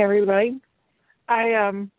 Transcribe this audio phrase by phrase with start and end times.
[0.00, 0.60] everybody.
[1.28, 1.90] I um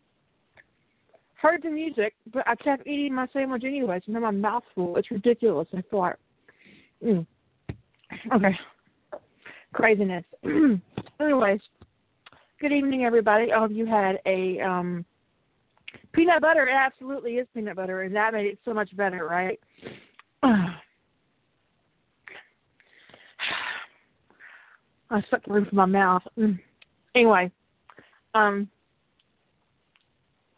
[1.36, 4.98] heard the music, but I kept eating my sandwich anyways, and then my mouth's full.
[4.98, 5.68] It's ridiculous.
[5.74, 6.16] I like,
[7.04, 7.26] mm.
[8.34, 8.58] okay,
[9.74, 10.24] craziness.
[11.20, 11.62] anyways,
[12.60, 13.52] good evening, everybody.
[13.52, 15.06] I hope you had a um
[16.14, 16.68] peanut butter.
[16.68, 19.60] It absolutely is peanut butter, and that made it so much better, right?
[25.12, 26.24] I stuck the roof of my mouth.
[26.38, 26.60] Mm.
[27.14, 27.52] Anyway,
[28.36, 28.70] um,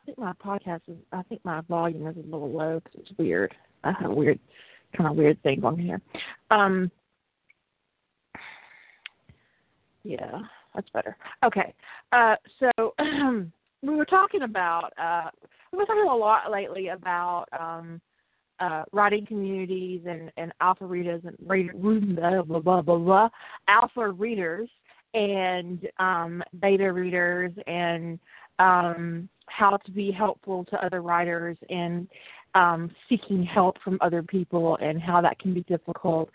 [0.02, 0.98] I think my podcast is.
[1.12, 3.54] I think my volume is a little low because it's weird.
[3.84, 4.40] I have a weird,
[4.96, 6.02] kind of weird thing going here.
[6.52, 6.92] Um,
[10.04, 10.40] yeah,
[10.74, 11.16] that's better.
[11.46, 11.74] Okay,
[12.12, 12.94] uh, so
[13.84, 14.92] we were talking about.
[14.98, 15.30] Uh,
[15.72, 18.02] we were talking a lot lately about um,
[18.60, 23.30] uh, writing communities and, and alpha readers and blah, blah, blah, blah, blah,
[23.68, 24.70] alpha readers
[25.18, 28.20] and um, beta readers and
[28.60, 32.08] um, how to be helpful to other writers and
[32.54, 36.30] um, seeking help from other people and how that can be difficult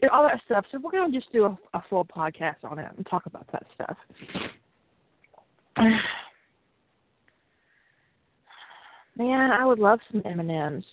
[0.00, 0.66] and all that stuff.
[0.70, 3.46] So we're going to just do a, a full podcast on it and talk about
[3.52, 3.96] that stuff.
[9.16, 10.84] Man, I would love some M and M's.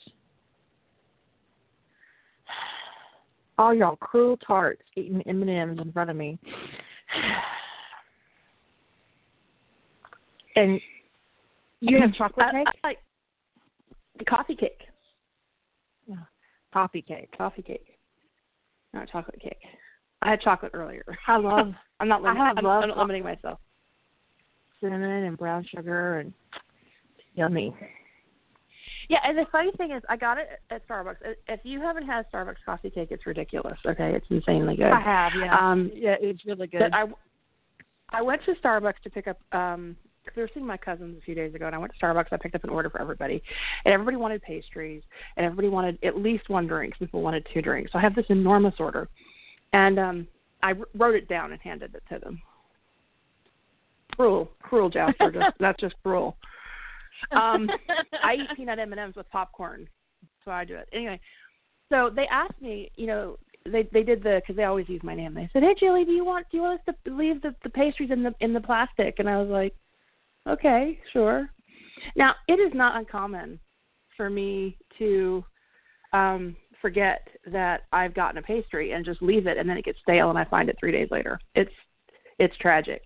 [3.57, 6.39] All y'all cruel tarts eating M and M's in front of me.
[10.55, 10.79] And
[11.79, 12.67] you have chocolate cake?
[12.83, 12.95] I, I,
[14.25, 14.81] coffee cake.
[16.11, 16.15] Oh,
[16.73, 17.29] coffee cake.
[17.37, 17.97] Coffee cake.
[18.93, 19.59] Not chocolate cake.
[20.21, 21.05] I had chocolate earlier.
[21.27, 21.73] I love.
[21.99, 22.21] I'm not.
[22.21, 23.59] Lim- I have I'm, love I'm not limiting myself.
[24.81, 26.33] Cinnamon and brown sugar and
[27.35, 27.75] yummy.
[29.09, 31.17] Yeah, and the funny thing is, I got it at Starbucks.
[31.47, 33.77] If you haven't had Starbucks coffee cake, it's ridiculous.
[33.85, 34.91] Okay, it's insanely good.
[34.91, 35.57] I have, yeah.
[35.57, 36.79] Um, yeah, it's really good.
[36.79, 37.05] But I,
[38.11, 39.39] I went to Starbucks to pick up.
[39.51, 42.05] um because we were seeing my cousins a few days ago, and I went to
[42.05, 42.27] Starbucks.
[42.31, 43.41] I picked up an order for everybody,
[43.85, 45.01] and everybody wanted pastries,
[45.37, 46.93] and everybody wanted at least one drink.
[46.99, 47.93] Some people wanted two drinks.
[47.93, 49.07] So I have this enormous order,
[49.73, 50.27] and um
[50.61, 52.41] I wrote it down and handed it to them.
[54.15, 55.31] Cruel, cruel, Jasper.
[55.31, 56.35] just, that's just cruel.
[57.31, 57.69] Um,
[58.23, 59.87] I eat peanut M and M's with popcorn,
[60.45, 61.19] so I do it anyway.
[61.89, 65.15] So they asked me, you know, they they did the because they always use my
[65.15, 65.33] name.
[65.33, 67.69] They said, "Hey, Julie, do you want do you want us to leave the the
[67.69, 69.75] pastries in the in the plastic?" And I was like,
[70.47, 71.49] "Okay, sure."
[72.15, 73.59] Now it is not uncommon
[74.15, 75.43] for me to
[76.13, 79.99] um forget that I've gotten a pastry and just leave it, and then it gets
[80.01, 81.39] stale, and I find it three days later.
[81.55, 81.73] It's
[82.37, 83.01] it's tragic,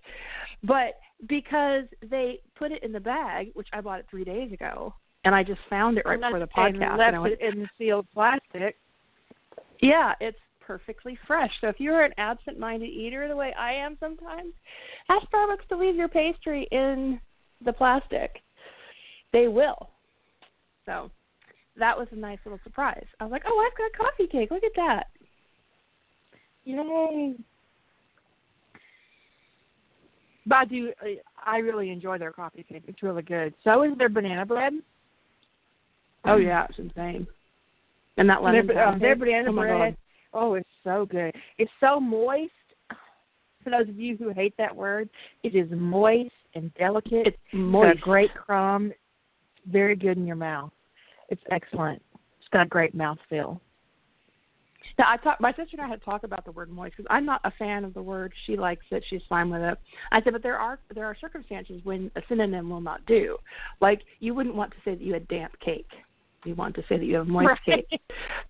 [0.62, 0.98] but
[1.28, 5.34] because they put it in the bag, which I bought it three days ago, and
[5.34, 6.68] I just found it right before the podcast.
[6.68, 8.76] And left and I went, it in the sealed plastic.
[9.80, 11.50] Yeah, it's perfectly fresh.
[11.60, 14.52] So if you're an absent-minded eater, the way I am sometimes,
[15.08, 17.20] ask Starbucks to leave your pastry in
[17.64, 18.40] the plastic.
[19.32, 19.90] They will.
[20.86, 21.10] So
[21.76, 23.06] that was a nice little surprise.
[23.20, 24.50] I was like, oh, I've got coffee cake.
[24.50, 25.06] Look at that.
[26.64, 27.34] Yay.
[30.46, 30.92] But I do.
[31.44, 32.84] I really enjoy their coffee cake.
[32.86, 33.54] It's really good.
[33.64, 34.74] So is their banana bread.
[36.24, 37.26] Oh yeah, it's insane.
[38.16, 39.96] And that lemon their, um, their banana oh, bread.
[40.32, 41.34] Oh, it's so good.
[41.58, 42.50] It's so moist.
[43.64, 45.08] For those of you who hate that word,
[45.42, 47.26] it is moist and delicate.
[47.26, 47.94] It's moist.
[47.94, 48.90] It's a great crumb.
[48.90, 50.72] It's very good in your mouth.
[51.30, 52.02] It's excellent.
[52.38, 53.60] It's got a great mouth feel.
[54.98, 55.40] Now, I talked.
[55.40, 57.84] My sister and I had talked about the word moist because I'm not a fan
[57.84, 58.32] of the word.
[58.46, 59.04] She likes it.
[59.08, 59.78] She's fine with it.
[60.12, 63.36] I said, but there are there are circumstances when a synonym will not do.
[63.80, 65.88] Like you wouldn't want to say that you had damp cake.
[66.44, 67.88] You want to say that you have moist right.
[67.90, 68.00] cake.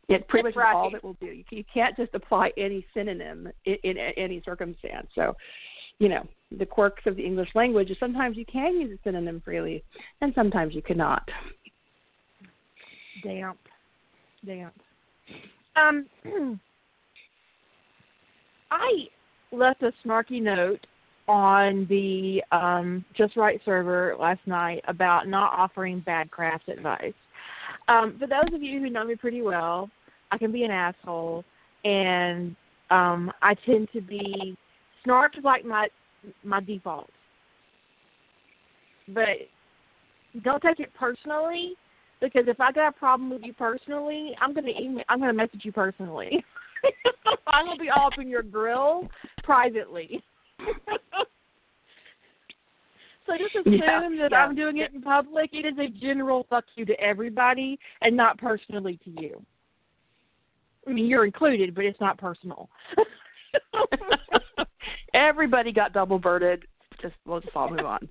[0.08, 0.74] It pretty much right.
[0.74, 1.26] all that will do.
[1.26, 5.06] You, you can't just apply any synonym in, in any circumstance.
[5.14, 5.36] So,
[5.98, 6.26] you know,
[6.58, 9.82] the quirks of the English language is sometimes you can use a synonym freely,
[10.20, 11.26] and sometimes you cannot.
[13.22, 13.58] Damp,
[14.44, 14.74] damp.
[15.76, 16.06] Um,
[18.70, 19.08] I
[19.52, 20.86] left a snarky note
[21.28, 27.14] on the um, Just Right server last night about not offering bad craft advice.
[27.88, 29.90] Um, for those of you who know me pretty well,
[30.30, 31.44] I can be an asshole,
[31.84, 32.56] and
[32.90, 34.56] um, I tend to be
[35.06, 35.88] snarked like my
[36.42, 37.10] my default.
[39.08, 39.28] But
[40.42, 41.74] don't take it personally
[42.24, 45.64] because if I got a problem with you personally, I'm gonna email, I'm gonna message
[45.64, 46.44] you personally.
[47.46, 49.08] I'm gonna be all up in your grill
[49.42, 50.22] privately.
[53.26, 54.38] so just assume yeah, that yeah.
[54.38, 55.50] I'm doing it in public.
[55.52, 59.42] It is a general fuck you to everybody and not personally to you.
[60.86, 62.68] I mean, you're included, but it's not personal.
[65.14, 66.66] Everybody got double birded
[67.04, 68.08] just we'll just all move on.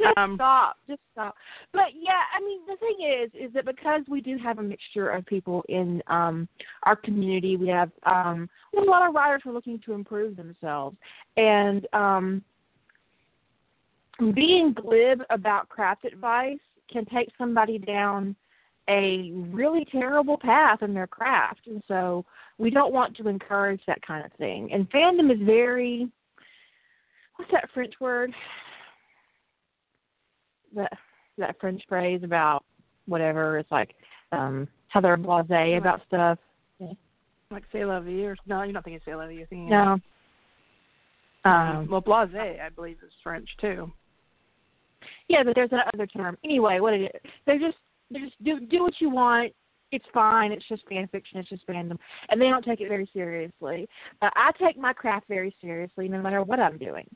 [0.00, 0.76] Just Um, stop.
[0.88, 1.34] Just stop.
[1.72, 5.10] But yeah, I mean, the thing is, is that because we do have a mixture
[5.10, 6.48] of people in um
[6.84, 10.96] our community, we have um a lot of writers who are looking to improve themselves,
[11.36, 12.42] and um
[14.34, 16.58] being glib about craft advice
[16.90, 18.36] can take somebody down
[18.88, 22.24] a really terrible path in their craft, and so
[22.58, 24.72] we don't want to encourage that kind of thing.
[24.72, 26.08] And fandom is very
[27.36, 28.32] what's that French word?
[30.74, 30.92] That
[31.38, 32.64] that French phrase about
[33.06, 33.58] whatever.
[33.58, 33.94] It's like
[34.32, 36.38] um how they're blasé about stuff.
[37.50, 39.34] Like c'est la vie or no, you're not thinking c'est la vie.
[39.34, 39.98] You're thinking No.
[41.44, 43.90] Um, Um well, blasé, I believe, is French too.
[45.28, 46.36] yeah, but there's another term.
[46.44, 47.30] Anyway, what it is.
[47.46, 47.78] They're just
[48.10, 49.52] they just do do what you want.
[49.92, 50.52] It's fine.
[50.52, 51.38] It's just fan fiction.
[51.40, 53.88] It's just fandom, and they don't take it very seriously.
[54.22, 57.08] Uh, I take my craft very seriously, no matter what I'm doing.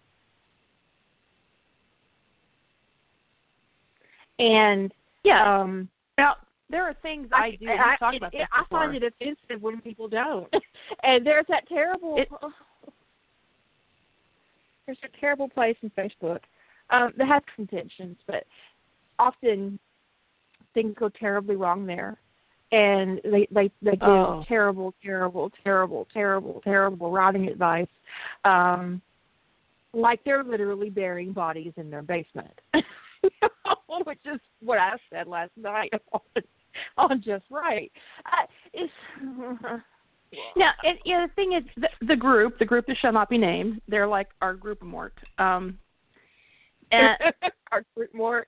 [4.38, 4.92] And
[5.22, 5.60] Yeah.
[5.60, 5.88] um,
[6.18, 6.36] Now
[6.70, 7.56] there are things I, do.
[7.60, 10.52] We've I, talked it- about it- this I find it offensive when people don't.
[11.02, 12.28] and there's that terrible It-
[14.86, 16.40] there's a terrible place in Facebook
[16.90, 18.44] um, that has contentions, but
[19.18, 19.78] often
[20.74, 22.18] things go terribly wrong there,
[22.72, 24.44] and they they they give Oh.
[24.46, 27.88] terrible, terrible, terrible, terrible, terrible writing advice,
[28.44, 29.00] um,
[29.94, 32.60] like they're literally burying bodies in their basement,
[34.04, 36.20] which is what I said last night on,
[36.96, 37.90] on just right.
[38.26, 38.92] I, it's
[40.56, 40.72] Now,
[41.04, 43.80] you know, the thing is, the, the group, the group that shall not be named,
[43.88, 45.14] they're like our group Mort.
[45.38, 45.78] Um,
[46.90, 47.10] and
[47.72, 48.46] our group more.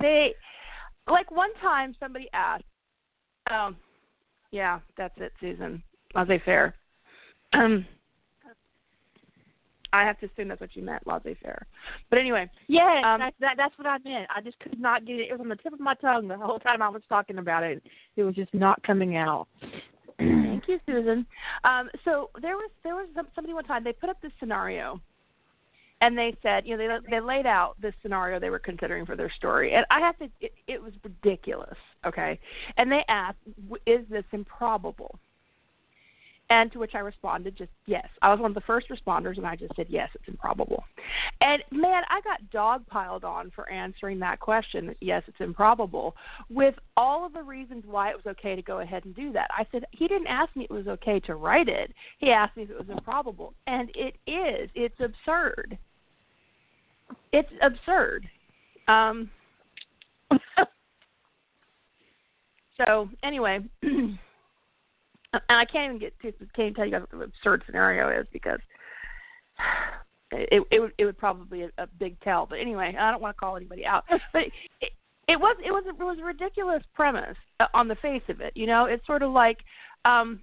[0.00, 0.34] they,
[1.10, 2.64] like one time, somebody asked,
[3.50, 3.76] um,
[4.50, 5.82] yeah, that's it, Susan.
[6.14, 6.74] Laissez faire.
[7.52, 7.86] Um,
[9.96, 11.66] I have to assume that's what you meant, laissez faire.
[12.10, 14.28] But anyway, yeah, Um, that, that that's what I meant.
[14.34, 15.28] I just could not get it.
[15.30, 17.62] It was on the tip of my tongue the whole time I was talking about
[17.62, 17.82] it.
[18.16, 19.48] It was just not coming out.
[20.18, 21.26] Thank you, Susan.
[21.64, 25.00] Um, so there was there was some, somebody one time they put up this scenario,
[26.00, 29.16] and they said you know they they laid out this scenario they were considering for
[29.16, 31.76] their story, and I have to it, it was ridiculous,
[32.06, 32.38] okay?
[32.76, 33.38] And they asked,
[33.86, 35.18] is this improbable?
[36.48, 38.06] And to which I responded, just yes.
[38.22, 40.84] I was one of the first responders, and I just said yes, it's improbable.
[41.40, 44.94] And man, I got dog piled on for answering that question.
[45.00, 46.14] Yes, it's improbable,
[46.48, 49.50] with all of the reasons why it was okay to go ahead and do that.
[49.50, 51.92] I said he didn't ask me it was okay to write it.
[52.18, 54.70] He asked me if it was improbable, and it is.
[54.76, 55.76] It's absurd.
[57.32, 58.28] It's absurd.
[58.86, 59.30] Um,
[62.78, 63.58] so anyway,
[65.48, 68.08] and I can't even get to can't even tell you guys what the absurd scenario
[68.20, 68.60] is because
[70.30, 72.46] it it would it would probably be a, a big tell.
[72.46, 74.04] But anyway, I don't want to call anybody out.
[74.32, 74.42] But
[74.80, 74.92] it,
[75.28, 78.52] it was it was it was a ridiculous premise uh, on the face of it.
[78.56, 79.58] You know, it's sort of like
[80.04, 80.40] um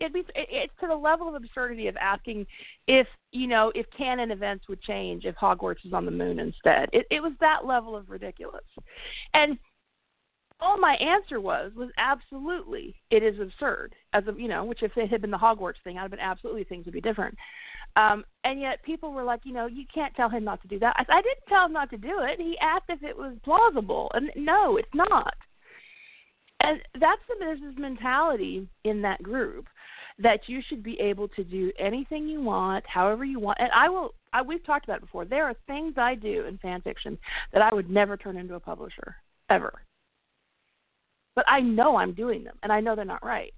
[0.00, 2.46] it'd be it, it's to the level of absurdity of asking
[2.86, 6.88] if you know if canon events would change if Hogwarts is on the moon instead.
[6.92, 8.64] It it was that level of ridiculous,
[9.34, 9.58] and
[10.60, 14.96] all my answer was was absolutely it is absurd as of you know which if
[14.96, 17.36] it had been the Hogwarts thing I'd have been absolutely things would be different.
[17.96, 20.78] Um, and yet people were like, you know, you can't tell him not to do
[20.80, 20.94] that.
[20.98, 22.38] I, I didn't tell him not to do it.
[22.38, 25.32] He asked if it was plausible, and no, it's not.
[26.60, 29.66] And that's the business mentality in that group
[30.18, 33.58] that you should be able to do anything you want, however you want.
[33.60, 34.14] And I will.
[34.32, 35.24] I, we've talked about it before.
[35.24, 37.16] There are things I do in fan fiction
[37.52, 39.16] that I would never turn into a publisher
[39.48, 39.72] ever.
[41.36, 43.52] But I know I'm doing them, and I know they're not right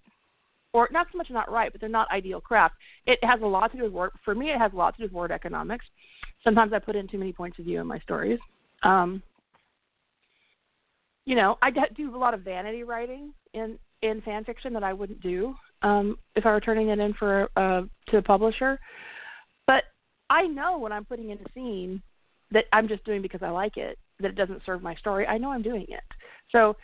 [0.73, 2.75] or not so much not right, but they're not ideal craft.
[3.07, 4.11] It has a lot to do with word.
[4.25, 5.87] For me, it has a lot to do with word economics.
[6.45, 8.39] Sometimes I put in too many points of view in my stories.
[8.83, 9.23] Um,
[11.25, 14.93] you know, I do a lot of vanity writing in in fan fiction that I
[14.93, 18.79] wouldn't do um, if I were turning it in for uh, to a publisher.
[19.67, 19.85] But
[20.31, 22.01] I know when I'm putting in a scene
[22.53, 25.27] that I'm just doing because I like it, that it doesn't serve my story.
[25.27, 26.05] I know I'm doing it.
[26.53, 26.77] So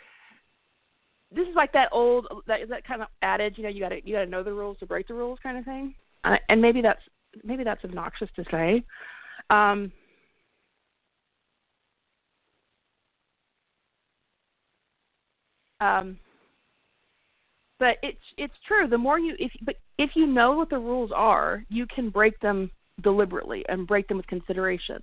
[1.35, 4.05] this is like that old that that kind of adage, you know, you got to
[4.05, 5.93] you got to know the rules to break the rules kind of thing.
[6.23, 7.01] Uh, and maybe that's
[7.43, 8.83] maybe that's obnoxious to say.
[9.49, 9.91] Um,
[15.81, 16.17] um,
[17.79, 18.87] but it's it's true.
[18.87, 22.39] The more you if but if you know what the rules are, you can break
[22.39, 22.71] them
[23.03, 25.01] deliberately and break them with consideration.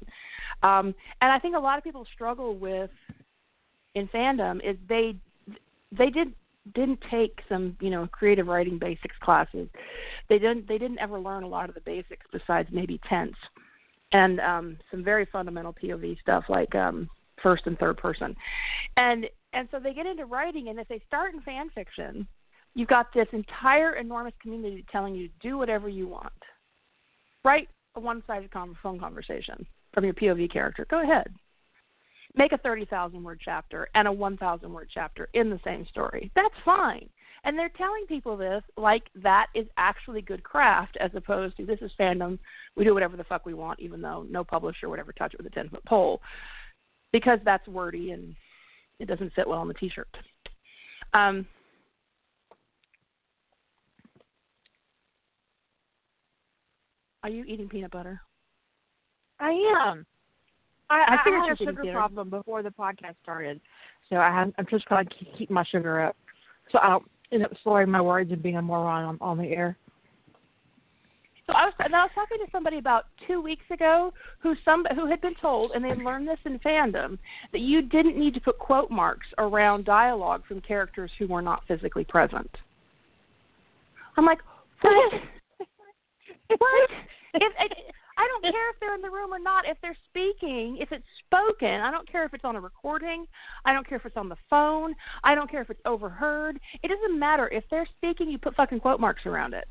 [0.62, 2.90] Um, and I think a lot of people struggle with
[3.94, 5.16] in fandom is they
[5.96, 6.34] they did
[6.74, 9.68] didn't take some you know creative writing basics classes
[10.28, 13.34] they didn't they didn't ever learn a lot of the basics besides maybe tense
[14.12, 17.08] and um, some very fundamental POV stuff like um,
[17.42, 18.36] first and third person,
[18.96, 22.26] and and so they get into writing, and if they start in fan fiction,
[22.74, 26.32] you've got this entire enormous community telling you to do whatever you want.
[27.44, 28.50] Write a one-sided
[28.82, 30.86] phone conversation from your POV character.
[30.88, 31.32] Go ahead.
[32.34, 36.30] Make a 30,000 word chapter and a 1,000 word chapter in the same story.
[36.34, 37.08] That's fine.
[37.44, 41.80] And they're telling people this like that is actually good craft as opposed to this
[41.82, 42.38] is fandom.
[42.76, 45.38] We do whatever the fuck we want, even though no publisher would ever touch it
[45.38, 46.20] with a 10 foot pole
[47.12, 48.34] because that's wordy and
[48.98, 50.08] it doesn't fit well on the t shirt.
[51.14, 51.46] Um,
[57.22, 58.20] are you eating peanut butter?
[59.40, 59.50] I
[59.84, 60.06] am.
[60.92, 63.60] I, I, I, had a sugar problem before the podcast started,
[64.10, 66.16] so I have, I'm just trying to keep my sugar up,
[66.70, 69.48] so I don't end up slurring my words and being a moron on, on the
[69.48, 69.76] air.
[71.46, 74.84] So I was, and I was talking to somebody about two weeks ago who some
[74.94, 77.18] who had been told, and they learned this in fandom,
[77.52, 81.62] that you didn't need to put quote marks around dialogue from characters who were not
[81.66, 82.50] physically present.
[84.16, 84.38] I'm like,
[84.82, 85.12] what?
[86.58, 86.90] what?
[87.34, 87.52] If,
[88.22, 89.64] I don't care if they're in the room or not.
[89.66, 93.26] If they're speaking, if it's spoken, I don't care if it's on a recording.
[93.64, 94.94] I don't care if it's on the phone.
[95.24, 96.60] I don't care if it's overheard.
[96.84, 97.48] It doesn't matter.
[97.48, 99.66] If they're speaking, you put fucking quote marks around it.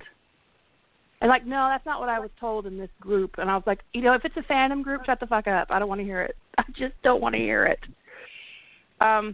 [1.22, 3.36] And like, no, that's not what I was told in this group.
[3.38, 5.68] And I was like, you know, if it's a fandom group, shut the fuck up.
[5.70, 6.36] I don't want to hear it.
[6.58, 7.80] I just don't want to hear it.
[9.00, 9.34] Um,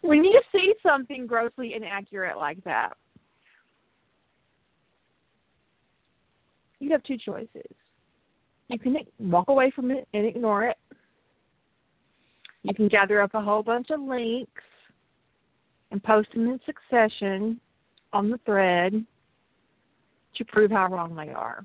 [0.00, 2.94] when you see something grossly inaccurate like that,
[6.84, 7.70] you have two choices.
[8.68, 10.76] You can walk away from it and ignore it.
[12.62, 14.62] You can gather up a whole bunch of links
[15.90, 17.60] and post them in succession
[18.12, 19.04] on the thread
[20.36, 21.64] to prove how wrong they are.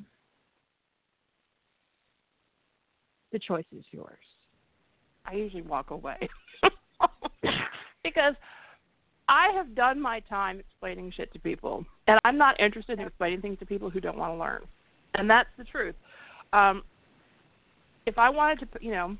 [3.31, 4.17] The choice is yours.
[5.25, 6.27] I usually walk away
[8.03, 8.33] because
[9.27, 13.41] I have done my time explaining shit to people, and I'm not interested in explaining
[13.41, 14.63] things to people who don't want to learn,
[15.15, 15.95] and that's the truth.
[16.53, 16.83] Um,
[18.05, 19.17] if I wanted to, you know,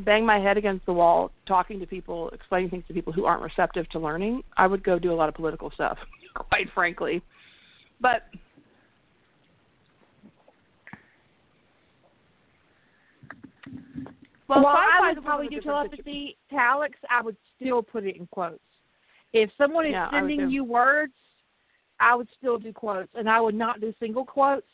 [0.00, 3.42] bang my head against the wall talking to people, explaining things to people who aren't
[3.42, 5.98] receptive to learning, I would go do a lot of political stuff,
[6.34, 7.22] quite frankly.
[8.00, 8.22] But
[14.48, 16.36] well, well I would probably do telepathy.
[16.52, 18.60] Alex, I would still put it in quotes.
[19.32, 21.12] If someone is yeah, sending you words,
[22.00, 24.66] I would still do quotes, and I would not do single quotes.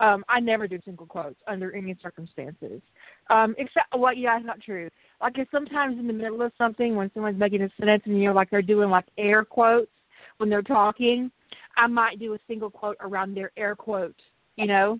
[0.00, 2.82] Um, I never do single quotes under any circumstances.
[3.30, 4.90] Um, except what well, yeah, it's not true.
[5.20, 8.28] Like if sometimes in the middle of something when someone's making a sentence and you
[8.28, 9.90] know like they're doing like air quotes
[10.38, 11.30] when they're talking,
[11.76, 14.16] I might do a single quote around their air quote,
[14.56, 14.98] you know?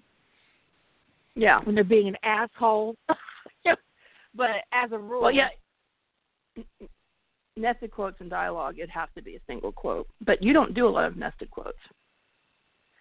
[1.35, 1.61] Yeah.
[1.65, 2.97] When they're being an asshole.
[4.37, 5.49] but as a rule Well yeah
[7.57, 10.09] nested quotes and dialogue it has to be a single quote.
[10.21, 11.79] But you don't do a lot of nested quotes.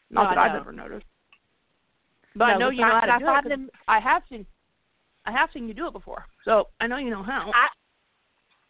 [0.10, 1.06] Not no, that I've ever noticed.
[2.36, 3.50] But no, I know you know how to do it.
[3.50, 4.46] Them, I have seen
[5.26, 7.52] I have seen you do it before, so I know you know how.
[7.54, 7.68] I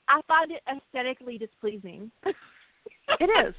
[0.07, 2.11] I find it aesthetically displeasing.
[3.19, 3.55] it is.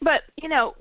[0.00, 0.74] but you know,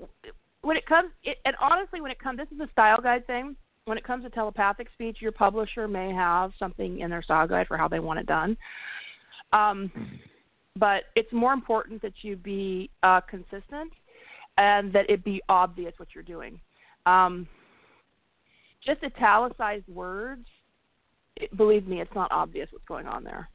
[0.62, 3.56] when it comes, it, and honestly, when it comes, this is a style guide thing.
[3.88, 7.68] When it comes to telepathic speech, your publisher may have something in their style guide
[7.68, 8.58] for how they want it done.
[9.54, 10.20] Um,
[10.76, 13.94] but it's more important that you be uh, consistent
[14.58, 16.60] and that it be obvious what you're doing.
[17.06, 17.48] Um,
[18.86, 20.46] just italicized words,
[21.38, 23.48] it, believe me, it's not obvious what's going on there,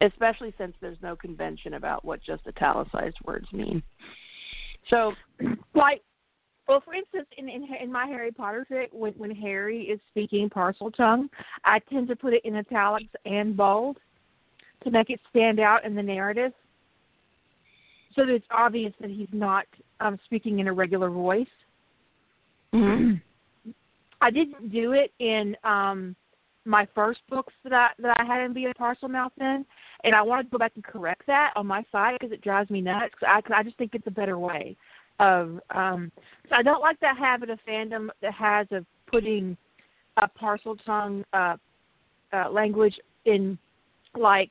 [0.00, 3.80] especially since there's no convention about what just italicized words mean.
[4.90, 5.12] So,
[5.72, 6.02] like,
[6.68, 10.50] well, for instance, in, in in my Harry Potter fic, when when Harry is speaking
[10.50, 11.28] Parseltongue,
[11.64, 13.98] I tend to put it in italics and bold
[14.84, 16.52] to make it stand out in the narrative
[18.14, 19.66] so that it's obvious that he's not
[20.00, 21.46] um, speaking in a regular voice.
[22.74, 23.70] Mm-hmm.
[24.20, 26.16] I didn't do it in um,
[26.64, 29.64] my first books that I that I had him be a Parselmouth in,
[30.02, 32.70] and I wanted to go back and correct that on my side because it drives
[32.70, 33.14] me nuts.
[33.20, 34.76] Cause I, cause I just think it's a better way
[35.18, 35.60] of.
[35.70, 36.12] Um,
[36.48, 39.56] so I don't like that habit of fandom that has of putting
[40.16, 41.56] a Parseltongue uh,
[42.32, 43.58] uh, language in
[44.16, 44.50] like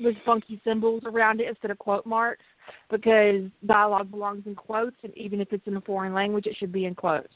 [0.00, 2.44] with funky symbols around it instead of quote marks
[2.90, 6.72] because dialogue belongs in quotes, and even if it's in a foreign language, it should
[6.72, 7.32] be in quotes.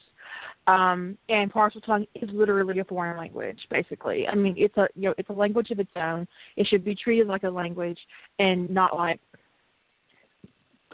[0.66, 4.26] Um, and Parseltongue is literally a foreign language, basically.
[4.26, 6.26] I mean, it's a you know it's a language of its own.
[6.56, 7.98] It should be treated like a language
[8.38, 9.20] and not like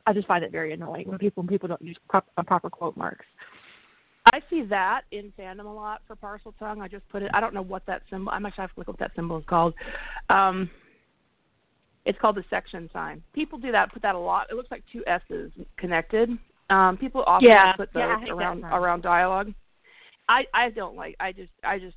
[0.06, 2.68] I just find it very annoying when people when people don't use prop, uh, proper
[2.70, 3.26] quote marks.
[4.32, 6.80] I see that in fandom a lot for Parseltongue.
[6.80, 7.30] I just put it.
[7.34, 8.32] I don't know what that symbol.
[8.32, 9.74] I'm actually have to look up what that symbol is called.
[10.30, 10.70] Um,
[12.04, 13.22] it's called the section sign.
[13.32, 13.92] People do that.
[13.92, 14.48] Put that a lot.
[14.50, 16.30] It looks like two S's connected.
[16.70, 17.72] Um, people often yeah.
[17.74, 19.52] put those yeah, around around dialogue.
[20.28, 21.16] I I don't like.
[21.20, 21.96] I just I just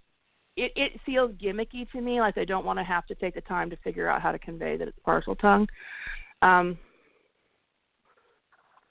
[0.56, 2.20] it it feels gimmicky to me.
[2.20, 4.40] Like I don't want to have to take the time to figure out how to
[4.40, 5.68] convey that it's Parseltongue.
[6.42, 6.78] Um,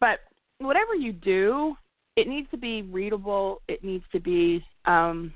[0.00, 0.20] but
[0.58, 1.76] whatever you do,
[2.16, 3.60] it needs to be readable.
[3.68, 5.32] It needs to be um,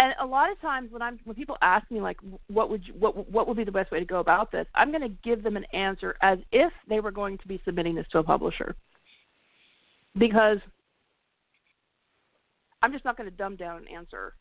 [0.00, 2.18] and a lot of times when I'm when people ask me like
[2.48, 4.90] what would you, what what would be the best way to go about this, I'm
[4.90, 8.06] going to give them an answer as if they were going to be submitting this
[8.10, 8.74] to a publisher.
[10.18, 10.58] Because
[12.82, 14.34] I'm just not going to dumb down an answer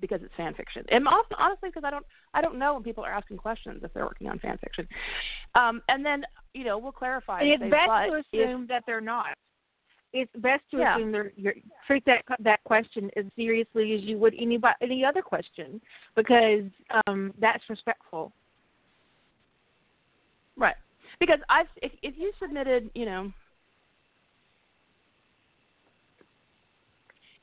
[0.00, 0.84] because it's fan fiction.
[0.90, 3.92] And also, honestly, because I don't I don't know when people are asking questions if
[3.92, 4.86] they're working on fan fiction.
[5.54, 7.40] Um, and then you know we'll clarify.
[7.40, 9.36] And it's say, best to assume if, that they're not.
[10.12, 10.96] It's best to Yeah.
[10.96, 11.54] assume they're you're,
[11.86, 15.80] treat that that question as seriously as you would any any other question
[16.16, 16.64] because
[17.06, 18.32] um, that's respectful.
[20.56, 20.76] Right.
[21.20, 23.32] Because I've if if you submitted, you know,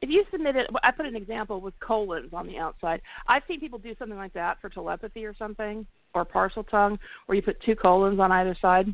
[0.06, 3.02] if you submitted, I put an example with colons on the outside.
[3.28, 7.42] I've seen people do something like that for telepathy or something, or Parseltongue, where you
[7.42, 8.94] put two colons on either side.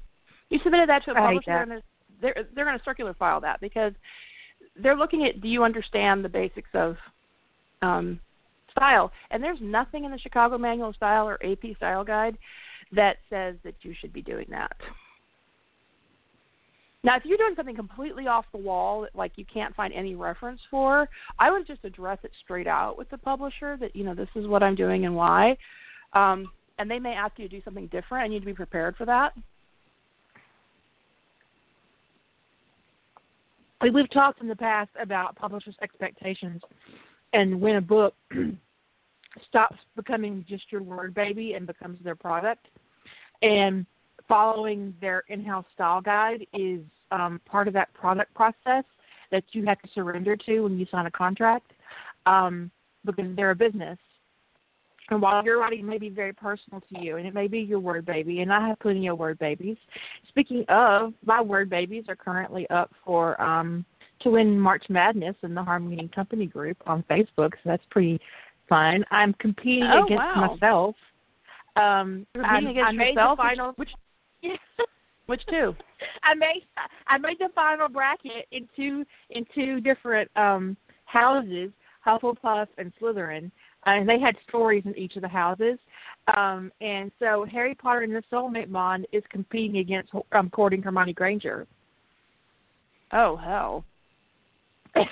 [0.49, 1.67] You submitted that to a publisher, that.
[1.67, 1.83] and
[2.21, 3.91] they're they're going to circular file that because
[4.81, 6.95] they're looking at do you understand the basics of
[7.81, 8.17] um,
[8.71, 12.37] style, and there's nothing in the Chicago Manual of Style or AP Style Guide
[12.93, 14.77] that says that you should be doing that.
[17.03, 20.13] Now, if you're doing something completely off the wall, that, like you can't find any
[20.13, 21.09] reference for,
[21.39, 24.45] I would just address it straight out with the publisher that you know this is
[24.45, 25.57] what I'm doing and why.
[26.13, 28.55] Um, and they may ask you to do something different, and you need to be
[28.55, 29.33] prepared for that.
[33.81, 36.61] We- We've talked in the past about publishers' expectations
[37.33, 38.13] and when a book
[39.47, 42.67] stops becoming just your word baby and becomes their product.
[43.41, 43.85] And
[44.31, 46.79] following their in house style guide is
[47.11, 48.85] um, part of that product process
[49.29, 51.73] that you have to surrender to when you sign a contract
[52.25, 52.71] um,
[53.03, 53.97] because they're a business.
[55.09, 57.79] And while your writing may be very personal to you, and it may be your
[57.79, 59.75] word baby, and I have plenty of word babies.
[60.29, 63.83] Speaking of, my word babies are currently up for um,
[64.21, 68.21] to win March Madness in the Harmony and Company group on Facebook, so that's pretty
[68.69, 69.03] fun.
[69.11, 70.47] I'm competing Oh, against wow.
[70.53, 70.95] myself.
[71.75, 73.39] Um, competing against I yourself.
[73.75, 73.89] Which
[75.27, 75.75] which, two?
[76.23, 76.65] I made
[77.07, 81.71] I made the final bracket in two in two different um houses,
[82.05, 83.51] Hufflepuff and Slytherin,
[83.85, 85.77] and they had stories in each of the houses.
[86.35, 91.13] Um, and so Harry Potter and the Soulmate Bond is competing against um, courting Hermione
[91.13, 91.67] Granger.
[93.11, 93.83] Oh hell.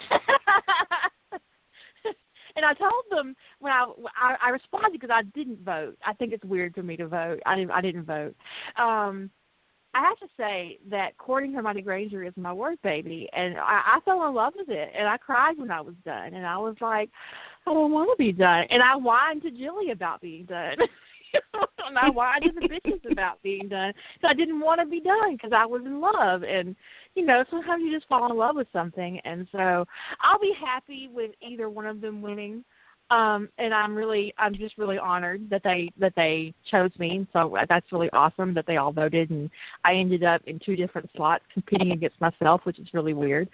[2.55, 3.85] and I told them when I
[4.19, 5.97] I, I responded because I didn't vote.
[6.05, 7.39] I think it's weird for me to vote.
[7.45, 8.35] I didn't I didn't vote.
[8.77, 9.29] Um,
[9.93, 13.99] I have to say that courting Hermione Granger is my word baby, and I, I
[14.05, 16.75] fell in love with it, and I cried when I was done, and I was
[16.79, 17.09] like,
[17.65, 20.75] I don't want to be done, and I whined to Jilly about being done.
[21.88, 23.93] and I whined to the bitches about being done.
[24.21, 26.75] So I didn't want to be done because I was in love, and
[27.19, 29.86] you know sometimes you just fall in love with something, and so
[30.21, 32.63] I'll be happy with either one of them winning.
[33.12, 37.27] Um and i'm really i'm just really honored that they that they chose me.
[37.34, 39.32] So that's really awesome that they all voted.
[39.32, 39.49] And
[39.84, 43.49] i ended up in two different slots competing against myself which is really weird.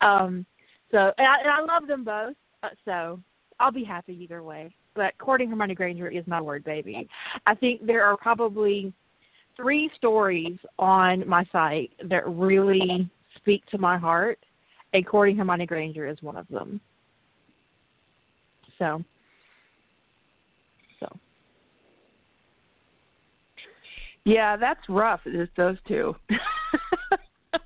[0.00, 0.46] Um
[0.92, 2.36] so and i, and I love them both.
[2.62, 3.20] Uh, so
[3.58, 4.72] i'll be happy either way.
[4.94, 7.08] But courting hermione granger is my word baby.
[7.46, 8.92] I think there are probably
[9.60, 14.38] three stories on my site that really speak to my heart
[14.94, 16.80] and courting hermione granger is one of them
[18.78, 19.04] so,
[20.98, 21.18] so
[24.24, 25.20] Yeah, that's rough.
[25.24, 26.14] Just those two.
[27.52, 27.60] but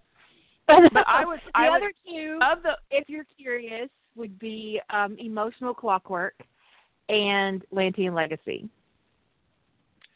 [1.07, 5.17] I was- the I was- other two, of the if you're curious, would be um,
[5.19, 6.35] emotional clockwork
[7.09, 8.69] and Lantean Legacy.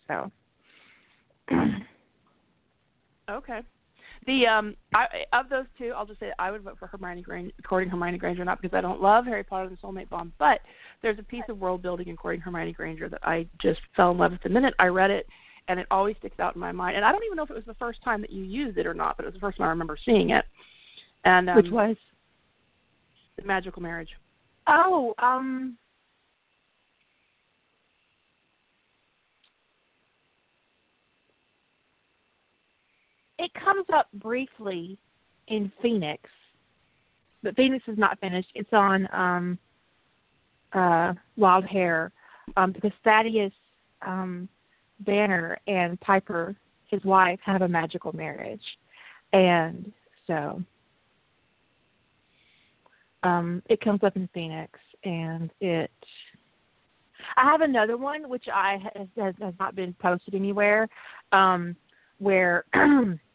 [0.07, 0.31] So,
[3.31, 3.61] okay.
[4.27, 7.53] The um, I, of those two, I'll just say I would vote for Hermione Granger,
[7.67, 10.61] courting Hermione Granger, not because I don't love Harry Potter and the Soulmate Bond, but
[11.03, 14.19] there's a piece of world building in courting Hermione Granger that I just fell in
[14.19, 15.27] love with the minute I read it,
[15.69, 16.97] and it always sticks out in my mind.
[16.97, 18.87] And I don't even know if it was the first time that you used it
[18.87, 20.45] or not, but it was the first time I remember seeing it.
[21.25, 21.97] And um, which was
[23.37, 24.11] the magical marriage.
[24.67, 25.77] oh um.
[33.39, 34.99] It comes up briefly
[35.49, 36.23] in Phoenix,
[37.43, 38.49] but Phoenix is not finished.
[38.55, 39.59] It's on um,
[40.73, 42.13] uh, Wild Hair
[42.57, 43.53] um, because Thaddeus
[44.07, 44.49] um,
[45.01, 46.57] Banner and Piper,
[46.91, 48.63] his wife, have a magical marriage,
[49.33, 49.93] and
[50.27, 50.63] so
[53.23, 55.91] um, it comes up in Phoenix, and it.
[57.37, 60.89] I have another one which I has, has not been posted anywhere,
[61.33, 61.77] um,
[62.19, 62.65] where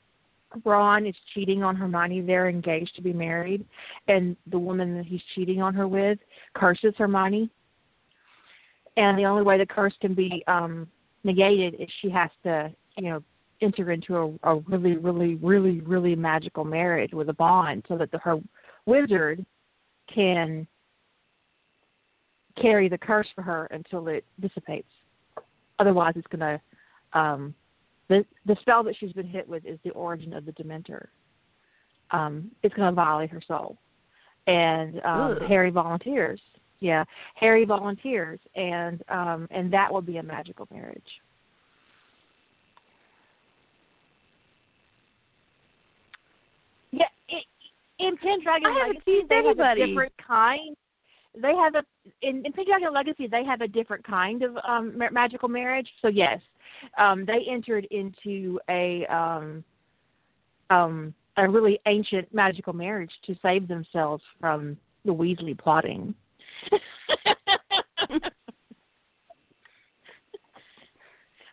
[0.63, 2.21] Ron is cheating on Hermione.
[2.21, 3.65] They're engaged to be married,
[4.07, 6.19] and the woman that he's cheating on her with
[6.53, 7.49] curses Hermione.
[8.95, 10.87] And the only way the curse can be um
[11.23, 13.23] negated is she has to, you know,
[13.61, 18.11] enter into a, a really, really, really, really magical marriage with a bond, so that
[18.11, 18.39] the, her
[18.85, 19.45] wizard
[20.13, 20.67] can
[22.61, 24.89] carry the curse for her until it dissipates.
[25.79, 27.55] Otherwise, it's going to um,
[28.09, 31.07] the the spell that she's been hit with is the origin of the Dementor.
[32.11, 33.77] Um, it's going to violate her soul,
[34.47, 36.39] and um, Harry volunteers.
[36.79, 41.01] Yeah, Harry volunteers, and um, and that will be a magical marriage.
[46.91, 47.45] Yeah, it,
[47.99, 49.87] in Pendragon I Legacy, they anybody.
[49.87, 50.75] different kind.
[51.41, 51.83] They have a
[52.21, 55.87] in, in Pendragon Legacy, they have a different kind of um, ma- magical marriage.
[56.01, 56.39] So yes,
[56.97, 59.63] um, they entered into a um,
[60.69, 66.13] um, a really ancient magical marriage to save themselves from the Weasley plotting.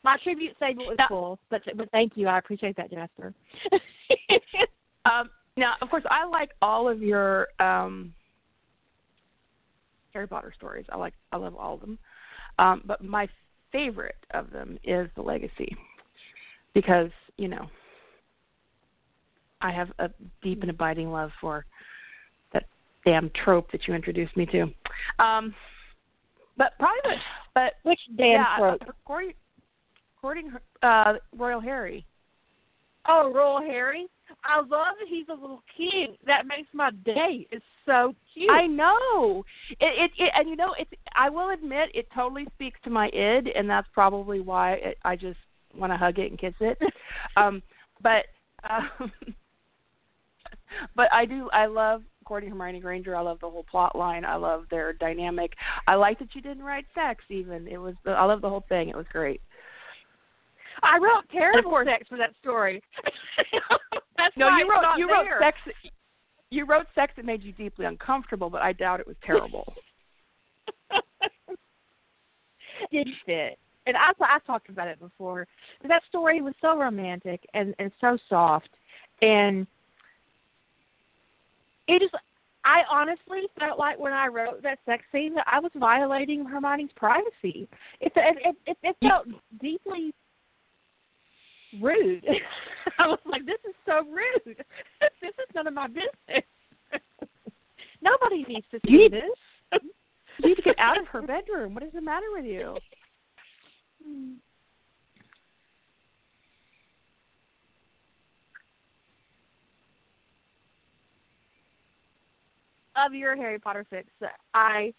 [0.02, 2.26] My tribute segment was cool, but but thank you.
[2.26, 3.34] I appreciate that, Jasper.
[5.04, 8.14] um, now, of course, I like all of your um,
[10.12, 10.86] Harry Potter stories.
[10.90, 11.98] I like, I love all of them.
[12.58, 13.28] Um, but my
[13.72, 15.76] favorite of them is the Legacy,
[16.74, 17.68] because you know,
[19.60, 20.10] I have a
[20.42, 21.64] deep and abiding love for
[22.52, 22.64] that
[23.04, 24.62] damn trope that you introduced me to.
[25.18, 25.54] Um,
[26.58, 27.16] but probably, the,
[27.54, 28.82] but Which damn yeah, trope?
[28.88, 29.32] According,
[30.18, 32.04] according uh, Royal Harry.
[33.08, 34.06] Oh, Royal Harry.
[34.44, 36.16] I love that he's a little kid.
[36.26, 37.46] That makes my day.
[37.50, 38.50] It's so cute.
[38.50, 39.44] I know.
[39.80, 43.08] It, it, it and you know it's I will admit it totally speaks to my
[43.12, 45.38] id and that's probably why it, I just
[45.76, 46.78] want to hug it and kiss it.
[47.36, 47.62] um
[48.02, 48.26] but
[48.68, 49.12] um
[50.96, 53.16] but I do I love Courting Hermione Granger.
[53.16, 54.24] I love the whole plot line.
[54.24, 55.54] I love their dynamic.
[55.88, 57.66] I like that you didn't write sex even.
[57.66, 58.88] It was I love the whole thing.
[58.88, 59.40] It was great.
[60.82, 62.82] I wrote terrible sex for that story.
[64.16, 65.58] That's No, you wrote you wrote sex
[66.50, 69.72] you wrote sex that made you deeply uncomfortable, but I doubt it was terrible.
[72.90, 73.58] it fit.
[73.86, 75.46] And I I talked about it before.
[75.86, 78.70] That story was so romantic and and so soft,
[79.22, 79.66] and
[81.88, 82.14] it just
[82.64, 86.90] I honestly felt like when I wrote that sex scene that I was violating Hermione's
[86.94, 87.68] privacy.
[88.00, 89.26] It it it, it felt
[89.60, 90.12] deeply
[91.80, 92.24] rude.
[92.98, 94.56] I was like, this is so rude.
[95.00, 96.44] this is none of my business.
[98.02, 99.80] Nobody needs to see You need- this.
[100.42, 101.74] You need to get out of her bedroom.
[101.74, 102.76] What is the matter with you?
[112.96, 114.92] of your Harry Potter fics, I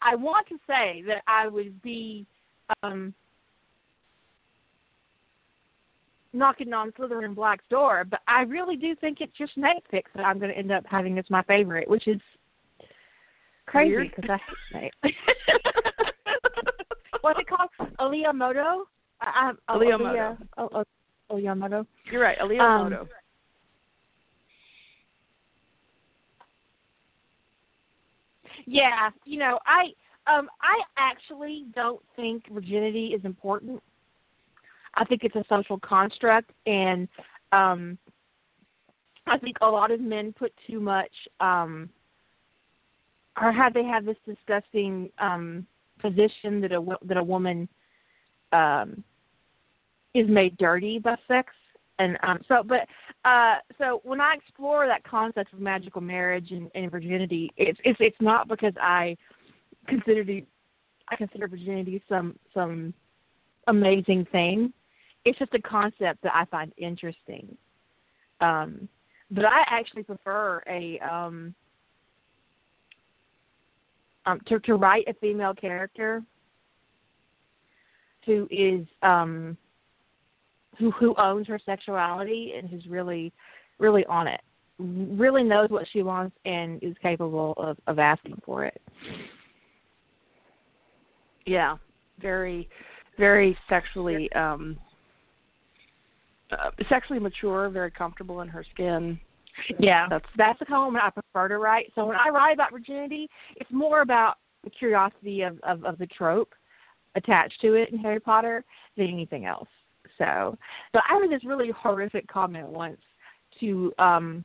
[0.00, 2.26] I want to say that I would be
[2.82, 3.14] um
[6.38, 9.52] knocking on Slytherin Black's door, but I really do think it's just
[9.90, 12.20] fix that I'm going to end up having as my favorite, which is
[13.66, 15.14] crazy because I hate Snape.
[17.20, 17.70] What's it called?
[17.98, 18.88] Aliyah Moto?
[19.20, 20.84] I, I, Aliyah Aliyah- Oh,
[21.30, 21.86] oh, Moto.
[22.10, 23.08] You're right, Aaliyah Um, Moto.
[28.66, 29.86] Yeah, you know, I
[30.30, 33.82] um I actually don't think virginity is important.
[34.98, 37.08] I think it's a social construct and
[37.52, 37.96] um
[39.26, 41.88] I think a lot of men put too much um
[43.40, 45.66] or have they have this disgusting um
[46.00, 47.68] position that a that a woman
[48.52, 49.02] um
[50.14, 51.52] is made dirty by sex
[52.00, 52.80] and um so but
[53.24, 57.98] uh so when I explore that concept of magical marriage and, and virginity it's it's
[58.00, 59.16] it's not because I
[59.86, 60.44] consider the
[61.08, 62.92] I consider virginity some some
[63.68, 64.72] amazing thing.
[65.28, 67.54] It's just a concept that I find interesting.
[68.40, 68.88] Um
[69.30, 71.54] but I actually prefer a um
[74.24, 76.22] um to to write a female character
[78.24, 79.56] who is um
[80.78, 83.30] who who owns her sexuality and who's really
[83.78, 84.40] really on it
[84.78, 88.80] really knows what she wants and is capable of of asking for it
[91.44, 91.76] yeah
[92.18, 92.66] very
[93.18, 94.78] very sexually um
[96.52, 99.18] uh, sexually mature very comfortable in her skin.
[99.78, 100.06] Yeah.
[100.08, 101.92] That's that's the comment i prefer to write.
[101.94, 106.06] So when i write about virginity it's more about the curiosity of of, of the
[106.06, 106.54] trope
[107.16, 108.64] attached to it in harry potter
[108.96, 109.68] than anything else.
[110.16, 110.56] So
[110.92, 113.00] but i read this really horrific comment once
[113.60, 114.44] to um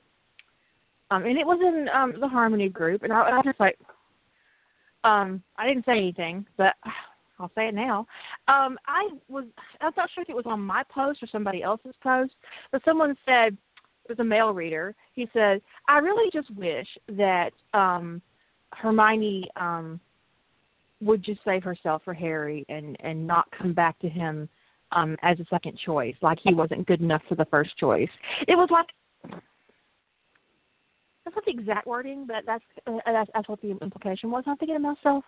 [1.12, 3.78] um and it was in um the harmony group and i, I was just like
[5.04, 6.74] um i didn't say anything but
[7.40, 8.06] I'll say it now.
[8.48, 9.46] Um, I was
[9.82, 12.34] I'm not sure if it was on my post or somebody else's post,
[12.72, 13.58] but someone said
[14.06, 14.96] it was a male reader.
[15.14, 18.22] He said, "I really just wish that um,
[18.72, 20.00] Hermione um,
[21.02, 24.48] would just save herself for Harry and and not come back to him
[24.92, 28.10] um, as a second choice, like he wasn't good enough for the first choice."
[28.48, 28.88] It was like
[31.24, 34.44] that's not the exact wording, but that's uh, that's, that's what the implication was.
[34.46, 35.24] I'm thinking to myself,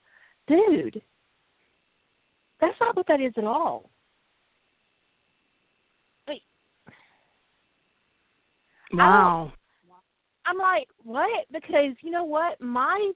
[0.48, 1.02] dude,
[2.62, 3.90] that's not what that is at all.
[6.28, 6.42] Wait.
[8.94, 9.54] Wow.
[10.46, 11.46] I'm like, what?
[11.52, 12.62] Because you know what?
[12.62, 13.12] My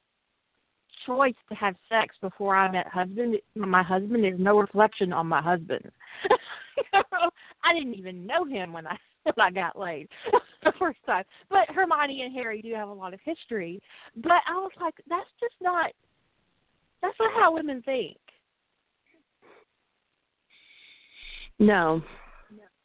[1.06, 5.42] choice to have sex before I met husband my husband is no reflection on my
[5.42, 5.92] husband.
[6.94, 10.08] I didn't even know him when I when I got laid
[10.64, 11.24] the first time.
[11.50, 13.82] But Hermione and Harry do have a lot of history.
[14.16, 15.92] But I was like, that's just not
[17.02, 18.18] that's not how women think.
[21.60, 22.02] No.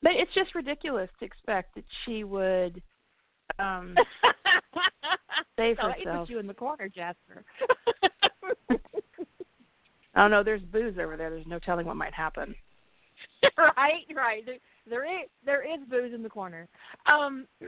[0.02, 2.82] But it's just ridiculous to expect that she would
[3.58, 3.94] um
[5.56, 6.26] save so herself.
[6.26, 7.44] put you in the corner, Jasper.
[10.16, 11.30] oh no, there's booze over there.
[11.30, 12.54] There's no telling what might happen.
[13.56, 14.44] right, right.
[14.44, 16.68] There, there is there is booze in the corner.
[17.06, 17.46] Um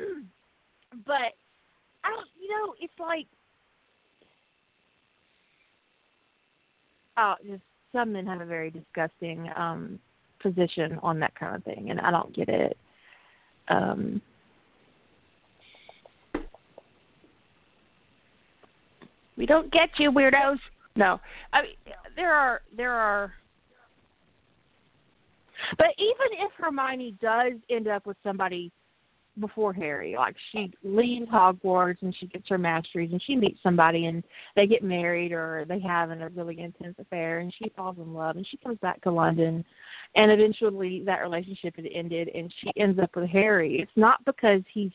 [1.06, 1.32] but
[2.04, 3.26] I don't you know, it's like
[7.16, 9.98] oh just some men have a very disgusting um
[10.40, 12.77] position on that kind of thing, and I don't get it.
[13.68, 14.20] Um,
[19.37, 20.59] we don't get you, weirdos.
[20.94, 21.20] No,
[21.53, 21.72] I mean
[22.16, 23.33] there are there are.
[25.79, 28.70] But even if Hermione does end up with somebody
[29.40, 30.14] before Harry.
[30.16, 34.22] Like she leaves Hogwarts and she gets her masteries and she meets somebody and
[34.55, 38.37] they get married or they have a really intense affair and she falls in love
[38.37, 39.64] and she comes back to London
[40.14, 43.81] and eventually that relationship had ended and she ends up with Harry.
[43.81, 44.92] It's not because he's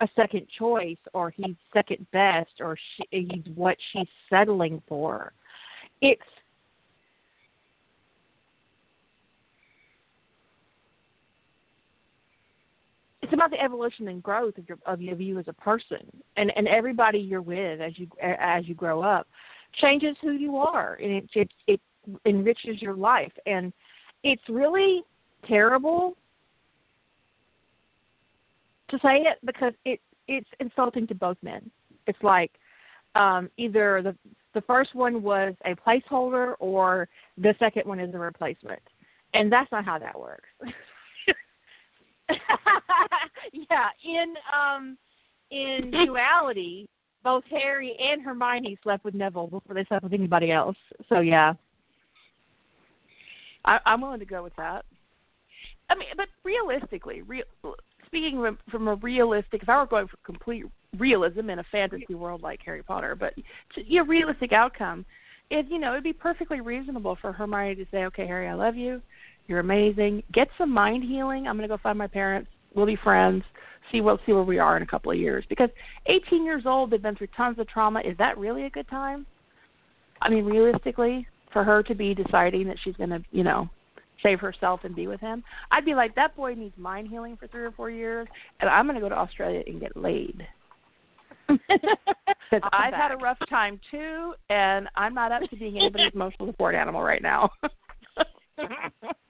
[0.00, 5.32] a second choice or he's second best or she, he's what she's settling for.
[6.02, 6.20] It's
[13.26, 15.98] it's about the evolution and growth of your of you as a person
[16.36, 19.26] and and everybody you're with as you as you grow up
[19.80, 21.80] changes who you are and it it, it
[22.24, 23.32] enriches your life.
[23.46, 23.72] And
[24.22, 25.02] it's really
[25.46, 26.16] terrible
[28.90, 31.68] to say it because it it's insulting to both men.
[32.06, 32.52] It's like
[33.14, 34.14] um either the
[34.54, 38.82] the first one was a placeholder or the second one is a replacement.
[39.34, 40.48] And that's not how that works
[43.52, 44.98] yeah, in um
[45.50, 46.88] in duality,
[47.22, 50.76] both Harry and Hermione slept with Neville before they slept with anybody else.
[51.08, 51.54] So yeah.
[53.64, 54.84] I, I'm willing to go with that.
[55.90, 57.44] I mean, but realistically, real,
[58.06, 60.64] speaking from, from a realistic, if I were going for complete
[60.98, 63.34] realism in a fantasy world like Harry Potter, but
[63.74, 65.04] to, you know, realistic outcome,
[65.50, 68.74] it you know it'd be perfectly reasonable for Hermione to say, "Okay, Harry, I love
[68.74, 69.00] you.
[69.46, 70.24] You're amazing.
[70.32, 71.46] Get some mind healing.
[71.46, 72.50] I'm going to go find my parents.
[72.76, 73.42] We'll be friends.
[73.90, 75.44] See what see where we are in a couple of years.
[75.48, 75.70] Because
[76.06, 78.00] 18 years old, they've been through tons of trauma.
[78.00, 79.26] Is that really a good time?
[80.20, 83.68] I mean, realistically, for her to be deciding that she's going to, you know,
[84.22, 87.46] save herself and be with him, I'd be like, that boy needs mind healing for
[87.48, 88.26] three or four years,
[88.60, 90.46] and I'm going to go to Australia and get laid.
[91.48, 96.74] I've had a rough time too, and I'm not up to being anybody's emotional support
[96.74, 97.50] animal right now.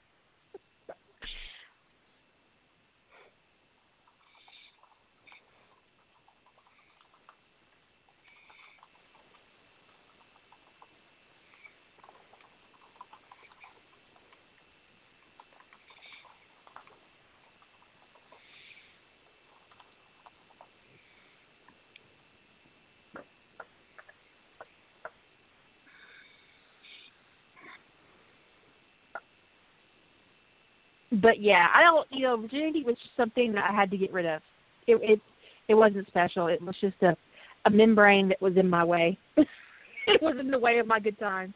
[31.22, 32.07] but yeah, I don't.
[32.11, 34.42] You know, virginity was just something that I had to get rid of.
[34.87, 35.20] It it
[35.68, 36.46] it wasn't special.
[36.48, 37.16] It was just a
[37.64, 39.18] a membrane that was in my way.
[39.37, 41.52] it was in the way of my good time.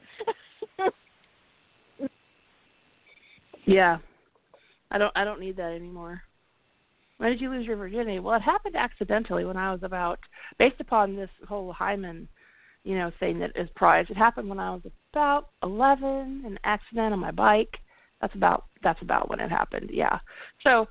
[3.66, 3.98] yeah,
[4.90, 6.22] I don't I don't need that anymore.
[7.18, 8.18] When did you lose your virginity?
[8.18, 10.18] Well, it happened accidentally when I was about,
[10.58, 12.26] based upon this whole hymen,
[12.82, 14.08] you know, thing that is prized.
[14.08, 14.80] It happened when I was
[15.12, 17.74] about 11, an accident on my bike.
[18.20, 19.90] That's about that's about when it happened.
[19.92, 20.18] Yeah.
[20.62, 20.88] So,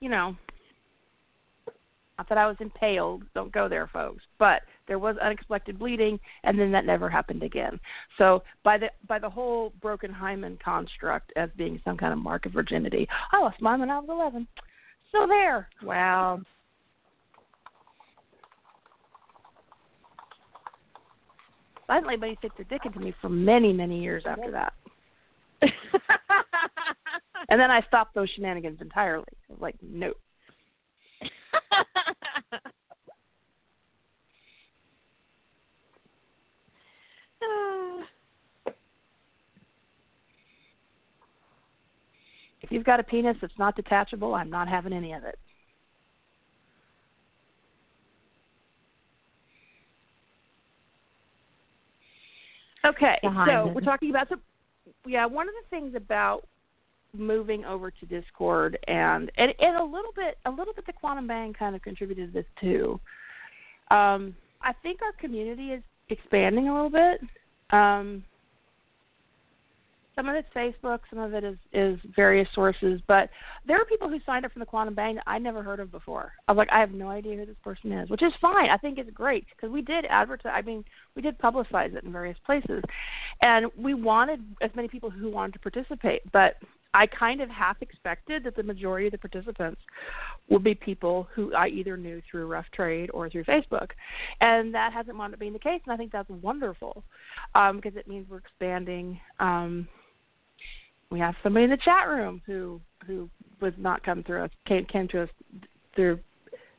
[0.00, 0.36] you know,
[2.18, 3.24] not that I was impaled.
[3.34, 4.22] Don't go there, folks.
[4.38, 7.80] But there was unexpected bleeding, and then that never happened again.
[8.18, 12.46] So by the by the whole broken hymen construct as being some kind of mark
[12.46, 14.46] of virginity, I lost mine when I was 11.
[15.10, 15.68] So there.
[15.82, 16.40] Wow.
[21.88, 24.72] I didn't let anybody stick their dick into me for many, many years after that.
[27.48, 29.26] and then I stopped those shenanigans entirely.
[29.48, 30.12] I was like, no.
[42.60, 45.38] if you've got a penis that's not detachable, I'm not having any of it.
[52.84, 54.40] Okay, so we're talking about some.
[55.06, 56.46] Yeah, one of the things about
[57.14, 61.26] moving over to Discord and and, and a little bit a little bit the Quantum
[61.26, 63.00] Bang kind of contributed to this too.
[63.90, 67.20] Um, I think our community is expanding a little bit.
[67.70, 68.24] Um,
[70.14, 73.30] some of it's Facebook, some of it is is various sources, but
[73.66, 75.90] there are people who signed up from the Quantum Bang that I never heard of
[75.90, 76.32] before.
[76.46, 78.68] I was like, I have no idea who this person is, which is fine.
[78.68, 80.52] I think it's great because we did advertise.
[80.54, 80.84] I mean,
[81.16, 82.82] we did publicize it in various places,
[83.42, 86.20] and we wanted as many people who wanted to participate.
[86.32, 86.56] But
[86.94, 89.80] I kind of half expected that the majority of the participants
[90.50, 93.88] would be people who I either knew through Rough Trade or through Facebook,
[94.40, 95.80] and that hasn't wound up being the case.
[95.86, 97.02] And I think that's wonderful
[97.54, 99.18] um, because it means we're expanding.
[99.40, 99.88] Um,
[101.12, 103.28] we have somebody in the chat room who who
[103.60, 105.28] was not come through us came came to us
[105.94, 106.18] through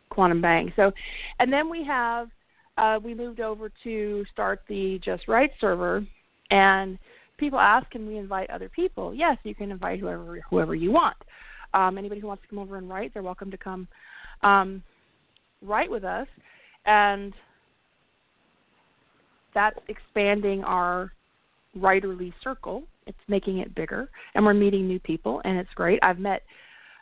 [0.09, 0.73] Quantum Bang.
[0.75, 0.91] So,
[1.39, 2.29] and then we have
[2.77, 6.05] uh, we moved over to start the Just Write server,
[6.49, 6.97] and
[7.37, 9.13] people ask, can we invite other people?
[9.13, 11.17] Yes, you can invite whoever whoever you want.
[11.75, 13.87] Um, anybody who wants to come over and write, they're welcome to come
[14.41, 14.83] um,
[15.61, 16.27] write with us,
[16.85, 17.33] and
[19.53, 21.11] that's expanding our
[21.77, 25.99] writerly circle it's making it bigger and we're meeting new people and it's great.
[26.01, 26.43] I've met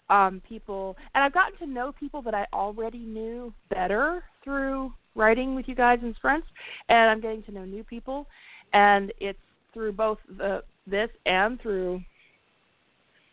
[0.09, 5.55] um people and i've gotten to know people that i already knew better through writing
[5.55, 6.43] with you guys and friends
[6.89, 8.27] and i'm getting to know new people
[8.73, 9.39] and it's
[9.73, 12.01] through both the this and through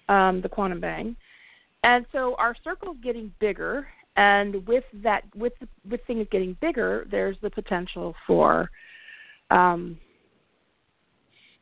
[0.08, 1.16] um the quantum bang.
[1.84, 5.52] And so our circle's getting bigger and with that with
[5.88, 8.68] with things getting bigger there's the potential for
[9.50, 9.98] um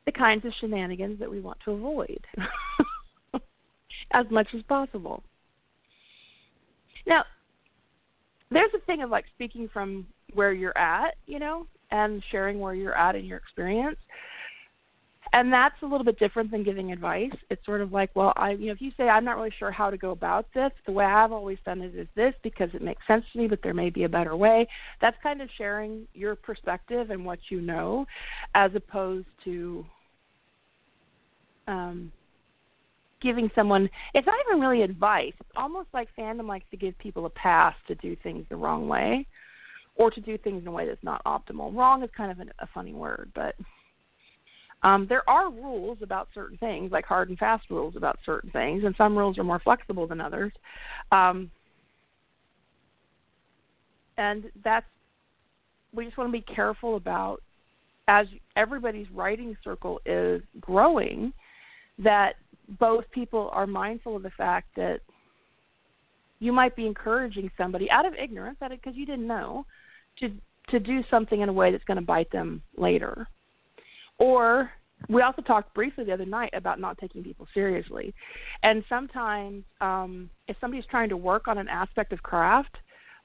[0.06, 2.24] the kinds of shenanigans that we want to avoid
[4.12, 5.22] as much as possible.
[7.06, 7.24] Now,
[8.50, 12.74] there's a thing of like speaking from where you're at, you know, and sharing where
[12.74, 13.98] you're at in your experience.
[15.32, 17.32] And that's a little bit different than giving advice.
[17.50, 19.72] It's sort of like, well, I, you know, if you say I'm not really sure
[19.72, 22.80] how to go about this, the way I've always done it is this because it
[22.80, 24.68] makes sense to me, but there may be a better way.
[25.00, 28.06] That's kind of sharing your perspective and what you know,
[28.54, 29.84] as opposed to
[31.66, 32.12] um,
[33.22, 35.32] giving someone it's not even really advice.
[35.40, 38.88] It's almost like fandom likes to give people a pass to do things the wrong
[38.88, 39.26] way
[39.96, 41.74] or to do things in a way that's not optimal.
[41.74, 43.54] Wrong is kind of an, a funny word but
[44.82, 48.84] um, there are rules about certain things like hard and fast rules about certain things
[48.84, 50.52] and some rules are more flexible than others.
[51.10, 51.50] Um,
[54.18, 54.86] and that's
[55.94, 57.42] we just want to be careful about
[58.08, 61.32] as everybody's writing circle is growing
[61.98, 62.34] that
[62.80, 65.00] both people are mindful of the fact that
[66.38, 69.64] you might be encouraging somebody out of ignorance, because you didn't know,
[70.20, 70.30] to
[70.68, 73.28] to do something in a way that's going to bite them later.
[74.18, 74.70] Or
[75.08, 78.12] we also talked briefly the other night about not taking people seriously,
[78.62, 82.76] and sometimes um, if somebody's trying to work on an aspect of craft,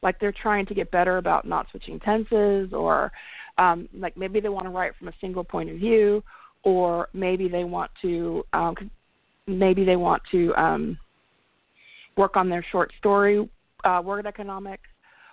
[0.03, 3.11] like they're trying to get better about not switching tenses, or
[3.57, 6.23] um, like maybe they want to write from a single point of view,
[6.63, 8.75] or maybe they want to um,
[9.47, 10.97] maybe they want to um,
[12.17, 13.49] work on their short story,
[13.83, 14.87] uh, word economics,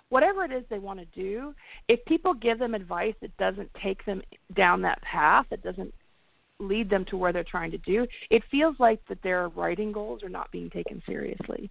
[0.09, 1.53] whatever it is they want to do.
[1.87, 4.21] If people give them advice that doesn't take them
[4.55, 5.93] down that path, that doesn't
[6.59, 8.05] lead them to where they're trying to do.
[8.29, 11.69] It feels like that their writing goals are not being taken seriously.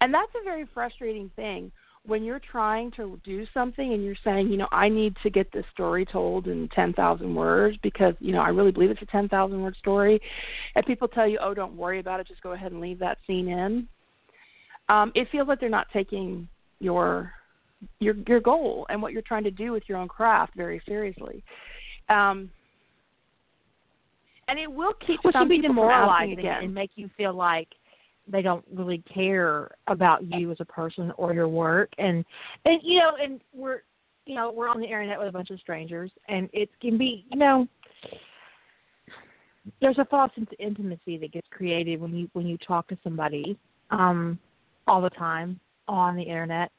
[0.00, 1.72] And that's a very frustrating thing
[2.06, 5.50] when you're trying to do something and you're saying, you know, I need to get
[5.52, 9.62] this story told in 10,000 words because, you know, I really believe it's a 10,000
[9.62, 10.20] word story,
[10.74, 13.18] and people tell you, oh, don't worry about it, just go ahead and leave that
[13.26, 13.88] scene in.
[14.90, 16.46] Um, it feels like they're not taking
[16.80, 17.32] your
[18.00, 21.42] your your goal and what you're trying to do with your own craft very seriously.
[22.10, 22.50] Um,
[24.48, 26.64] and it will keep Which some people demoralizing again.
[26.64, 27.68] and make you feel like
[28.30, 31.90] they don't really care about you as a person or your work.
[31.98, 32.24] And
[32.64, 33.82] and you know and we're
[34.26, 37.26] you know we're on the internet with a bunch of strangers and it can be
[37.30, 37.68] you know
[39.80, 43.58] there's a false intimacy that gets created when you when you talk to somebody
[43.90, 44.38] um
[44.86, 45.58] all the time
[45.88, 46.70] on the internet.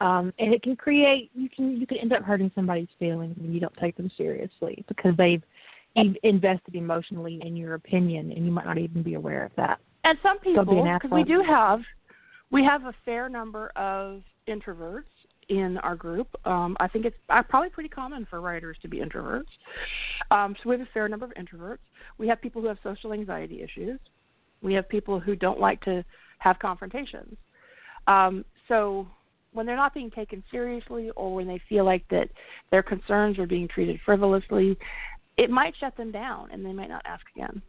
[0.00, 3.52] Um and it can create you can you can end up hurting somebody's feelings when
[3.52, 5.42] you don't take them seriously because they've
[6.22, 10.18] invested emotionally in your opinion and you might not even be aware of that and
[10.22, 11.80] some people, because we do have,
[12.50, 15.02] we have a fair number of introverts
[15.50, 16.28] in our group.
[16.46, 19.44] Um, I think it's uh, probably pretty common for writers to be introverts.
[20.30, 21.78] Um, so we have a fair number of introverts.
[22.16, 24.00] We have people who have social anxiety issues.
[24.62, 26.04] We have people who don't like to
[26.38, 27.36] have confrontations.
[28.06, 29.06] Um, so
[29.52, 32.28] when they're not being taken seriously or when they feel like that
[32.70, 34.76] their concerns are being treated frivolously,
[35.36, 37.60] it might shut them down and they might not ask again.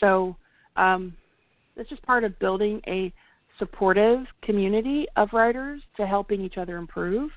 [0.00, 0.36] So
[0.76, 1.14] um,
[1.76, 3.12] it's just part of building a
[3.58, 7.30] supportive community of writers to helping each other improve.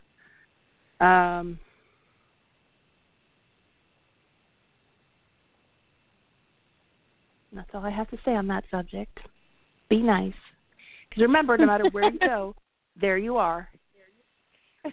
[1.00, 1.60] Um,
[7.54, 9.18] that's all I have to say on that subject.
[9.90, 10.34] Be nice.
[11.10, 12.56] Because remember, no matter where you go,
[13.00, 13.70] there you are.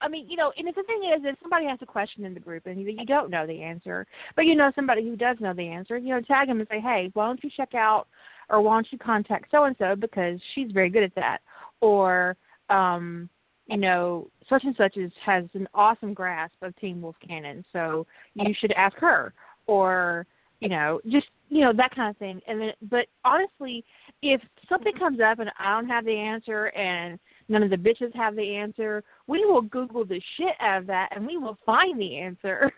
[0.00, 2.40] I mean, you know, and the thing is, if somebody has a question in the
[2.40, 5.52] group and you, you don't know the answer, but you know somebody who does know
[5.52, 8.06] the answer, you know, tag them and say, hey, why don't you check out,
[8.48, 11.38] or why don't you contact so and so because she's very good at that,
[11.80, 12.36] or,
[12.70, 13.28] um,
[13.66, 18.06] you know, such and such is has an awesome grasp of Teen Wolf canon, so
[18.34, 19.32] you should ask her,
[19.66, 20.26] or
[20.60, 22.40] you know, just you know that kind of thing.
[22.46, 23.84] And then, but honestly,
[24.22, 27.18] if something comes up and I don't have the answer and
[27.50, 31.10] none of the bitches have the answer, we will Google the shit out of that
[31.14, 32.72] and we will find the answer.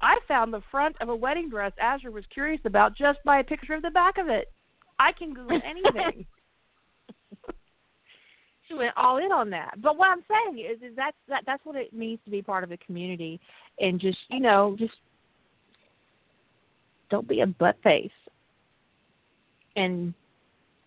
[0.00, 3.44] I found the front of a wedding dress Azure was curious about just by a
[3.44, 4.52] picture of the back of it.
[4.98, 6.26] I can Google anything.
[8.68, 9.80] she went all in on that.
[9.80, 12.64] But what I'm saying is, is that's that that's what it means to be part
[12.64, 13.40] of a community,
[13.80, 14.94] and just you know, just
[17.10, 18.10] don't be a butt face,
[19.76, 20.14] and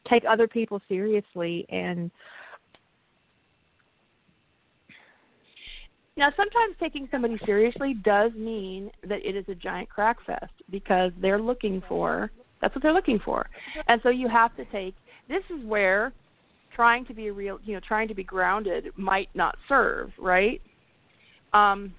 [0.10, 2.12] take other people seriously and
[6.16, 11.12] Now, sometimes taking somebody seriously does mean that it is a giant crack fest because
[11.22, 12.32] they're looking for
[12.62, 13.48] that's what they're looking for.
[13.88, 14.96] And so you have to take
[15.30, 16.14] this is where
[16.76, 20.62] trying to be real, you know, trying to be grounded might not serve, right?
[21.54, 21.94] Um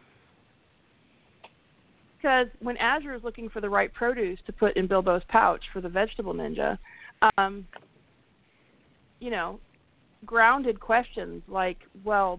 [2.28, 5.80] because when Azure is looking for the right produce to put in Bilbo's pouch for
[5.80, 6.76] the vegetable ninja,
[7.38, 7.66] um,
[9.18, 9.58] you know,
[10.26, 12.38] grounded questions like, well,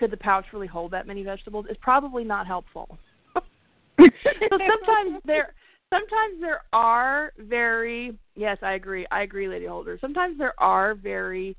[0.00, 2.98] could the pouch really hold that many vegetables is probably not helpful.
[3.36, 4.08] so
[4.50, 5.54] sometimes there
[5.90, 9.06] sometimes there are very yes, I agree.
[9.12, 9.98] I agree, Lady Holder.
[10.00, 11.56] Sometimes there are very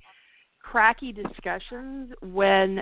[0.61, 2.79] cracky discussions when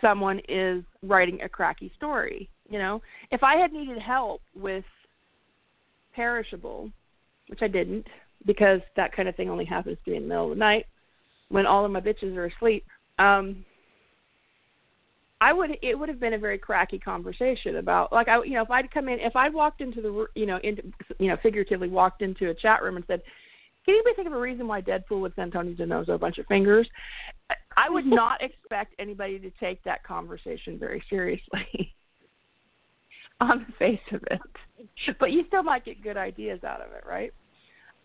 [0.00, 2.48] someone is writing a cracky story.
[2.68, 4.84] You know, if I had needed help with
[6.14, 6.90] perishable,
[7.48, 8.06] which I didn't,
[8.44, 10.86] because that kind of thing only happens to me in the middle of the night
[11.48, 12.84] when all of my bitches are asleep.
[13.18, 13.64] Um,
[15.40, 18.62] I would it would have been a very cracky conversation about like I you know
[18.62, 20.82] if I'd come in if I'd walked into the you know into
[21.18, 23.20] you know figuratively walked into a chat room and said
[23.84, 26.46] can anybody think of a reason why Deadpool would send Tony DiNozzo a bunch of
[26.46, 26.88] fingers?
[27.76, 31.94] I would not expect anybody to take that conversation very seriously
[33.40, 34.40] on the face of it.
[35.18, 37.32] But you still might get good ideas out of it, right?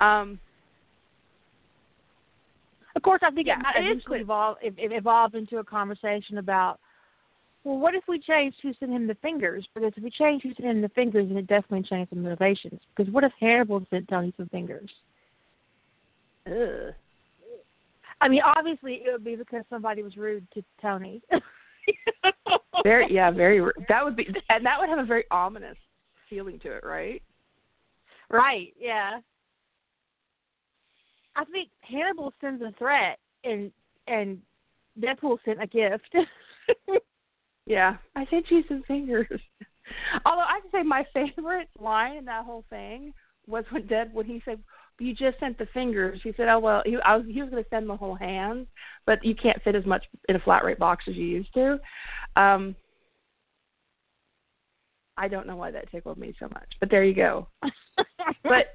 [0.01, 0.39] Um,
[2.95, 6.37] of course, I think Yeah, it might eventually evolve it, it evolved into a conversation
[6.37, 6.79] about,
[7.63, 9.65] well, what if we changed who sent him the fingers?
[9.73, 12.81] Because if we change who sent him the fingers, then it definitely changes the motivations.
[12.95, 14.89] Because what if Hannibal sent Tony some fingers?
[16.47, 16.93] ugh.
[18.19, 21.21] I mean, obviously it would be because somebody was rude to Tony.
[22.83, 23.59] Very yeah, very
[23.89, 25.77] that would be and that would have a very ominous
[26.29, 27.21] feeling to it, right?
[28.31, 28.73] right.
[28.79, 29.19] Yeah.
[31.35, 33.71] I think Hannibal sends a threat, and
[34.07, 34.41] and
[34.99, 36.15] Deadpool sent a gift.
[37.65, 39.27] yeah, I said cheese and fingers.
[40.25, 43.13] Although I have to say my favorite line in that whole thing
[43.47, 44.59] was when Dead when he said,
[44.99, 47.63] "You just sent the fingers." He said, "Oh well, he I was he was going
[47.63, 48.67] to send the whole hands,
[49.05, 51.79] but you can't fit as much in a flat rate box as you used to."
[52.35, 52.75] Um
[55.17, 57.47] I don't know why that tickled me so much, but there you go.
[58.43, 58.73] but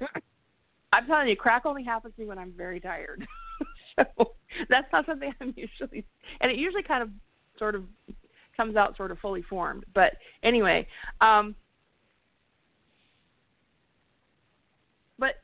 [0.93, 3.27] I'm telling you, crack only happens to me when I'm very tired.
[3.99, 4.31] so
[4.69, 6.05] that's not something I'm usually,
[6.39, 7.09] and it usually kind of
[7.57, 7.83] sort of
[8.55, 9.85] comes out sort of fully formed.
[9.93, 10.13] But
[10.43, 10.87] anyway,
[11.21, 11.55] um,
[15.19, 15.35] but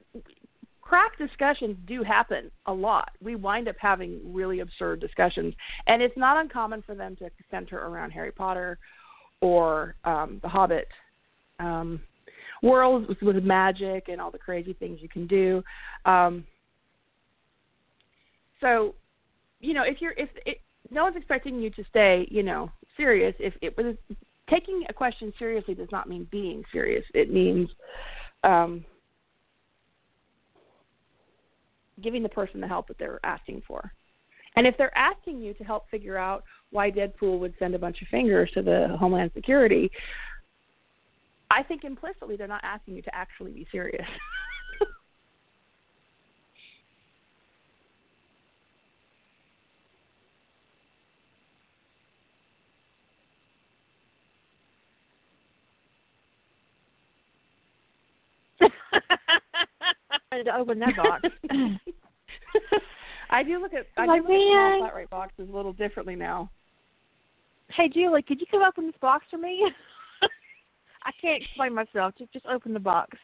[0.93, 3.09] crack discussions do happen a lot.
[3.19, 5.55] We wind up having really absurd discussions,
[5.87, 8.77] and it's not uncommon for them to center around Harry Potter
[9.41, 10.87] or um, The Hobbit.
[11.59, 11.99] Um,
[12.61, 15.63] worlds with, with magic and all the crazy things you can do.
[16.05, 16.45] Um,
[18.61, 18.93] so,
[19.61, 20.59] you know, if you're if it,
[20.91, 23.33] no one's expecting you to stay, you know, serious.
[23.39, 23.95] If it was
[24.47, 27.03] taking a question seriously does not mean being serious.
[27.15, 27.67] It means
[28.43, 28.85] um,
[32.01, 33.91] giving the person the help that they're asking for.
[34.55, 38.01] And if they're asking you to help figure out why Deadpool would send a bunch
[38.01, 39.91] of fingers to the Homeland Security,
[41.49, 44.05] I think implicitly they're not asking you to actually be serious.
[60.43, 61.23] to open that box.
[63.29, 64.77] I do look at I like, do look at man.
[64.77, 66.49] small flat rate boxes a little differently now.
[67.69, 69.63] Hey Julie, could you come open this box for me?
[71.05, 72.13] I can't explain myself.
[72.17, 73.17] Just just open the box.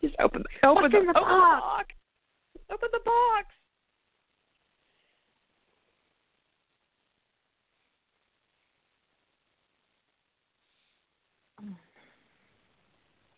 [0.00, 1.26] Just open the open What's the, the open box?
[1.26, 1.88] the box.
[2.70, 3.46] Open the box.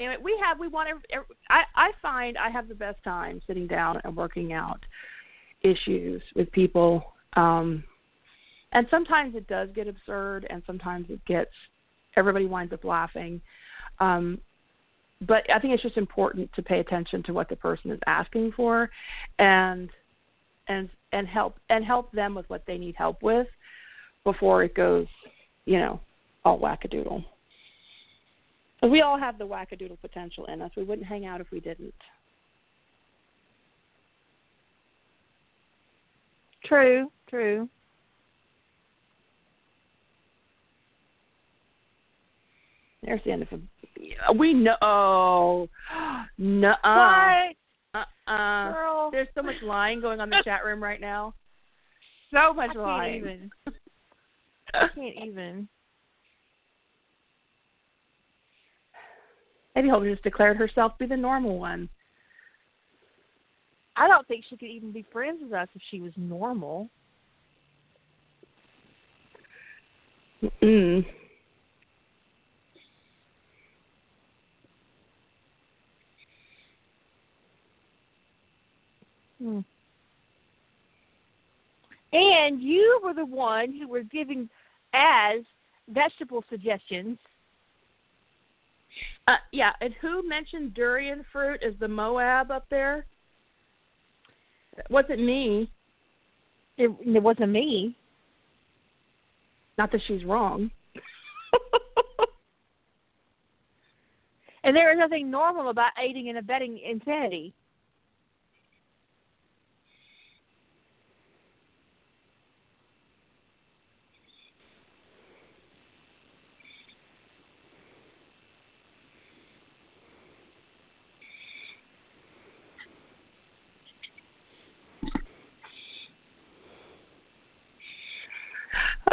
[0.00, 3.66] Anyway, we have we want every, I I find I have the best time sitting
[3.66, 4.80] down and working out
[5.62, 7.12] issues with people.
[7.34, 7.84] Um
[8.72, 11.50] and sometimes it does get absurd and sometimes it gets
[12.16, 13.42] everybody winds up laughing.
[14.00, 14.40] Um
[15.28, 18.52] but I think it's just important to pay attention to what the person is asking
[18.56, 18.88] for
[19.38, 19.90] and
[20.68, 23.48] and and help and help them with what they need help with
[24.24, 25.06] before it goes,
[25.66, 26.00] you know,
[26.42, 27.22] all wackadoodle.
[28.88, 30.70] We all have the wackadoodle potential in us.
[30.76, 31.94] We wouldn't hang out if we didn't.
[36.64, 37.68] True, true.
[43.02, 44.38] There's the end of it.
[44.38, 44.76] We know.
[44.82, 45.68] Oh,
[46.38, 46.74] no.
[46.82, 47.56] What?
[47.94, 48.72] Uh-uh.
[48.72, 49.10] Girl.
[49.10, 51.34] There's so much lying going on in the chat room right now.
[52.32, 53.16] So much I can't lying.
[53.16, 53.50] even.
[54.72, 55.68] I can't even.
[59.74, 61.88] Maybe Hope just declared herself to be the normal one.
[63.96, 66.88] I don't think she could even be friends with us if she was normal.
[70.62, 71.06] Mm.
[79.38, 79.60] Hmm.
[82.12, 84.48] And you were the one who was giving
[84.92, 85.42] as
[85.88, 87.18] vegetable suggestions.
[89.26, 93.06] Uh, yeah, and who mentioned durian fruit as the Moab up there?
[94.76, 95.70] It wasn't me.
[96.78, 97.96] It, it wasn't me.
[99.78, 100.70] Not that she's wrong.
[104.62, 107.54] And there is nothing normal about aiding and abetting insanity.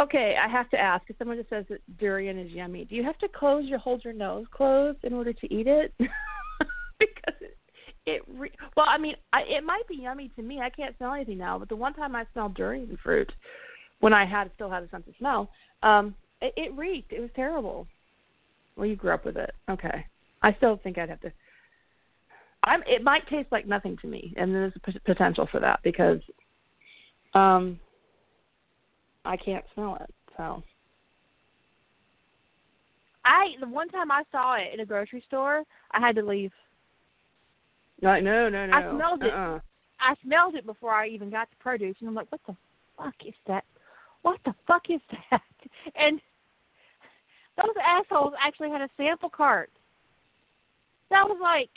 [0.08, 1.04] Okay, I have to ask.
[1.10, 4.06] If someone just says that durian is yummy, do you have to close your hold
[4.06, 5.94] your nose closed in order to eat it?
[6.00, 7.58] because it,
[8.06, 10.62] it re- well, I mean, I, it might be yummy to me.
[10.62, 13.30] I can't smell anything now, but the one time I smelled durian fruit,
[14.00, 15.50] when I had still had a sense of smell,
[15.84, 17.12] um, it, it reeked.
[17.12, 17.86] It was terrible.
[18.78, 19.52] Well, you grew up with it.
[19.70, 20.06] Okay,
[20.42, 21.34] I still think I'd have to.
[22.64, 22.82] I'm.
[22.88, 26.20] It might taste like nothing to me, and there's a p- potential for that because,
[27.34, 27.78] um,
[29.28, 30.14] I can't smell it.
[30.38, 30.64] So
[33.26, 36.52] I the one time I saw it in a grocery store, I had to leave.
[38.02, 38.74] like no, no, no.
[38.74, 39.34] I smelled it.
[39.34, 39.60] Uh-uh.
[40.00, 42.56] I smelled it before I even got to produce, and I'm like, what the
[42.98, 43.66] fuck is that?
[44.22, 45.42] What the fuck is that?
[45.96, 46.20] And
[47.58, 49.72] those assholes actually had a sample cart.
[51.10, 51.70] That was like,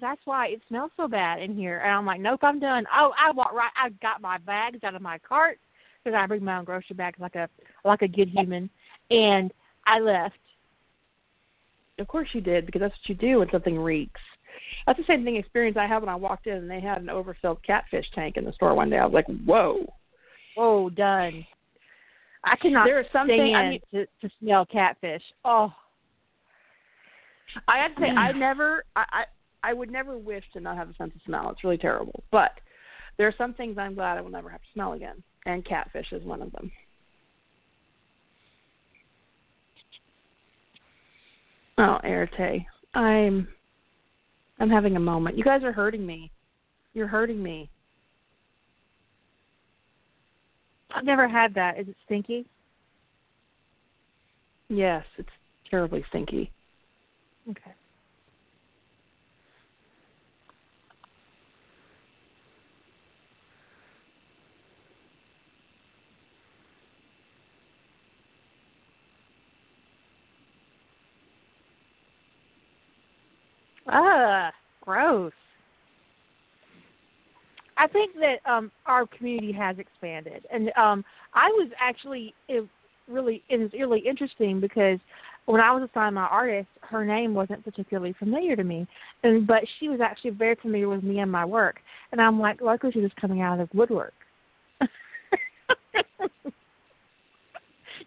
[0.00, 1.78] that's why it smells so bad in here.
[1.78, 2.86] And I'm like, nope, I'm done.
[2.94, 3.70] Oh, I walked right.
[3.76, 5.58] I got my bags out of my cart
[6.08, 7.48] because I bring my own grocery bags like a
[7.84, 8.70] like a good human,
[9.10, 9.52] and
[9.86, 10.38] I left.
[11.98, 14.20] Of course you did because that's what you do when something reeks.
[14.86, 17.10] That's the same thing experience I had when I walked in and they had an
[17.10, 18.98] overfilled catfish tank in the store one day.
[18.98, 19.84] I was like, whoa,
[20.56, 21.44] whoa, done.
[22.44, 25.22] I cannot there is something I mean, to, to smell catfish.
[25.44, 25.72] Oh,
[27.66, 28.38] I have to say, I mm.
[28.38, 31.50] never, I, I, I would never wish to not have a sense of smell.
[31.50, 32.22] It's really terrible.
[32.30, 32.52] But
[33.16, 36.12] there are some things I'm glad I will never have to smell again, and catfish
[36.12, 36.70] is one of them.
[41.78, 43.48] Oh, Arete, I'm,
[44.60, 45.38] I'm having a moment.
[45.38, 46.30] You guys are hurting me.
[46.92, 47.70] You're hurting me.
[50.94, 51.78] I've never had that.
[51.78, 52.44] Is it stinky?
[54.68, 55.28] Yes, it's
[55.70, 56.50] terribly stinky.
[57.48, 57.72] Okay.
[73.88, 75.32] Ah, gross.
[77.76, 82.66] I think that um our community has expanded, and um I was actually it
[83.08, 84.98] really it was really interesting because
[85.46, 88.86] when I was assigned my artist, her name wasn't particularly familiar to me,
[89.22, 91.80] and but she was actually very familiar with me and my work,
[92.12, 94.14] and I'm like, luckily she was coming out of the woodwork.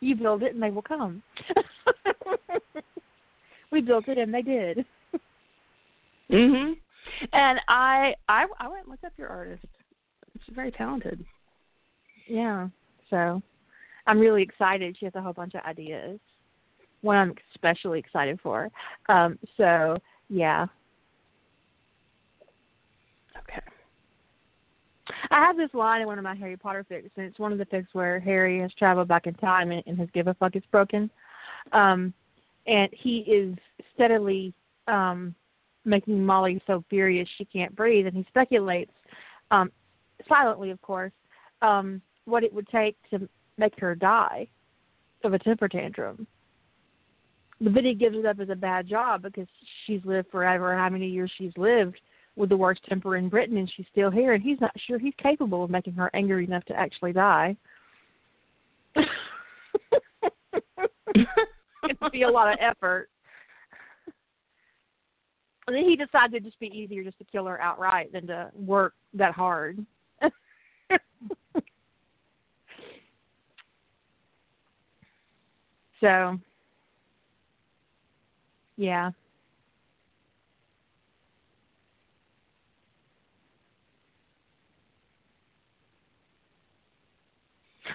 [0.01, 1.23] you build it and they will come.
[3.71, 4.85] we built it and they did.
[6.31, 6.77] Mhm.
[7.33, 9.65] And I I I went and looked up your artist.
[10.45, 11.23] She's very talented.
[12.27, 12.69] Yeah.
[13.09, 13.41] So
[14.07, 14.97] I'm really excited.
[14.97, 16.19] She has a whole bunch of ideas.
[17.01, 18.69] One I'm especially excited for.
[19.09, 19.97] Um, so
[20.29, 20.67] yeah.
[23.37, 23.61] Okay.
[25.29, 27.57] I have this line in one of my Harry Potter fics, and it's one of
[27.57, 30.55] the fics where Harry has traveled back in time and, and his give a fuck
[30.55, 31.09] is broken.
[31.73, 32.13] Um,
[32.67, 33.55] and he is
[33.93, 34.53] steadily
[34.87, 35.35] um,
[35.85, 38.91] making Molly so furious she can't breathe, and he speculates,
[39.49, 39.71] um,
[40.27, 41.11] silently of course,
[41.61, 43.27] um, what it would take to
[43.57, 44.47] make her die
[45.23, 46.27] of a temper tantrum.
[47.59, 49.47] But then he gives it up as a bad job because
[49.85, 51.99] she's lived forever, how many years she's lived
[52.35, 55.13] with the worst temper in Britain, and she's still here, and he's not sure he's
[55.21, 57.55] capable of making her angry enough to actually die.
[61.83, 63.09] It'd be a lot of effort.
[65.71, 68.51] And then he decided it'd just be easier just to kill her outright than to
[68.53, 69.85] work that hard.
[76.01, 76.37] so,
[78.75, 79.11] yeah.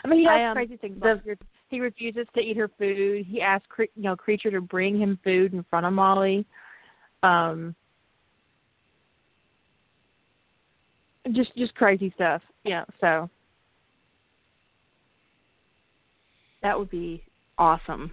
[0.02, 0.98] I mean, he does um, crazy things.
[0.98, 3.26] the- like he refuses to eat her food.
[3.26, 6.46] He asks, cre- you know, Kreacher to bring him food in front of Molly.
[7.26, 7.74] Um,
[11.32, 12.42] just, just crazy stuff.
[12.64, 12.84] Yeah.
[13.00, 13.28] So
[16.66, 17.22] That would be
[17.58, 18.10] awesome.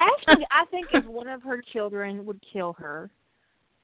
[0.00, 3.08] Actually, I think if one of her children would kill her,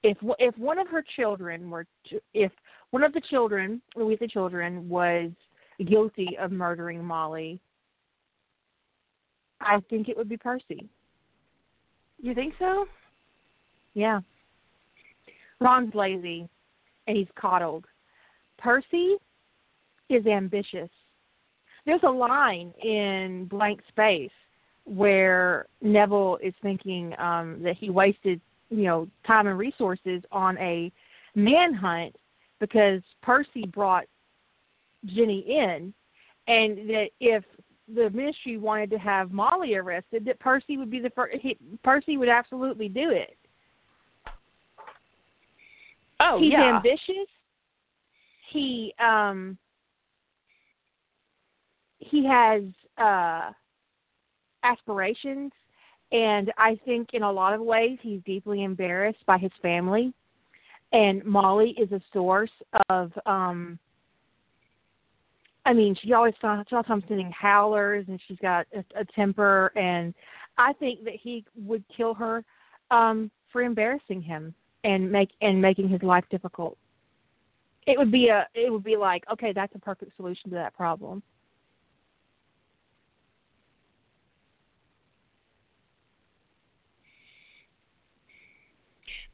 [0.02, 2.50] if if one of her children were to, if
[2.90, 5.30] one of the children, Louisa children, was
[5.84, 7.60] guilty of murdering Molly,
[9.60, 10.88] I think it would be Percy.
[12.20, 12.86] You think so?
[13.94, 14.20] Yeah.
[15.60, 16.48] Ron's lazy,
[17.06, 17.86] and he's coddled.
[18.58, 19.16] Percy
[20.08, 20.90] is ambitious.
[21.84, 24.30] There's a line in Blank Space
[24.84, 30.92] where Neville is thinking um, that he wasted, you know, time and resources on a
[31.34, 32.14] manhunt
[32.60, 34.04] because Percy brought
[35.06, 35.92] Ginny in,
[36.48, 37.44] and that if
[37.92, 41.36] the ministry wanted to have Molly arrested, that Percy would be the first.
[41.40, 43.36] He, Percy would absolutely do it.
[46.20, 46.76] Oh He's yeah.
[46.76, 47.28] ambitious.
[48.52, 49.58] He um
[51.98, 52.62] he has
[52.98, 53.50] uh
[54.62, 55.52] aspirations
[56.12, 60.12] and I think in a lot of ways he's deeply embarrassed by his family.
[60.92, 62.50] And Molly is a source
[62.88, 63.78] of um
[65.66, 70.14] I mean, she always she's sometimes sending howlers and she's got a, a temper and
[70.56, 72.44] I think that he would kill her
[72.92, 74.54] um for embarrassing him
[74.84, 76.78] and make and making his life difficult.
[77.86, 80.76] It would be a it would be like, okay, that's a perfect solution to that
[80.76, 81.20] problem.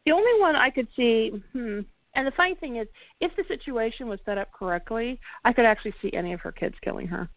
[0.07, 1.81] The only one I could see, hmm,
[2.15, 2.89] and the funny thing is,
[3.21, 6.75] if the situation was set up correctly, I could actually see any of her kids
[6.83, 7.29] killing her.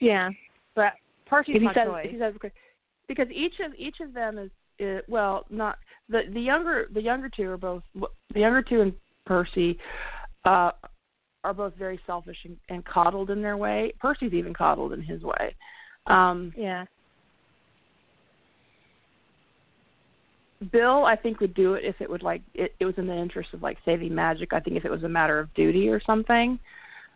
[0.00, 0.30] Yeah,
[0.74, 0.92] but
[1.26, 2.08] Percy's my says, choice.
[2.10, 2.34] He says,
[3.08, 5.78] because each of each of them is, is well, not
[6.08, 8.92] the the younger the younger two are both the younger two and
[9.24, 9.78] Percy
[10.44, 10.70] uh
[11.44, 13.92] are both very selfish and, and coddled in their way.
[14.00, 15.54] Percy's even coddled in his way.
[16.06, 16.84] Um yeah.
[20.72, 23.16] Bill, I think, would do it if it would like it, it was in the
[23.16, 24.52] interest of like saving magic.
[24.52, 26.58] I think if it was a matter of duty or something,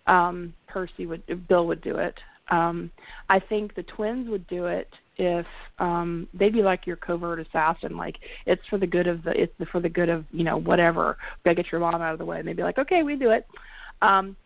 [0.06, 2.14] um, Percy would Bill would do it.
[2.50, 2.90] Um,
[3.28, 5.46] I think the twins would do it if
[5.78, 7.96] um, they'd be like your covert assassin.
[7.96, 11.16] Like it's for the good of the it's for the good of you know whatever.
[11.44, 13.30] Gotta get your mom out of the way, and they'd be like, okay, we do
[13.30, 13.46] it.
[14.02, 14.36] Um,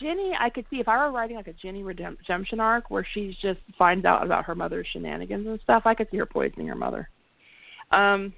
[0.00, 3.36] Ginny, I could see if I were writing like a Ginny redemption arc where she
[3.42, 5.82] just finds out about her mother's shenanigans and stuff.
[5.84, 7.08] I could see her poisoning her mother.
[7.92, 8.32] Um,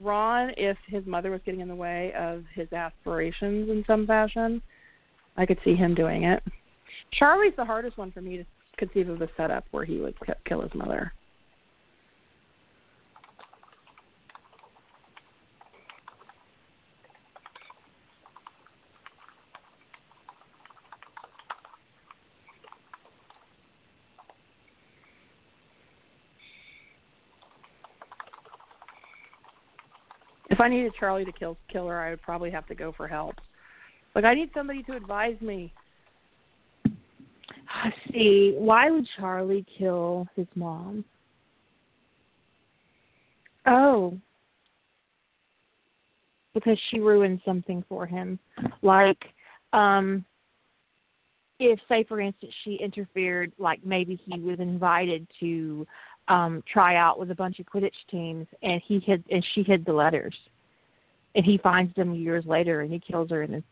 [0.00, 4.60] Ron, if his mother was getting in the way of his aspirations in some fashion,
[5.36, 6.42] I could see him doing it.
[7.12, 8.44] Charlie's the hardest one for me to
[8.76, 10.14] conceive of the setup where he would
[10.46, 11.12] kill his mother.
[30.54, 33.08] If I needed Charlie to kill kill her, I would probably have to go for
[33.08, 33.34] help.
[34.14, 35.72] Like I need somebody to advise me.
[36.86, 41.04] I see, why would Charlie kill his mom?
[43.66, 44.16] Oh,
[46.54, 48.38] because she ruined something for him.
[48.80, 49.18] Like,
[49.72, 50.24] um,
[51.58, 55.84] if, say, for instance, she interfered, like maybe he was invited to
[56.28, 59.84] um try out with a bunch of Quidditch teams, and he hid and she hid
[59.84, 60.34] the letters,
[61.34, 63.62] and he finds them years later, and he kills her in a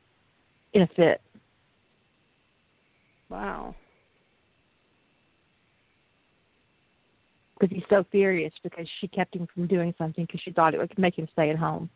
[0.74, 1.20] in a fit.
[3.28, 3.74] Wow.
[7.58, 10.78] Because he's so furious because she kept him from doing something because she thought it
[10.78, 11.88] would make him stay at home.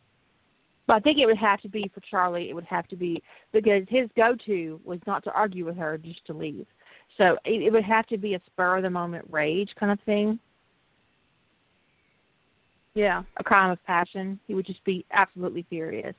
[0.87, 2.49] But I think it would have to be for Charlie.
[2.49, 6.25] It would have to be because his go-to was not to argue with her, just
[6.27, 6.67] to leave.
[7.19, 9.99] So it, it would have to be a spur of the moment rage kind of
[10.05, 10.39] thing.
[12.95, 13.23] Yeah.
[13.39, 14.41] A crime of passion.
[14.47, 16.15] He would just be absolutely furious.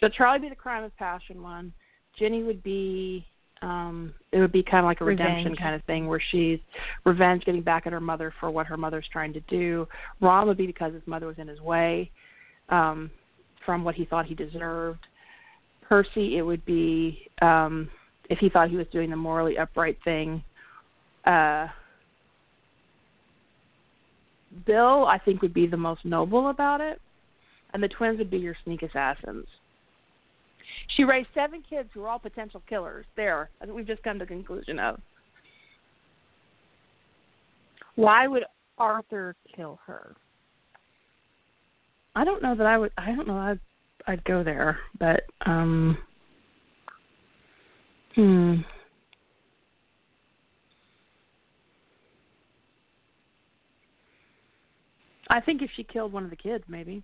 [0.00, 1.72] So Charlie would be the crime of passion one.
[2.18, 3.26] Jenny would be
[3.64, 5.58] um it would be kind of like a redemption Revenge.
[5.58, 6.58] kind of thing where she's
[7.04, 9.88] revenge getting back at her mother for what her mother's trying to do.
[10.20, 12.10] Ron would be because his mother was in his way
[12.68, 13.10] um
[13.64, 15.00] from what he thought he deserved.
[15.88, 17.88] Percy it would be um
[18.30, 20.44] if he thought he was doing the morally upright thing.
[21.24, 21.66] Uh
[24.66, 27.00] Bill I think would be the most noble about it.
[27.72, 29.46] And the twins would be your sneak assassins.
[30.96, 33.06] She raised seven kids who were all potential killers.
[33.16, 35.00] There, I think we've just come to the conclusion of.
[37.96, 38.44] Why would
[38.78, 40.14] Arthur kill her?
[42.16, 42.92] I don't know that I would.
[42.96, 43.38] I don't know.
[43.38, 43.60] I'd
[44.06, 45.98] I'd go there, but um.
[48.14, 48.54] Hmm.
[55.30, 57.02] I think if she killed one of the kids, maybe.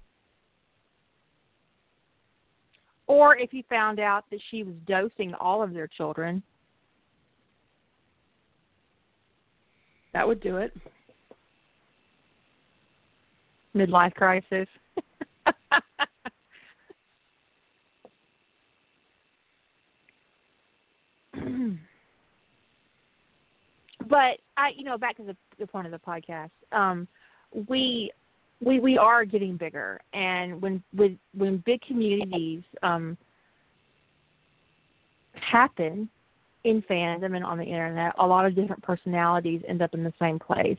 [3.11, 6.45] Or if he found out that she was dosing all of their children.
[10.13, 10.73] That would do it.
[13.75, 14.69] Midlife crisis.
[24.09, 27.09] but I, you know, back to the, the point of the podcast, um,
[27.67, 28.13] we
[28.63, 33.17] we we are getting bigger, and when with when big communities um,
[35.35, 36.09] happen
[36.65, 40.13] in fandom and on the internet, a lot of different personalities end up in the
[40.19, 40.79] same place,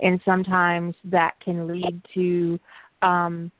[0.00, 2.58] and sometimes that can lead to
[3.02, 3.50] um,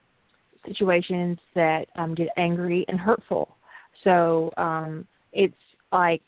[0.67, 3.57] situations that um, get angry and hurtful.
[4.03, 5.55] So um, it's
[5.93, 6.23] like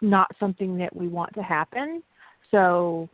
[0.00, 2.02] not something that we want to happen.
[2.50, 3.08] So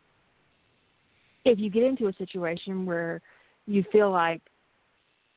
[1.45, 3.21] if you get into a situation where
[3.67, 4.41] you feel like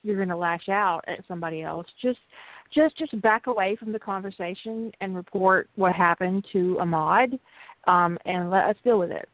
[0.03, 1.87] you're going to lash out at somebody else.
[2.01, 2.19] Just
[2.73, 7.39] just just back away from the conversation and report what happened to a mod,
[7.87, 9.27] um, and let us deal with it.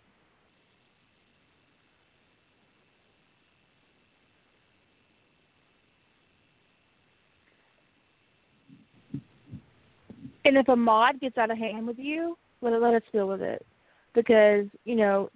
[10.46, 13.42] And if a mod gets out of hand with you, let let us deal with
[13.42, 13.66] it,
[14.14, 15.30] because you know.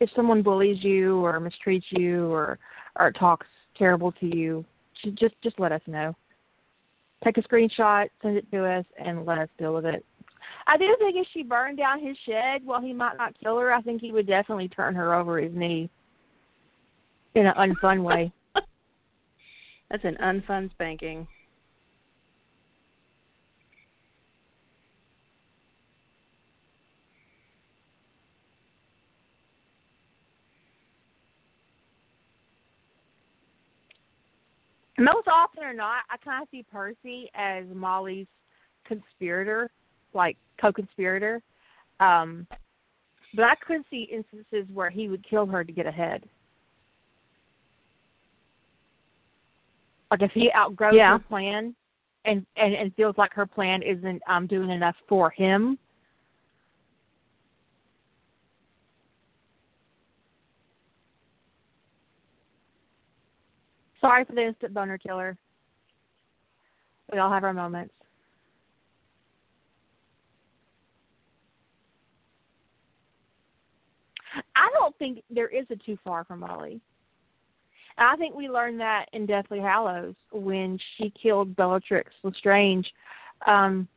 [0.00, 2.58] If someone bullies you or mistreats you or
[2.98, 4.64] or talks terrible to you,
[5.14, 6.14] just just let us know.
[7.24, 10.04] Take a screenshot, send it to us, and let us deal with it.
[10.66, 13.72] I do think if she burned down his shed, while he might not kill her,
[13.72, 15.88] I think he would definitely turn her over his knee
[17.34, 18.32] in an unfun way.
[19.90, 21.26] That's an unfun spanking.
[34.98, 38.26] Most often or not, I kind of see Percy as Molly's
[38.86, 39.70] conspirator,
[40.14, 41.42] like co-conspirator.
[42.00, 42.46] Um,
[43.34, 46.24] but I could see instances where he would kill her to get ahead.
[50.10, 51.12] Like if he outgrows yeah.
[51.12, 51.74] her plan
[52.24, 55.78] and, and and feels like her plan isn't um doing enough for him,
[64.00, 65.36] Sorry for the instant boner killer.
[67.12, 67.94] We all have our moments.
[74.54, 76.80] I don't think there is a too far from Molly.
[77.98, 82.90] I think we learned that in Deathly Hallows when she killed Bellatrix Lestrange.
[83.46, 83.88] Um,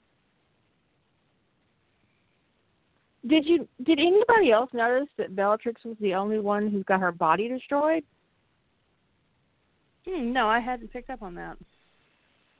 [3.27, 7.11] did you did anybody else notice that Bellatrix was the only one who got her
[7.11, 8.03] body destroyed?
[10.09, 11.57] Hmm, no, I hadn't picked up on that.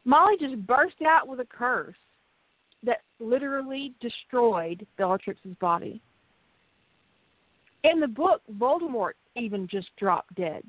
[0.05, 1.95] Molly just burst out with a curse
[2.83, 6.01] that literally destroyed Bellatrix's body.
[7.83, 10.63] In the book, Voldemort even just dropped dead.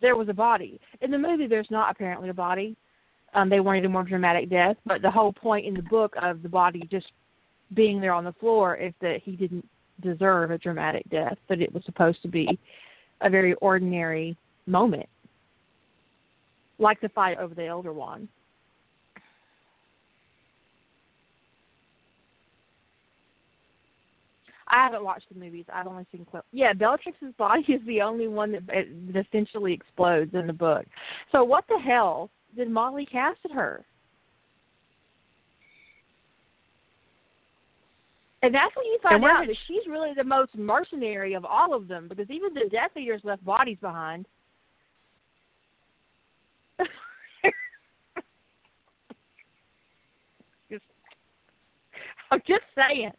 [0.00, 0.80] There was a body.
[1.00, 2.76] In the movie, there's not apparently a body.
[3.34, 6.42] Um, they wanted a more dramatic death, but the whole point in the book of
[6.42, 7.06] the body just
[7.74, 9.66] being there on the floor is that he didn't
[10.02, 12.58] deserve a dramatic death, that it was supposed to be
[13.22, 15.08] a very ordinary moment,
[16.78, 18.28] like the fight over the Elder Wand.
[24.68, 25.64] I haven't watched the movies.
[25.72, 26.48] I've only seen clips.
[26.52, 30.84] Yeah, Bellatrix's body is the only one that, that essentially explodes in the book.
[31.30, 33.84] So what the hell did Molly cast at her?
[38.42, 41.88] And that's when you find out that she's really the most mercenary of all of
[41.88, 44.26] them because even the Death Eaters left bodies behind.
[50.70, 50.84] just,
[52.30, 53.12] I'm just saying.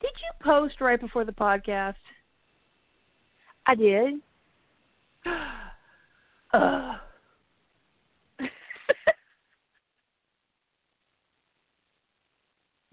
[0.00, 1.94] Did you post right before the podcast?
[3.66, 4.14] I did.
[6.52, 6.96] uh.
[8.38, 8.48] this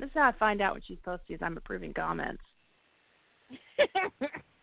[0.08, 1.36] is how I find out when she's posting.
[1.36, 2.44] Is I'm approving comments.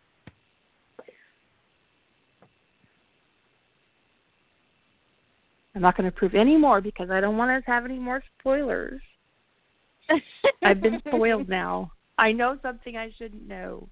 [5.74, 7.98] I'm not going to prove any more because I don't want us to have any
[7.98, 9.00] more spoilers.
[10.62, 11.92] I've been spoiled now.
[12.18, 13.88] I know something I shouldn't know.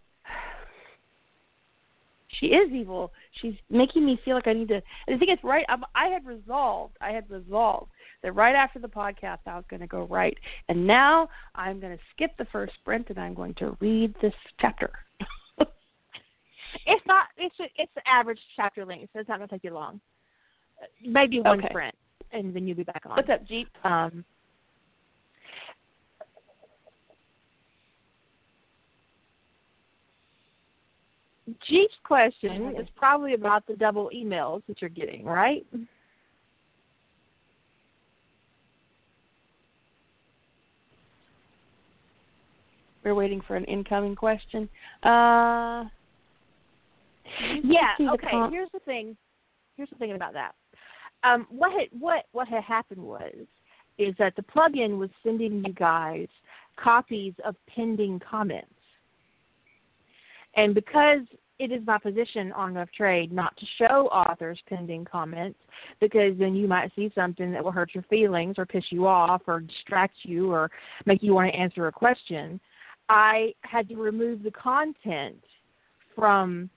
[2.39, 3.13] She is evil.
[3.41, 4.83] She's making me feel like I need to.
[5.09, 5.65] I think it's right?
[5.69, 6.97] I'm, I had resolved.
[7.01, 7.91] I had resolved
[8.23, 10.37] that right after the podcast I was going to go right,
[10.69, 14.35] and now I'm going to skip the first sprint and I'm going to read this
[14.61, 14.91] chapter.
[16.87, 17.27] it's not.
[17.37, 20.01] It's it's the average chapter length, so it's not going to take you long.
[21.05, 21.69] Maybe one okay.
[21.71, 21.95] sprint,
[22.33, 23.17] and then you'll be back on.
[23.17, 23.69] What's up, Jeep?
[23.85, 24.25] Um,
[31.69, 35.67] Jeep's question is probably about the double emails that you're getting, right?
[43.05, 44.69] We're waiting for an incoming question.
[45.03, 45.85] Uh,
[47.65, 47.95] yeah.
[48.01, 48.31] Okay.
[48.31, 49.17] Com- here's the thing.
[49.77, 50.55] Here's the thing about that.
[51.23, 53.35] Um, what had what what had happened was
[53.99, 56.29] is that the plugin was sending you guys
[56.77, 58.73] copies of pending comments,
[60.57, 61.21] and because
[61.61, 65.59] it is my position on of trade not to show authors pending comments
[66.01, 69.43] because then you might see something that will hurt your feelings or piss you off
[69.47, 70.71] or distract you or
[71.05, 72.59] make you want to answer a question.
[73.11, 75.45] I had to remove the content
[76.17, 76.71] from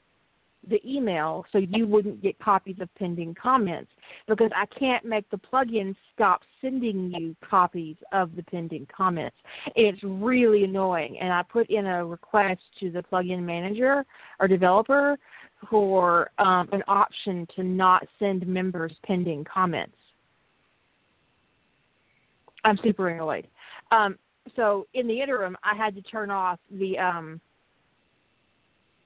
[0.69, 3.91] the email so you wouldn't get copies of pending comments
[4.27, 9.35] because I can't make the plugin stop sending you copies of the pending comments.
[9.75, 14.05] It's really annoying and I put in a request to the plugin manager
[14.39, 15.17] or developer
[15.69, 19.95] for um, an option to not send members pending comments.
[22.63, 23.47] I'm super annoyed.
[23.91, 24.17] Um,
[24.55, 27.41] so in the interim, I had to turn off the um,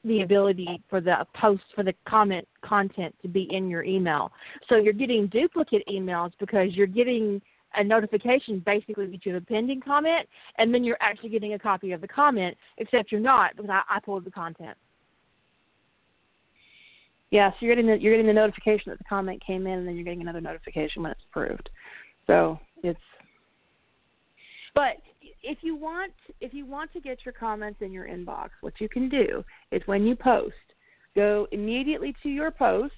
[0.08, 4.32] the ability for the post for the comment content to be in your email.
[4.70, 7.41] So you're getting duplicate emails because you're getting
[7.76, 10.28] a notification basically that you have a pending comment,
[10.58, 13.82] and then you're actually getting a copy of the comment, except you're not because I,
[13.89, 14.78] I pulled the content.
[17.30, 19.88] Yeah, so you're getting the you're getting the notification that the comment came in, and
[19.88, 21.70] then you're getting another notification when it's approved.
[22.26, 22.99] So it's,
[24.74, 24.97] but
[25.43, 28.89] if you want if you want to get your comments in your inbox, what you
[28.89, 30.55] can do is when you post,
[31.15, 32.93] go immediately to your post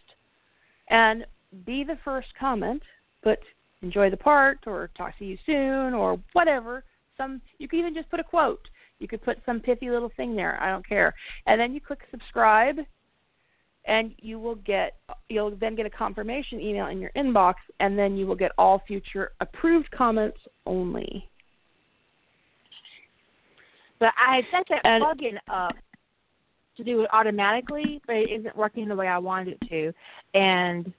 [0.89, 1.25] and
[1.65, 2.81] be the first comment,
[3.23, 3.39] put
[3.81, 6.83] enjoy the part or talk to you soon or whatever.
[7.17, 8.67] Some you can even just put a quote.
[8.99, 10.61] You could put some pithy little thing there.
[10.61, 11.13] I don't care.
[11.45, 12.77] And then you click subscribe
[13.85, 14.95] and you will get
[15.29, 18.81] you'll then get a confirmation email in your inbox and then you will get all
[18.87, 21.29] future approved comments only.
[23.99, 25.75] But I had set that and, plugin up
[26.77, 29.93] to do it automatically, but it isn't working the way I wanted it to.
[30.33, 30.93] And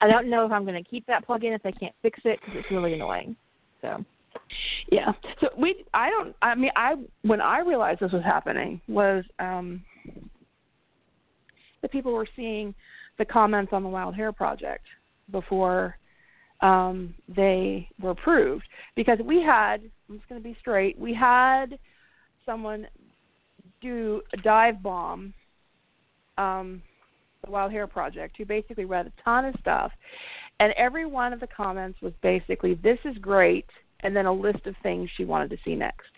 [0.00, 2.40] I don't know if I'm going to keep that plugin if they can't fix it
[2.40, 3.36] because it's really annoying.
[3.82, 4.04] So.
[4.90, 5.12] Yeah.
[5.40, 9.82] So we I don't I mean I when I realized this was happening was um
[11.82, 12.74] the people were seeing
[13.18, 14.84] the comments on the Wild Hair project
[15.30, 15.96] before
[16.60, 18.64] um they were approved
[18.96, 21.78] because we had I'm just going to be straight we had
[22.48, 22.86] someone
[23.82, 25.34] do a dive bomb
[26.38, 26.82] um,
[27.44, 29.92] the Wild Hair Project, who basically read a ton of stuff,
[30.60, 33.66] and every one of the comments was basically, "This is great,"
[34.00, 36.10] and then a list of things she wanted to see next.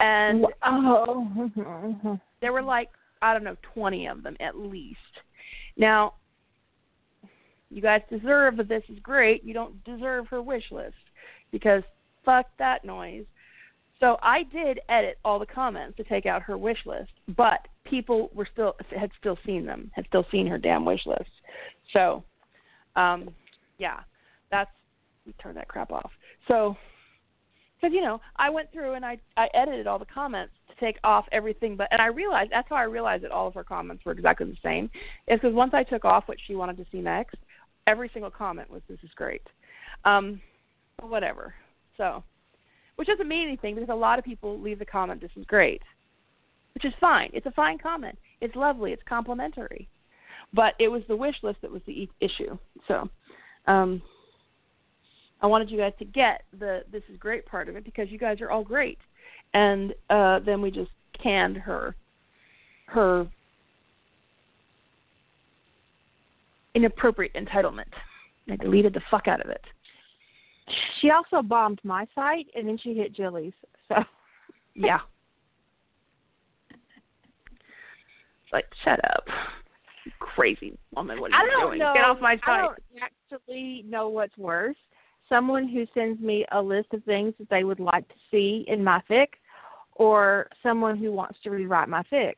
[0.00, 2.90] And oh, there were like
[3.22, 4.98] I don't know, twenty of them at least.
[5.76, 6.14] Now,
[7.70, 9.44] you guys deserve that this is great.
[9.44, 10.94] You don't deserve her wish list
[11.50, 11.82] because
[12.24, 13.24] fuck that noise.
[14.00, 18.30] So I did edit all the comments to take out her wish list, but people
[18.34, 21.30] were still had still seen them, had still seen her damn wish list.
[21.92, 22.24] So,
[22.96, 23.30] um,
[23.78, 24.00] yeah,
[24.50, 24.70] that's
[25.26, 26.10] we turn that crap off.
[26.48, 26.76] So,
[27.76, 30.98] because you know, I went through and I I edited all the comments to take
[31.04, 34.04] off everything, but and I realized that's how I realized that all of her comments
[34.04, 34.90] were exactly the same.
[35.28, 37.36] Is because once I took off what she wanted to see next,
[37.86, 39.42] every single comment was this is great.
[40.04, 40.40] Um,
[41.00, 41.54] whatever.
[41.96, 42.24] So
[42.96, 45.82] which doesn't mean anything because a lot of people leave the comment, "This is great,"
[46.74, 47.30] which is fine.
[47.32, 48.18] It's a fine comment.
[48.40, 48.92] It's lovely.
[48.92, 49.88] It's complimentary.
[50.52, 52.56] But it was the wish list that was the issue.
[52.86, 53.08] So,
[53.66, 54.02] um,
[55.40, 58.18] I wanted you guys to get the "This is great" part of it because you
[58.18, 58.98] guys are all great,
[59.52, 60.90] and uh, then we just
[61.20, 61.94] canned her
[62.86, 63.26] her
[66.74, 67.92] inappropriate entitlement.
[68.50, 69.64] I deleted the fuck out of it.
[71.00, 73.52] She also bombed my site, and then she hit Jilly's.
[73.88, 73.96] So,
[74.74, 75.00] yeah.
[76.70, 79.24] It's like, shut up,
[80.18, 81.20] crazy woman.
[81.20, 81.78] What are you doing?
[81.78, 82.42] Know, Get off my site.
[82.48, 84.76] I don't actually know what's worse:
[85.28, 88.82] someone who sends me a list of things that they would like to see in
[88.82, 89.28] my fic,
[89.92, 92.34] or someone who wants to rewrite my fic.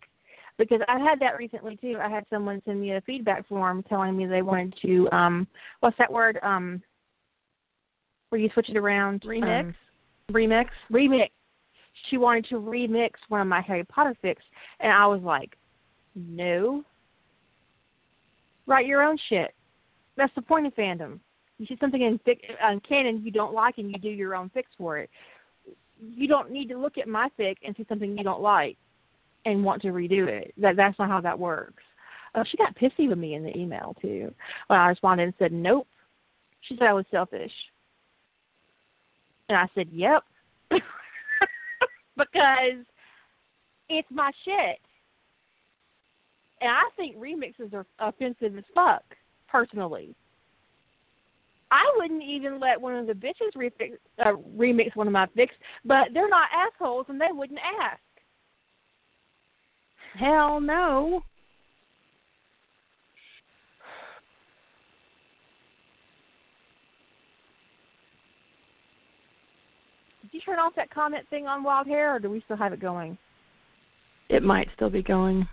[0.59, 1.99] Because I've had that recently too.
[2.03, 5.47] I had someone send me a feedback form telling me they wanted to um
[5.81, 6.39] what's that word?
[6.43, 6.83] Um
[8.37, 9.23] where you switch it around.
[9.23, 9.61] Remix.
[9.61, 9.75] Um,
[10.31, 10.67] remix.
[10.93, 11.31] Remix.
[12.11, 14.45] She wanted to remix one of my Harry Potter fics,
[14.81, 15.57] and I was like,
[16.15, 16.85] no.
[18.67, 19.55] Write your own shit.
[20.19, 21.21] That's the point of fandom.
[21.59, 22.41] You see something in, fic,
[22.87, 25.09] canon you don't like, and you do your own fix for it.
[25.99, 28.77] You don't need to look at my fic and see something you don't like
[29.47, 30.53] and want to redo it.
[30.59, 31.83] That that's not how that works.
[32.35, 34.35] Oh, she got pissy with me in the email too.
[34.67, 35.87] When I responded and said nope.
[36.61, 37.53] She said I was selfish.
[39.49, 40.23] And I said, Yep.
[42.17, 42.85] because
[43.89, 44.79] it's my shit.
[46.61, 49.05] And I think remixes are offensive as fuck,
[49.49, 50.15] personally.
[51.71, 55.51] I wouldn't even let one of the bitches refix, uh, remix one of my fics,
[55.85, 58.01] but they're not assholes and they wouldn't ask.
[60.19, 61.23] Hell no.
[70.37, 72.81] You turn off that comment thing on Wild Hair, or do we still have it
[72.81, 73.17] going?
[74.29, 75.49] It might still be going.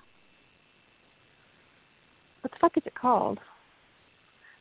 [2.41, 3.39] What the fuck is it called?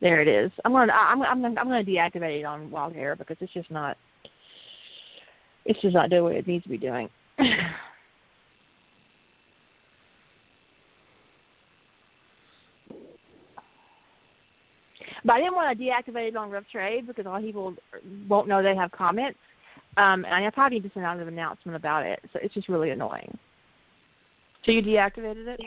[0.01, 0.53] There it is.
[0.64, 3.97] I'm gonna I'm I'm I'm gonna deactivate it on Wild Hair because it's just not
[5.64, 7.09] it's just not doing what it needs to be doing.
[7.39, 7.47] but
[15.33, 17.75] I didn't want to deactivate it on Rough Trade because a lot of people
[18.29, 19.39] won't know they have comments.
[19.97, 22.20] Um, and I probably need to send out an announcement about it.
[22.32, 23.36] So it's just really annoying.
[24.64, 25.61] So you deactivated it?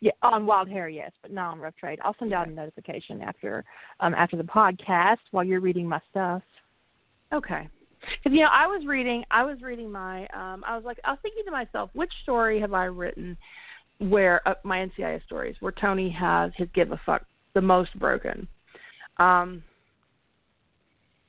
[0.00, 2.00] Yeah, on Wild Hair, yes, but not on Rough Trade.
[2.04, 3.64] I'll send out a notification after
[4.00, 6.42] um, after the podcast while you're reading my stuff.
[7.32, 7.68] Okay.
[8.00, 11.10] Because you know, I was reading, I was reading my, um, I was like, I
[11.10, 13.36] was thinking to myself, which story have I written
[13.98, 17.22] where uh, my NCIS stories where Tony has his give a fuck
[17.54, 18.48] the most broken,
[19.18, 19.62] um,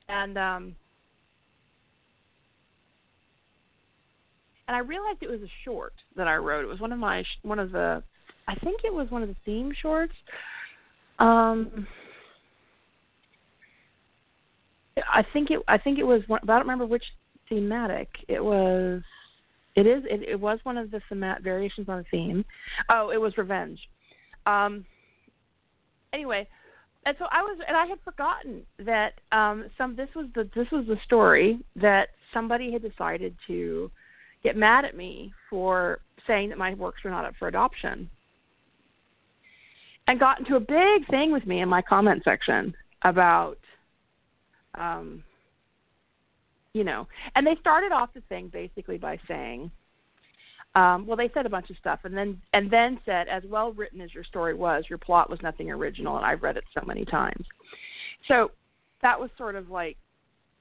[0.08, 0.76] and um,
[4.68, 6.64] and I realized it was a short that I wrote.
[6.64, 8.02] It was one of my one of the,
[8.48, 10.14] I think it was one of the theme shorts.
[11.18, 11.86] Um,
[15.12, 15.60] I think it.
[15.68, 16.22] I think it was.
[16.26, 17.04] One, I don't remember which
[17.48, 19.02] thematic it was.
[19.76, 20.04] It is.
[20.08, 22.44] It, it was one of the themat variations on a theme.
[22.88, 23.78] Oh, it was revenge.
[24.46, 24.84] Um.
[26.12, 26.46] Anyway,
[27.06, 29.96] and so I was, and I had forgotten that um some.
[29.96, 30.48] This was the.
[30.54, 33.90] This was the story that somebody had decided to
[34.44, 38.08] get mad at me for saying that my works were not up for adoption,
[40.06, 43.58] and got into a big thing with me in my comment section about
[44.76, 45.22] um,
[46.74, 49.70] you know, and they started off the thing basically by saying,
[50.74, 53.72] um, well, they said a bunch of stuff, and then and then said, as well
[53.72, 56.84] written as your story was, your plot was nothing original, and I've read it so
[56.84, 57.46] many times.
[58.26, 58.50] So
[59.00, 59.96] that was sort of like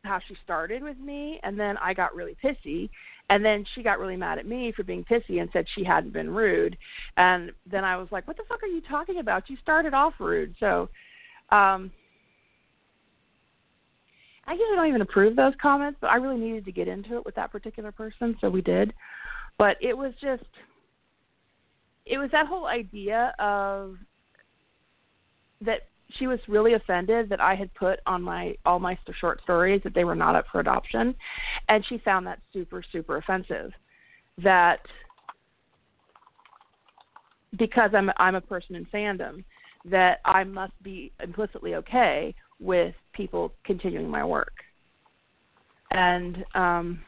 [0.03, 2.91] how she started with me, and then I got really pissy,
[3.33, 6.13] and then she got really mad at me for being pissy and said she hadn't
[6.13, 6.77] been rude,
[7.17, 9.49] and then I was like, what the fuck are you talking about?
[9.49, 10.87] You started off rude, so.
[11.49, 11.89] Um,
[14.45, 17.25] I usually don't even approve those comments, but I really needed to get into it
[17.25, 18.93] with that particular person, so we did.
[19.57, 20.43] But it was just
[22.05, 23.95] it was that whole idea of
[25.61, 29.81] that she was really offended that I had put on my all my short stories
[29.83, 31.15] that they were not up for adoption,
[31.69, 33.71] and she found that super super offensive.
[34.41, 34.79] That
[37.57, 39.43] because I'm I'm a person in fandom,
[39.85, 44.53] that I must be implicitly okay with people continuing my work.
[45.91, 47.01] And um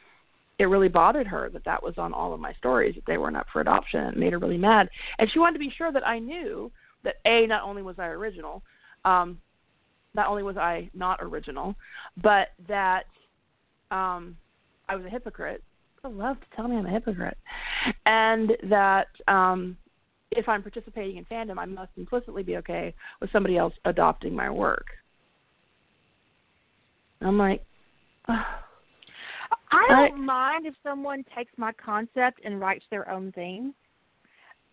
[0.58, 3.36] it really bothered her that that was on all of my stories that they weren't
[3.36, 4.04] up for adoption.
[4.04, 4.88] It made her really mad,
[5.18, 6.70] and she wanted to be sure that I knew
[7.04, 8.62] that a not only was I original,
[9.06, 9.38] um,
[10.14, 11.74] not only was I not original,
[12.22, 13.04] but that
[13.90, 14.36] um,
[14.88, 15.62] I was a hypocrite.
[16.04, 17.38] I love to tell me I'm a hypocrite,
[18.04, 19.76] and that um,
[20.30, 24.50] if I'm participating in fandom, I must implicitly be okay with somebody else adopting my
[24.50, 24.86] work.
[27.20, 27.64] I'm like,
[28.28, 28.44] oh.
[29.72, 33.74] I don't I, mind if someone takes my concept and writes their own thing.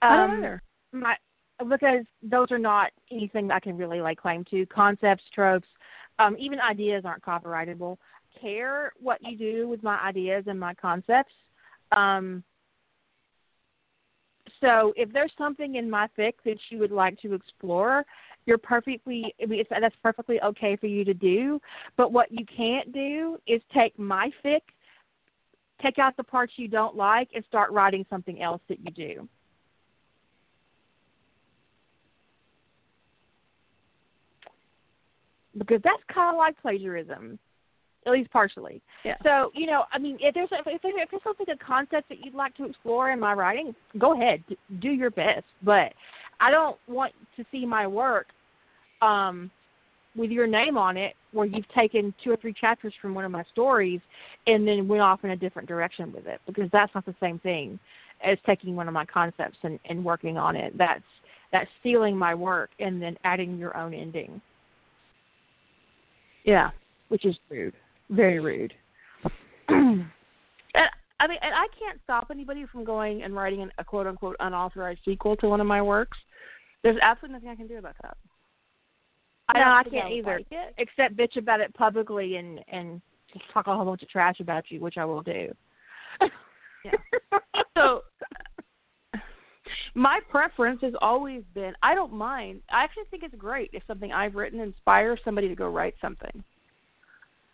[0.01, 0.61] Um, I don't um, either.
[0.91, 1.15] My
[1.63, 4.65] because those are not anything I can really lay claim to.
[4.67, 5.67] Concepts, tropes,
[6.19, 7.97] um, even ideas aren't copyrightable.
[8.39, 11.33] Care what you do with my ideas and my concepts.
[11.91, 12.43] Um,
[14.61, 18.05] so if there's something in my fic that you would like to explore,
[18.45, 19.33] you're perfectly
[19.69, 21.59] that's perfectly okay for you to do.
[21.97, 24.61] But what you can't do is take my fic,
[25.81, 29.27] take out the parts you don't like, and start writing something else that you do.
[35.57, 37.39] Because that's kind of like plagiarism
[38.05, 38.81] at least partially.
[39.05, 39.15] Yeah.
[39.23, 42.23] So you know, I mean, if there's if there's, if there's something a concept that
[42.23, 44.43] you'd like to explore in my writing, go ahead,
[44.81, 45.45] do your best.
[45.63, 45.93] But
[46.39, 48.27] I don't want to see my work
[49.01, 49.49] um,
[50.15, 53.31] with your name on it, where you've taken two or three chapters from one of
[53.31, 54.01] my stories
[54.47, 57.39] and then went off in a different direction with it, because that's not the same
[57.39, 57.79] thing
[58.25, 60.77] as taking one of my concepts and, and working on it.
[60.77, 61.03] That's
[61.51, 64.41] that's stealing my work and then adding your own ending.
[66.43, 66.71] Yeah,
[67.09, 67.73] which is rude.
[68.09, 68.73] Very rude.
[69.69, 70.05] and
[71.19, 74.35] I mean, and I can't stop anybody from going and writing an, a quote unquote
[74.39, 76.17] unauthorized sequel to one of my works.
[76.83, 78.17] There's absolutely nothing I can do about that.
[79.49, 80.41] I no, I can't either.
[80.51, 83.01] Like except bitch about it publicly and and
[83.31, 85.53] just talk a whole bunch of trash about you, which I will do.
[86.85, 87.39] yeah.
[87.77, 88.03] So
[89.95, 92.61] My preference has always been I don't mind.
[92.71, 96.43] I actually think it's great if something I've written inspires somebody to go write something.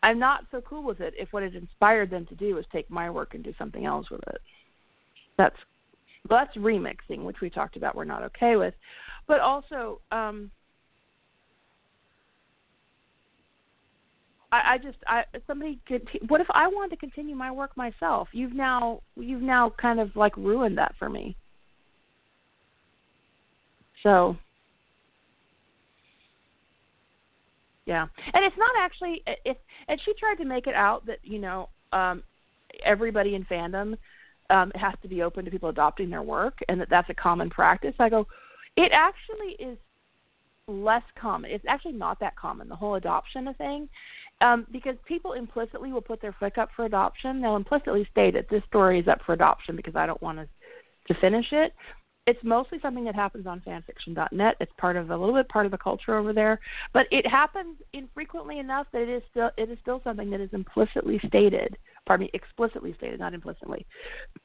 [0.04, 2.90] I'm not so cool with it if what it inspired them to do is take
[2.90, 4.42] my work and do something else with it.
[5.38, 5.56] That's
[6.30, 8.74] that's remixing, which we talked about we're not okay with.
[9.28, 10.52] But also, um
[14.52, 18.30] I, I just I somebody could what if I wanted to continue my work myself?
[18.32, 21.36] You've now you've now kind of like ruined that for me.
[24.04, 24.38] So
[27.86, 28.08] yeah.
[28.34, 29.58] And it's not actually if
[29.88, 32.24] and she tried to make it out that, you know, um
[32.86, 33.98] everybody in fandom
[34.50, 37.50] um has to be open to people adopting their work and that that's a common
[37.50, 37.96] practice.
[38.00, 38.28] I go,
[38.78, 39.78] it actually is
[40.68, 41.52] less common.
[41.52, 43.90] It's actually not that common, the whole adoption thing
[44.42, 47.42] um, because people implicitly will put their fic up for adoption.
[47.42, 50.48] They'll implicitly state that this story is up for adoption because I don't want to
[51.12, 51.74] to finish it.
[52.30, 54.56] It's mostly something that happens on fanfiction.net.
[54.60, 56.60] It's part of a little bit part of the culture over there,
[56.94, 60.52] but it happens infrequently enough that it is still it is still something that is
[60.54, 61.76] implicitly stated.
[62.06, 63.84] Pardon me, explicitly stated, not implicitly.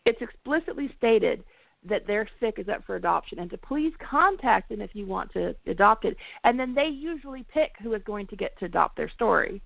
[0.07, 1.45] It's explicitly stated
[1.87, 5.31] that their fic is up for adoption and to please contact them if you want
[5.35, 6.17] to adopt it.
[6.45, 9.61] And then they usually pick who is going to get to adopt their story.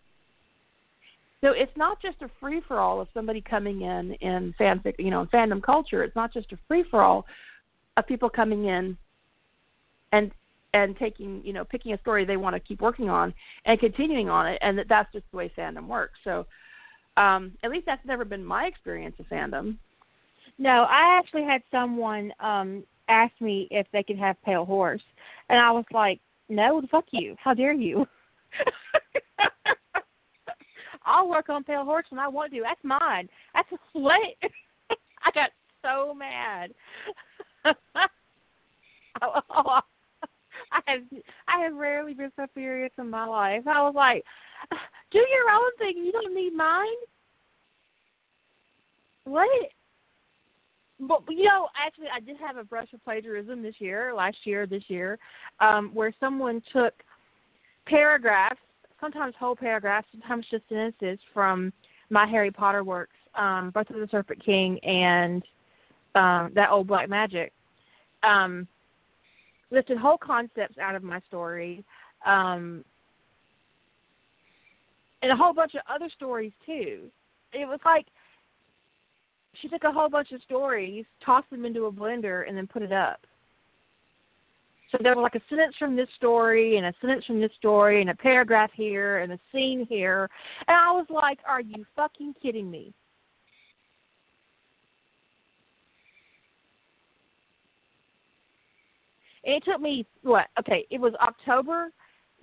[1.40, 5.12] So it's not just a free for all of somebody coming in in fanfic, you
[5.12, 6.02] know, in fandom culture.
[6.02, 7.26] It's not just a free for all
[7.98, 8.96] of people coming in
[10.12, 10.30] and
[10.74, 13.32] and taking, you know, picking a story they want to keep working on
[13.64, 16.18] and continuing on it, and that that's just the way fandom works.
[16.24, 16.46] So,
[17.16, 19.76] um, at least that's never been my experience of fandom.
[20.58, 25.02] No, I actually had someone um ask me if they could have Pale Horse,
[25.48, 27.36] and I was like, "No, fuck you!
[27.42, 28.06] How dare you!"
[31.04, 32.60] I'll work on Pale Horse when I want to.
[32.62, 33.28] That's mine.
[33.54, 34.20] That's what.
[35.24, 35.50] I got
[35.82, 36.72] so mad.
[40.70, 41.02] I have
[41.48, 43.66] I have rarely been so furious in my life.
[43.66, 44.24] I was like,
[45.10, 46.04] do your own thing.
[46.04, 46.86] You don't need mine.
[49.24, 49.48] What?
[51.00, 54.66] But you know, actually, I did have a brush of plagiarism this year, last year,
[54.66, 55.18] this year,
[55.60, 56.94] um, where someone took
[57.86, 58.60] paragraphs
[59.00, 61.72] sometimes whole paragraphs, sometimes just sentences from
[62.10, 65.42] my Harry Potter works, um, Birth of the Serpent King and
[66.14, 67.52] um, that old Black Magic.
[68.22, 68.66] Um,
[69.70, 71.84] lifted whole concepts out of my story,
[72.26, 72.84] um,
[75.22, 77.10] and a whole bunch of other stories too.
[77.52, 78.06] It was like
[79.60, 82.82] she took a whole bunch of stories, tossed them into a blender, and then put
[82.82, 83.20] it up.
[84.90, 88.00] So there was like a sentence from this story and a sentence from this story
[88.00, 90.30] and a paragraph here and a scene here.
[90.66, 92.94] And I was like, are you fucking kidding me?
[99.56, 100.46] It took me what?
[100.58, 101.90] Okay, it was October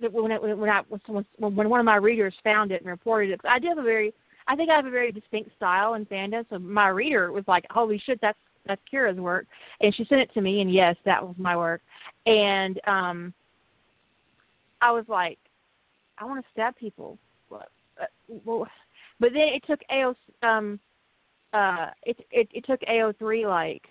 [0.00, 3.30] that when it, when I when when one of my readers found it and reported
[3.30, 3.40] it.
[3.44, 4.12] I do have a very
[4.48, 6.44] I think I have a very distinct style in fandom.
[6.50, 9.46] So my reader was like, "Holy shit, that's that's Kira's work,"
[9.80, 11.80] and she sent it to me, and yes, that was my work
[12.26, 13.32] and um
[14.82, 15.38] I was like,
[16.18, 17.18] I want to stab people.
[17.48, 17.70] But,
[18.44, 18.66] well,
[19.18, 20.78] but then it took AO um
[21.52, 23.82] uh it it it took AO3 like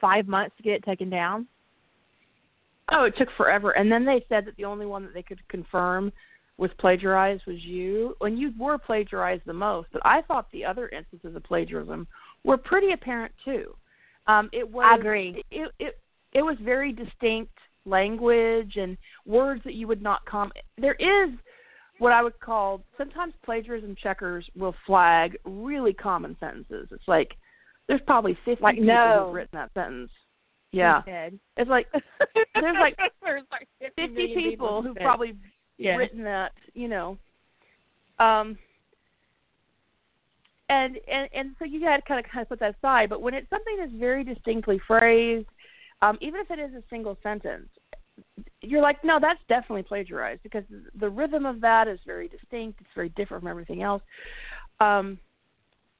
[0.00, 1.46] 5 months to get it taken down.
[2.92, 3.70] Oh, it took forever.
[3.72, 6.12] And then they said that the only one that they could confirm
[6.58, 8.14] was plagiarized was you.
[8.20, 12.06] And you were plagiarized the most, but I thought the other instances of plagiarism
[12.44, 13.74] were pretty apparent too.
[14.26, 15.42] Um it was I agree.
[15.50, 15.98] It it
[16.32, 17.52] it was very distinct
[17.86, 18.96] language and
[19.26, 20.52] words that you would not come.
[20.78, 21.30] There is
[21.98, 26.88] what I would call sometimes plagiarism checkers will flag really common sentences.
[26.90, 27.36] It's like
[27.88, 29.24] there's probably fifty like, people no.
[29.26, 30.10] who've written that sentence.
[30.74, 31.02] Yeah,
[31.56, 31.86] it's like
[32.54, 35.36] there's like there's like fifty people, people who've probably
[35.78, 35.96] yeah.
[35.96, 36.52] written that.
[36.74, 37.18] You know,
[38.18, 38.58] um,
[40.68, 43.10] and and and so you got to kind of kind of put that aside.
[43.10, 45.46] But when it's something that's very distinctly phrased
[46.04, 47.68] um, even if it is a single sentence,
[48.60, 50.64] you're like, no, that's definitely plagiarized because
[50.98, 52.80] the rhythm of that is very distinct.
[52.80, 54.02] It's very different from everything else.
[54.80, 55.18] Um,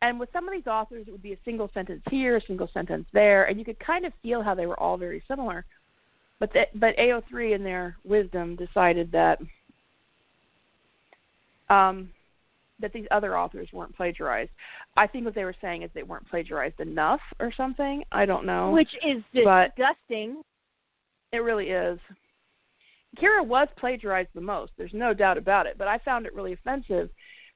[0.05, 2.69] and with some of these authors, it would be a single sentence here, a single
[2.75, 5.65] sentence there, and you could kind of feel how they were all very similar.
[6.39, 9.39] But the, but AO3 in their wisdom decided that
[11.71, 12.11] um,
[12.81, 14.51] that these other authors weren't plagiarized.
[14.95, 18.05] I think what they were saying is they weren't plagiarized enough or something.
[18.13, 18.73] I don't know.
[18.73, 20.43] Which is disgusting.
[21.33, 21.99] It really is.
[23.19, 24.73] Kira was plagiarized the most.
[24.77, 25.79] There's no doubt about it.
[25.79, 27.09] But I found it really offensive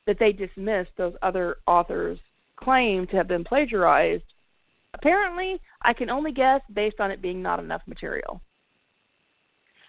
[0.07, 2.19] that they dismissed those other authors'
[2.63, 4.25] claim to have been plagiarized
[4.95, 8.41] apparently, I can only guess based on it being not enough material.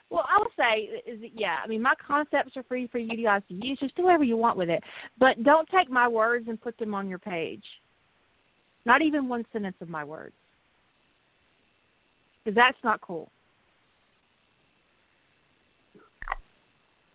[0.09, 1.57] Well, I would say is yeah.
[1.63, 3.77] I mean, my concepts are free for you guys to use.
[3.79, 4.83] Just do whatever you want with it,
[5.19, 7.63] but don't take my words and put them on your page.
[8.85, 10.33] Not even one sentence of my words,
[12.43, 13.29] because that's not cool.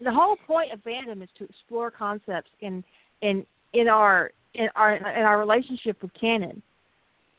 [0.01, 2.85] The whole point of fandom is to explore concepts in
[3.22, 6.62] in in our in our in our relationship with canon,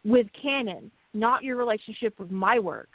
[0.03, 2.89] with canon, not your relationship with my work.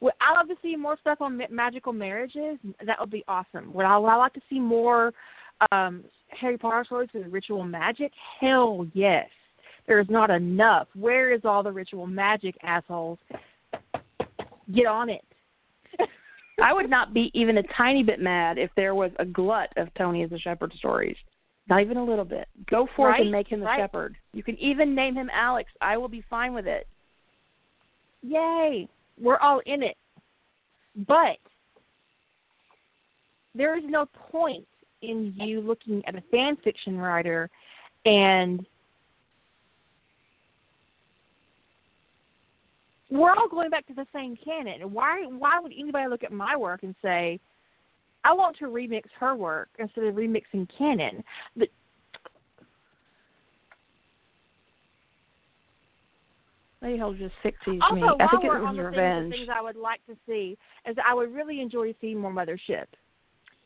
[0.00, 2.58] Would I love to see more stuff on magical marriages?
[2.84, 3.72] That would be awesome.
[3.72, 5.14] Would I, would I like to see more
[5.72, 6.04] um,
[6.38, 8.12] Harry Potter stories with ritual magic?
[8.38, 9.28] Hell yes.
[9.86, 10.88] There is not enough.
[10.94, 13.18] Where is all the ritual magic, assholes?
[14.74, 15.24] Get on it.
[16.62, 19.88] I would not be even a tiny bit mad if there was a glut of
[19.94, 21.16] Tony as a shepherd stories.
[21.68, 22.46] Not even a little bit.
[22.70, 23.22] Go forth right?
[23.22, 23.80] and make him a right.
[23.80, 24.16] shepherd.
[24.32, 25.70] You can even name him Alex.
[25.80, 26.86] I will be fine with it.
[28.22, 28.88] Yay
[29.20, 29.96] we're all in it.
[31.06, 31.38] But
[33.54, 34.66] there is no point
[35.02, 37.50] in you looking at a fan fiction writer
[38.04, 38.64] and
[43.14, 44.92] we're all going back to the same canon.
[44.92, 47.38] Why why would anybody look at my work and say,
[48.24, 51.22] I want to remix her work instead of remixing canon?
[51.56, 51.68] But
[56.82, 58.02] Maybe he'll just fix these also, me.
[58.02, 59.32] I think it was on the revenge.
[59.32, 62.84] Things, things I would like to see is I would really enjoy seeing more mothership.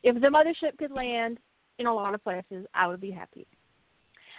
[0.04, 1.38] If the mothership could land
[1.80, 3.44] in a lot of places, I would be happy.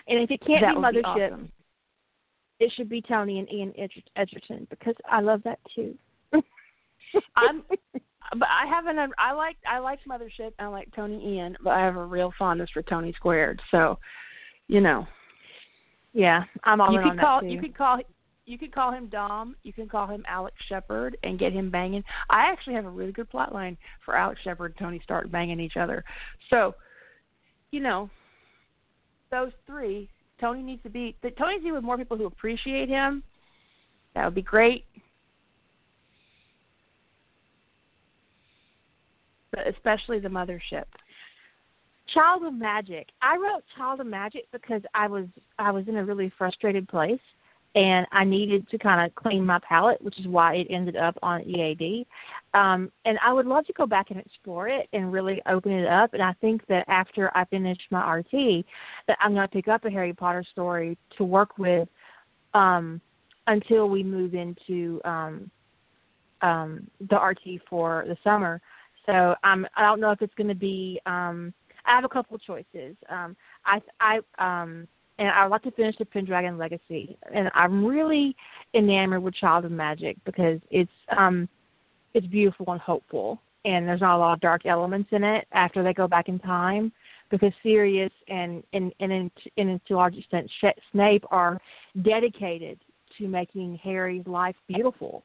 [0.07, 1.51] And if it can't that be mothership, be awesome.
[2.59, 3.73] It should be Tony and Ian
[4.15, 5.95] Edgerton because I love that too.
[7.35, 8.99] I'm, but I haven't.
[9.17, 10.51] I like I like Mothership.
[10.59, 13.61] I like Tony Ian, but I have a real fondness for Tony Squared.
[13.71, 13.97] So,
[14.67, 15.07] you know.
[16.13, 17.53] Yeah, I'm all you in could on call that too.
[17.53, 17.99] you could call
[18.45, 19.55] you could call him Dom.
[19.61, 22.03] You can call him Alex Shepard and get him banging.
[22.31, 25.59] I actually have a really good plot line for Alex Shepard and Tony Stark banging
[25.59, 26.03] each other.
[26.49, 26.73] So,
[27.69, 28.09] you know,
[29.29, 30.09] those three.
[30.39, 31.15] Tony needs to be.
[31.37, 33.23] Tony needs to be with more people who appreciate him.
[34.15, 34.85] That would be great.
[39.51, 40.85] But especially the mothership.
[42.13, 43.07] Child of Magic.
[43.21, 45.25] I wrote Child of Magic because I was
[45.57, 47.19] I was in a really frustrated place
[47.75, 51.17] and I needed to kind of clean my palate, which is why it ended up
[51.21, 52.07] on EAD.
[52.53, 55.87] Um, and I would love to go back and explore it and really open it
[55.87, 56.13] up.
[56.13, 58.65] And I think that after I finish my RT,
[59.07, 61.87] that I'm going to pick up a Harry Potter story to work with
[62.55, 62.99] um,
[63.45, 65.51] until we move into um,
[66.41, 68.61] um, the RT for the summer.
[69.05, 70.99] So um, I don't know if it's going to be.
[71.05, 71.53] Um,
[71.85, 72.95] I have a couple of choices.
[73.09, 73.35] Um,
[73.65, 74.87] I I um,
[75.19, 77.17] and I'd like to finish the Pendragon Legacy.
[77.33, 78.35] And I'm really
[78.73, 81.47] enamored with Child of Magic because it's um
[82.13, 85.83] it's beautiful and hopeful, and there's not a lot of dark elements in it after
[85.83, 86.91] they go back in time
[87.29, 90.49] because Sirius and and and in, and to a large extent
[90.91, 91.59] Snape are
[92.01, 92.79] dedicated
[93.17, 95.23] to making Harry's life beautiful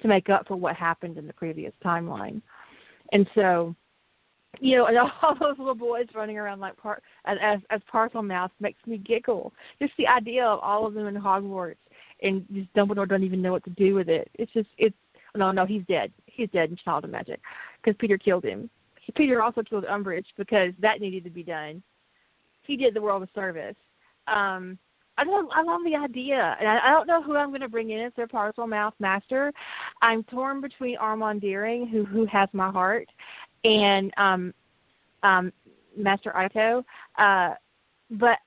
[0.00, 2.40] to make up for what happened in the previous timeline.
[3.12, 3.74] And so
[4.60, 8.84] you know, and all those little boys running around like par as as Parselmouth makes
[8.86, 9.52] me giggle.
[9.80, 11.76] Just the idea of all of them in Hogwarts
[12.22, 14.30] and just Dumbledore don't even know what to do with it.
[14.34, 14.96] It's just it's
[15.36, 16.12] no no he's dead.
[16.26, 17.40] He's dead in Child of Magic
[17.82, 18.70] because Peter killed him.
[19.16, 21.82] Peter also killed Umbridge because that needed to be done.
[22.62, 23.74] He did the world a service.
[24.28, 24.78] Um,
[25.18, 27.68] I love I love the idea, and I, I don't know who I'm going to
[27.68, 29.52] bring in as their Parselmouth master.
[30.00, 33.08] I'm torn between Armand Deering, who who has my heart,
[33.64, 34.54] and um,
[35.22, 35.52] um,
[35.96, 36.84] Master Ito.
[37.18, 37.54] Uh,
[38.10, 38.38] but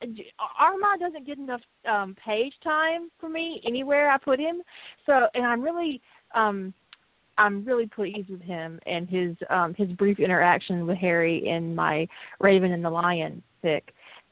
[0.59, 4.61] Armand doesn't get enough um, page time for me anywhere I put him.
[5.05, 6.01] So, and I'm really,
[6.35, 6.73] um,
[7.37, 12.07] I'm really pleased with him and his um, his brief interaction with Harry in my
[12.39, 13.81] Raven and the Lion fic.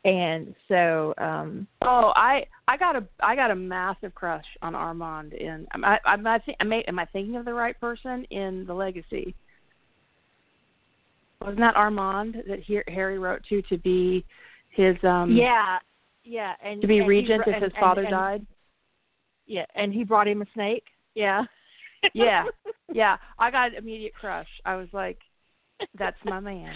[0.06, 5.34] And so, um oh, I I got a I got a massive crush on Armand
[5.34, 8.74] in I I'm I think I, am I thinking of the right person in the
[8.74, 9.34] Legacy?
[11.44, 14.26] Wasn't that Armand that he, Harry wrote to to be
[14.70, 15.78] his um yeah
[16.24, 18.46] yeah and to be and regent he, if and, his father and, died?
[19.46, 20.86] Yeah and he brought him a snake?
[21.16, 21.44] Yeah.
[22.14, 22.44] Yeah
[22.92, 23.16] yeah.
[23.40, 24.50] I got an immediate crush.
[24.66, 25.20] I was like
[25.98, 26.74] that's my man.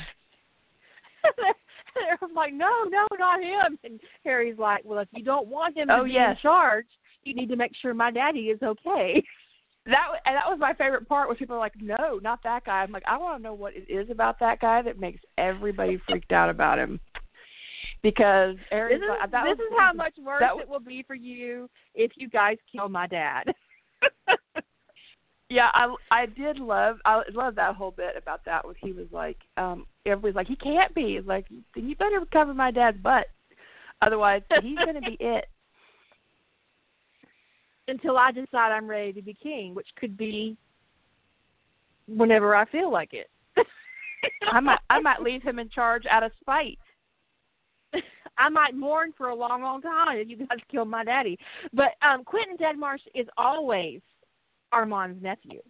[2.21, 3.77] I'm like no no not him.
[3.83, 6.37] And Harry's like well if you don't want him to oh, be yes.
[6.37, 6.85] in charge
[7.23, 9.21] you need to make sure my daddy is okay
[9.87, 12.81] that and that was my favorite part was people are like, no, not that guy.
[12.83, 15.99] I'm like, I want to know what it is about that guy that makes everybody
[16.07, 16.99] freaked out about him.
[18.03, 18.99] because Aaron.
[18.99, 21.69] This is, that this was, is how much worse was, it will be for you
[21.95, 23.43] if you guys kill my dad.
[25.49, 28.67] yeah, I I did love I love that whole bit about that.
[28.67, 31.17] Was he was like, um, everybody's like, he can't be.
[31.17, 33.27] It's like, then you better cover my dad's butt,
[34.01, 35.45] otherwise he's gonna be it.
[37.87, 40.57] Until I decide I'm ready to be king, which could be
[42.07, 43.29] whenever I feel like it.
[44.51, 46.79] I might I might leave him in charge out of spite.
[48.37, 51.37] I might mourn for a long, long time if you guys kill my daddy.
[51.73, 54.01] But um Quentin Deadmarsh is always
[54.71, 55.61] Armand's nephew.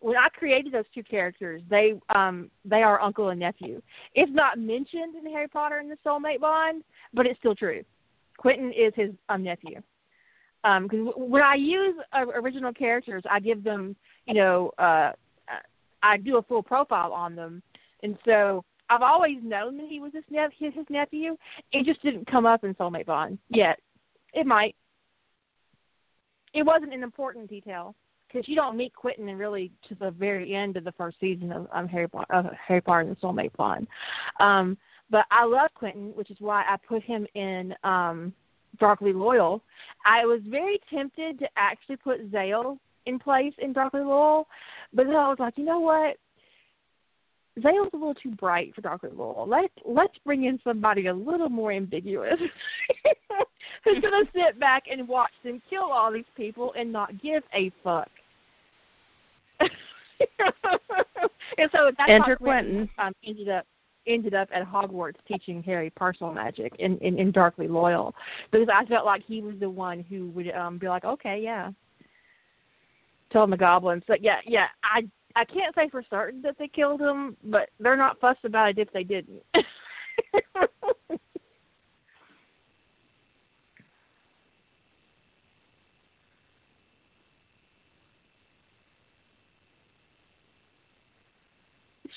[0.00, 3.80] When I created those two characters, they um they are uncle and nephew.
[4.14, 6.82] It's not mentioned in Harry Potter and the Soulmate Bond,
[7.14, 7.82] but it's still true.
[8.36, 9.80] Quentin is his um nephew.
[10.64, 15.12] Um, because when I use uh, original characters, I give them, you know, uh,
[16.02, 17.62] I do a full profile on them,
[18.02, 21.36] and so I've always known that he was his, nep- his, his nephew.
[21.72, 23.78] It just didn't come up in Soulmate Bond yet.
[24.34, 24.74] It might.
[26.54, 27.94] It wasn't an important detail
[28.28, 31.52] because you don't meet Quentin and really to the very end of the first season
[31.52, 33.86] of um, Harry Potter, uh, Harry Potter and the Soulmate Bond.
[34.40, 34.76] Um,
[35.10, 38.32] but I love Quentin, which is why I put him in um,
[38.78, 39.62] Darkly Loyal.
[40.04, 44.46] I was very tempted to actually put Zale in place in Darkly Loyal,
[44.92, 46.16] but then I was like, you know what?
[47.60, 49.46] Zale's a little too bright for Darkly Loyal.
[49.46, 52.38] Let's let's bring in somebody a little more ambiguous,
[53.84, 57.70] who's gonna sit back and watch them kill all these people and not give a
[57.84, 58.08] fuck.
[59.60, 59.70] and
[61.72, 63.66] so that's Enter how Quentin um, ended up
[64.06, 68.14] ended up at Hogwarts teaching Harry Parselmagic in, in, in Darkly Loyal
[68.50, 71.70] because I felt like he was the one who would um be like, okay, yeah,
[73.30, 74.02] tell the goblins.
[74.06, 75.02] But yeah, yeah, I
[75.34, 78.78] I can't say for certain that they killed him, but they're not fussed about it
[78.78, 79.42] if they didn't.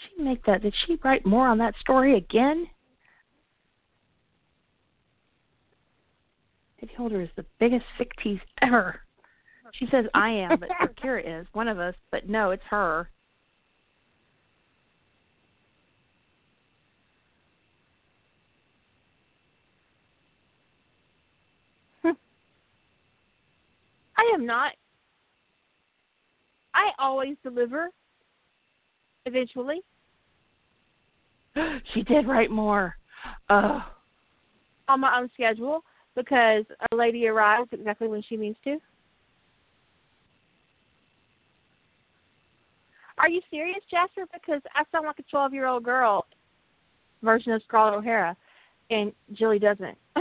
[0.10, 0.62] she make that?
[0.62, 2.68] Did she write more on that story again?
[6.80, 9.00] Heavy Holder is the biggest sick tease ever.
[9.74, 10.70] She says I am, but
[11.04, 11.96] Kira is one of us.
[12.12, 13.10] But no, it's her.
[22.04, 22.12] Hmm.
[24.18, 24.74] I am not.
[26.74, 27.90] I always deliver.
[29.26, 29.82] Eventually.
[31.94, 32.96] she did write more.
[33.50, 33.84] Oh.
[34.88, 35.84] On my own schedule
[36.16, 38.78] because a lady arrives exactly when she means to.
[43.18, 44.26] Are you serious, Jasper?
[44.34, 46.26] Because I sound like a 12 year old girl
[47.24, 48.36] version of Scarlett O'Hara,
[48.90, 49.98] and Jilly doesn't.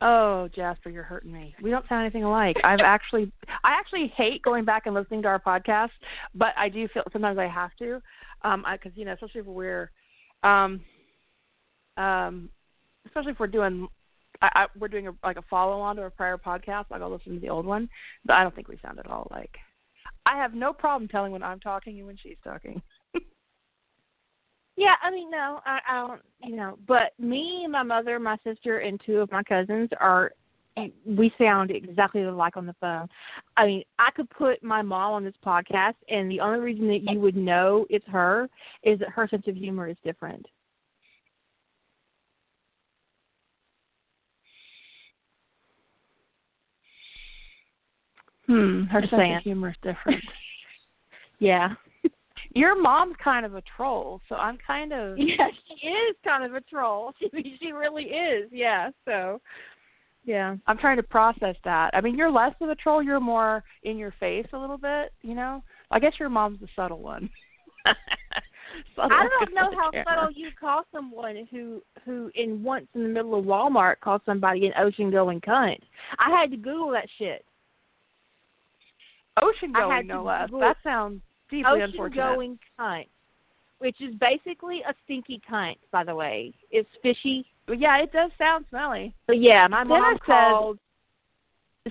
[0.00, 1.54] oh, Jasper, you're hurting me.
[1.62, 2.56] We don't sound anything alike.
[2.64, 5.90] I've actually, I actually hate going back and listening to our podcast,
[6.34, 8.00] but I do feel sometimes I have to,
[8.42, 9.90] um, because you know, especially if we're,
[10.42, 10.80] um,
[11.96, 12.50] um,
[13.06, 13.88] especially if we're doing
[14.42, 16.86] I, I we're doing a, like a follow on to a prior podcast.
[16.90, 17.88] Like I'll listen to the old one,
[18.24, 19.54] but I don't think we sound at all alike.
[20.26, 22.80] I have no problem telling when I'm talking and when she's talking.
[24.76, 28.78] Yeah, I mean, no, I, I don't, you know, but me, my mother, my sister,
[28.78, 30.32] and two of my cousins are
[31.06, 33.08] we sound exactly alike on the phone.
[33.56, 37.02] I mean, I could put my mom on this podcast, and the only reason that
[37.12, 38.48] you would know it's her
[38.82, 40.44] is that her sense of humor is different.
[48.46, 50.24] Hmm, her sense of humor is different.
[51.38, 51.74] yeah.
[52.54, 56.54] Your mom's kind of a troll, so I'm kind of Yeah, she is kind of
[56.54, 57.12] a troll.
[57.20, 58.48] She she really is.
[58.52, 59.40] Yeah, so
[60.24, 60.56] yeah.
[60.66, 61.90] I'm trying to process that.
[61.92, 65.12] I mean, you're less of a troll, you're more in your face a little bit,
[65.22, 65.62] you know?
[65.90, 67.28] I guess your mom's the subtle one.
[68.96, 73.08] subtle I don't know how subtle you call someone who who in once in the
[73.08, 75.78] middle of Walmart called somebody an ocean going cunt.
[76.18, 77.44] I had to Google that shit.
[79.42, 80.48] Ocean going, no less.
[80.60, 82.16] That sounds deeply unfortunate.
[82.16, 83.06] Going cunt,
[83.78, 86.52] which is basically a stinky cunt, by the way.
[86.70, 87.46] It's fishy.
[87.68, 89.14] Yeah, it does sound smelly.
[89.26, 90.78] But yeah, my Cinna mom called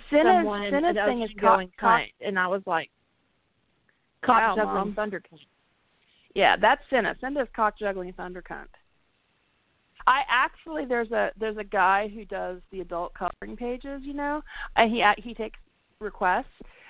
[0.09, 2.89] Cinna's an thing is going cunt, and I was like,
[4.25, 5.39] cock wow, juggling thunder cunt.
[6.35, 7.15] Yeah, that's Cinna.
[7.21, 8.67] Cinna's cock juggling thunder cunt.
[10.05, 14.41] I actually there's a there's a guy who does the adult coloring pages, you know,
[14.75, 15.59] and he he takes
[15.99, 16.45] requests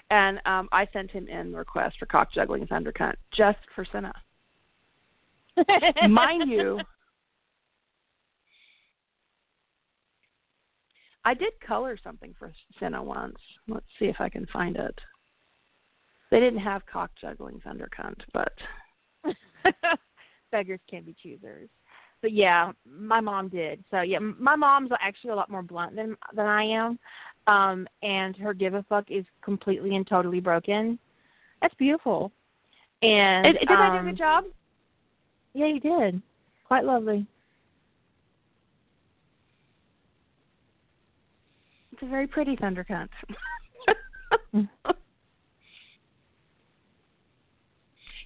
[0.09, 3.85] and um I sent him in the request for cock juggling thunder cunt just for
[3.91, 4.13] Cinna.
[6.09, 6.79] Mind you,
[11.25, 13.37] I did color something for Cinna once.
[13.67, 14.97] Let's see if I can find it.
[16.31, 18.53] They didn't have cock juggling thunder cunt, but
[20.51, 21.69] beggars can't be choosers.
[22.21, 23.83] But yeah, my mom did.
[23.91, 26.97] So yeah, my mom's actually a lot more blunt than than I am,
[27.47, 30.97] um, and her give a fuck is completely and totally broken.
[31.61, 32.31] That's beautiful.
[33.01, 34.45] And did, did um, I do a good job?
[35.53, 36.21] Yeah, you did.
[36.65, 37.25] Quite lovely.
[41.91, 43.09] It's a very pretty thunder cunt.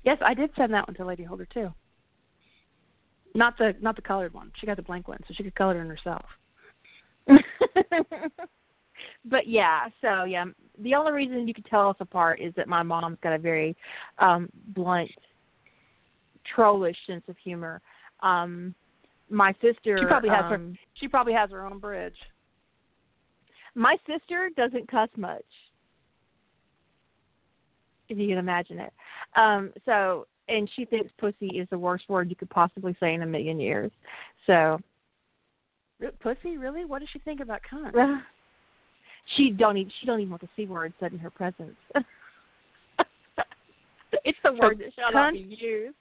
[0.04, 1.74] yes, I did send that one to Lady Holder too.
[3.36, 4.52] Not the not the colored one.
[4.60, 6.26] She got the blank one, so she could color it herself.
[9.30, 10.46] but yeah, so yeah,
[10.80, 13.76] the only reason you could tell us apart is that my mom's got a very
[14.20, 15.12] um blunt,
[16.56, 17.82] trollish sense of humor.
[18.22, 18.74] Um
[19.30, 22.18] my sister She probably has um, her she probably has her own bridge.
[23.76, 25.44] My sister doesn't cuss much.
[28.10, 28.94] If you can imagine it.
[29.36, 33.22] Um so and she thinks pussy is the worst word you could possibly say in
[33.22, 33.92] a million years.
[34.46, 34.80] So
[36.20, 36.86] Pussy, really?
[36.86, 37.94] What does she think about cunt?
[39.36, 41.76] she don't even she don't even want the c word said in her presence.
[44.24, 45.96] it's the So word that shall not cunt- be used.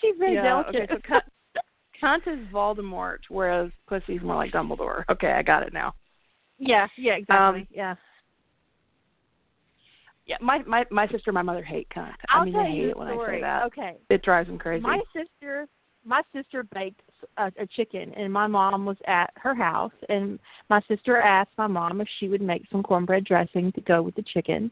[0.00, 0.90] She's very yeah, delicate.
[0.90, 1.18] Okay,
[2.00, 5.04] so is Voldemort, whereas pussy's more like Dumbledore.
[5.10, 5.94] Okay, I got it now.
[6.58, 7.60] Yeah, yeah, exactly.
[7.60, 7.94] Um, yeah.
[10.26, 12.12] Yeah, my my my sister and my mother hate cunt.
[12.28, 13.36] I'll I mean, tell they hate you it when story.
[13.36, 13.62] I say that.
[13.64, 13.96] Okay.
[14.10, 14.82] It drives them crazy.
[14.82, 15.66] My sister,
[16.04, 17.00] my sister baked
[17.36, 20.38] a, a chicken, and my mom was at her house, and
[20.70, 24.14] my sister asked my mom if she would make some cornbread dressing to go with
[24.14, 24.70] the chicken,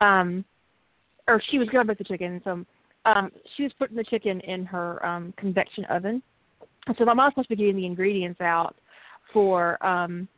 [0.00, 0.44] um,
[1.28, 2.40] or she was going to make the chicken.
[2.44, 2.64] So,
[3.04, 6.22] um, she was putting the chicken in her um convection oven.
[6.98, 8.76] So my mom's supposed to be getting the ingredients out
[9.32, 10.28] for um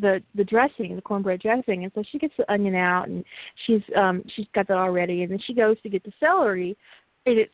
[0.00, 3.24] the the dressing, the cornbread dressing, and so she gets the onion out and
[3.66, 6.76] she's um she's got that already, and then she goes to get the celery,
[7.26, 7.52] and it's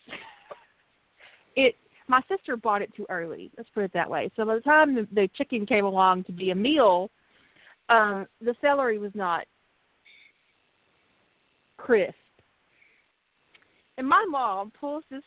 [1.57, 1.77] it.
[2.13, 3.51] My sister bought it too early.
[3.57, 4.31] Let's put it that way.
[4.37, 7.11] So by the time the, the chicken came along to be a meal,
[7.89, 9.47] um, the celery was not
[11.79, 12.13] crisp.
[13.97, 15.23] And my mom pulls this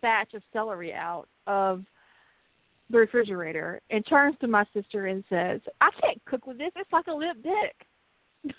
[0.00, 1.82] batch of celery out of
[2.88, 6.70] the refrigerator and turns to my sister and says, I can't cook with this.
[6.76, 8.54] It's like a limp dick.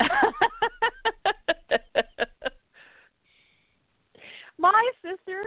[4.60, 5.42] my sister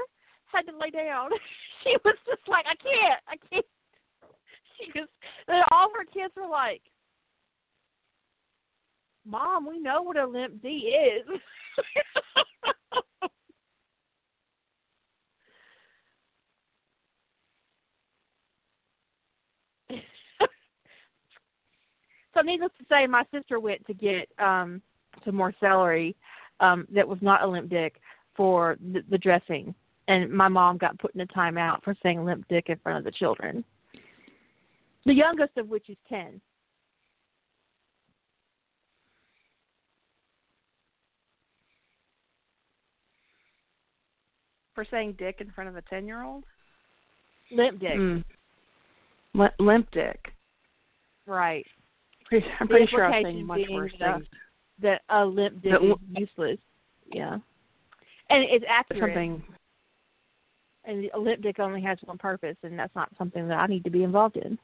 [0.46, 1.30] had to lay down.
[1.84, 3.66] She was just like, I can't, I can't.
[4.78, 5.10] She was,
[5.50, 6.82] and all her kids were like,
[9.26, 11.28] Mom, we know what a limp D is.
[22.34, 24.82] so needless to say, my sister went to get um
[25.26, 26.16] some more celery
[26.62, 28.00] um that was not a limp dick
[28.36, 29.74] for the, the dressing,
[30.08, 33.04] and my mom got put in a timeout for saying limp dick in front of
[33.04, 33.64] the children.
[35.06, 36.40] The youngest of which is ten.
[44.76, 46.44] For saying dick in front of a ten year old?
[47.52, 48.24] Limp dick, Mm.
[49.34, 50.34] Lim- limp dick.
[51.26, 51.66] right?
[52.26, 54.28] Pretty, I'm The pretty sure I was saying much being worse that- things.
[54.80, 56.60] That a limp dick That is l- useless.
[57.06, 57.38] Yeah,
[58.34, 59.02] and it's accurate.
[59.02, 59.44] Something.
[60.86, 63.90] And limp dick only has one purpose, and that's not something that I need to
[63.90, 64.58] be involved in.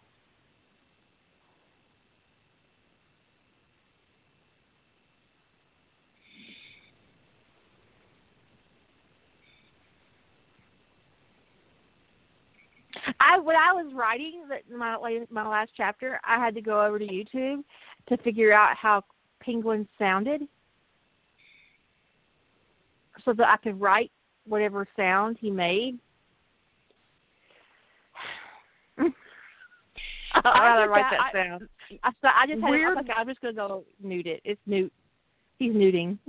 [13.21, 14.43] I when I was writing
[14.75, 14.97] my
[15.29, 17.63] my last chapter, I had to go over to YouTube
[18.07, 19.03] to figure out how
[19.41, 20.41] penguins sounded,
[23.25, 24.11] so that I could write
[24.45, 25.99] whatever sound he made.
[28.99, 31.31] I did write that.
[31.33, 31.69] that, sound.
[32.03, 34.41] I so I just had Weird- I'm like I'm just gonna go newt it.
[34.43, 34.91] It's newt.
[35.57, 36.19] He's newting.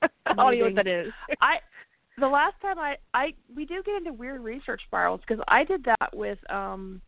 [0.26, 1.12] I don't know what that is.
[1.40, 1.56] I
[2.18, 5.84] the last time I I we do get into weird research spirals because I did
[5.84, 7.00] that with um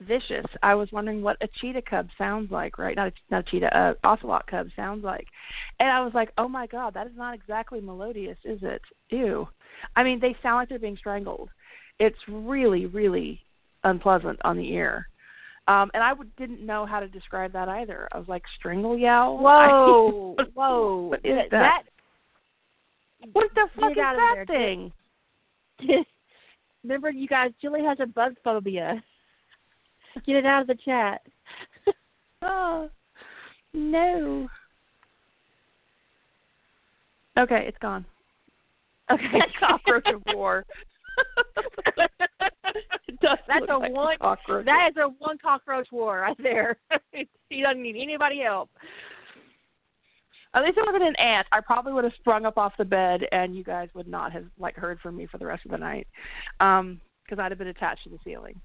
[0.00, 0.46] vicious.
[0.62, 2.96] I was wondering what a cheetah cub sounds like, right?
[2.96, 5.26] Not a, not a cheetah, a ocelot cub sounds like,
[5.78, 8.82] and I was like, oh my god, that is not exactly melodious, is it?
[9.10, 9.48] Ew.
[9.96, 11.50] I mean, they sound like they're being strangled.
[11.98, 13.40] It's really really
[13.84, 15.06] unpleasant on the ear.
[15.68, 18.08] Um, and I would, didn't know how to describe that either.
[18.12, 19.38] I was like, strangle yowl?
[19.42, 21.08] Whoa, whoa!
[21.10, 21.82] What is that, that?
[23.32, 24.46] What the fuck is that there.
[24.46, 24.92] thing?
[26.82, 29.02] Remember, you guys, Julie has a bug phobia.
[30.26, 31.22] Get it out of the chat.
[32.42, 32.88] Oh
[33.74, 34.48] no.
[37.38, 38.06] Okay, it's gone.
[39.10, 39.40] Okay.
[39.60, 40.64] cockroach of war.
[43.22, 44.16] That's a like one.
[44.18, 44.64] cockroach.
[44.64, 46.76] That is a one cockroach war right there.
[47.12, 48.70] he doesn't need anybody help.
[50.54, 51.46] At least it wasn't an ant.
[51.52, 54.46] I probably would have sprung up off the bed, and you guys would not have
[54.58, 56.08] like heard from me for the rest of the night,
[56.58, 58.60] um, because I'd have been attached to the ceiling.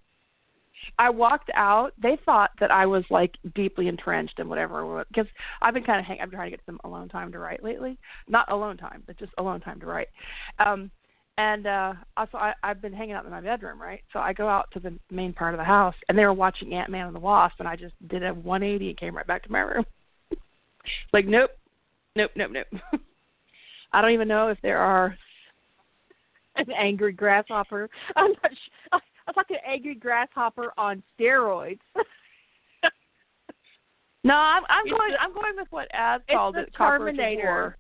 [1.00, 1.94] I walked out.
[2.02, 5.06] They thought that I was like deeply entrenched in whatever.
[5.08, 5.28] Because
[5.62, 6.20] I've been kind of hang.
[6.22, 7.98] I'm trying to get some alone time to write lately.
[8.28, 10.08] Not alone time, but just alone time to write.
[10.60, 10.92] Um,
[11.38, 14.02] and uh also I, I've been hanging out in my bedroom, right?
[14.14, 16.74] So I go out to the main part of the house, and they were watching
[16.74, 19.44] Ant Man and the Wasp, and I just did a 180 and came right back
[19.44, 19.86] to my room.
[21.14, 21.52] like nope,
[22.16, 22.68] nope, nope, nope.
[23.92, 25.18] I don't even know if there are.
[26.58, 27.90] An angry grasshopper.
[28.16, 28.52] I'm not.
[28.54, 28.98] Sh-
[29.28, 31.80] Was like an angry grasshopper on steroids.
[34.24, 35.12] No, I'm I'm going.
[35.12, 36.74] the- I'm going with what it's called it.
[36.76, 37.78] Terminator.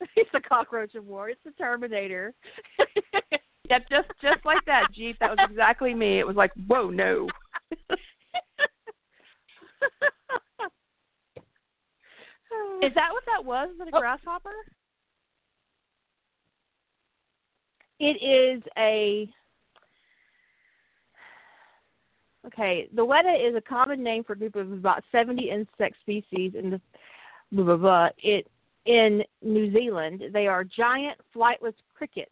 [0.16, 1.28] It's the cockroach of war.
[1.28, 2.32] It's the Terminator.
[3.68, 5.18] Yep, just just like that, Jeep.
[5.20, 6.18] That was exactly me.
[6.20, 7.28] It was like, whoa, no.
[12.82, 13.68] Is that what that was?
[13.78, 14.00] Was it a Oh.
[14.00, 14.54] grasshopper?
[18.00, 19.28] It is a
[22.48, 22.88] okay.
[22.94, 26.70] The weta is a common name for a group of about seventy insect species in
[26.70, 26.80] the
[27.52, 28.08] blah blah blah.
[28.18, 28.46] It
[28.86, 30.22] in New Zealand.
[30.32, 32.30] They are giant flightless crickets.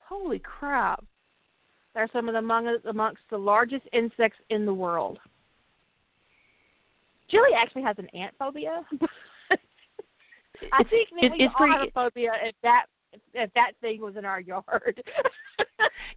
[0.00, 1.04] Holy crap!
[1.94, 5.18] They're some of the among amongst the largest insects in the world.
[7.30, 8.82] Julie actually has an ant phobia.
[10.72, 12.86] I think that it- we it's all have pretty- a phobia if that
[13.32, 15.02] if that thing was in our yard.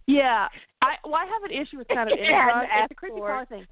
[0.06, 0.48] Yeah,
[0.88, 2.70] I well, I have an issue with kind of Yeah, interrupts.
[2.82, 3.66] It's a creepy thing.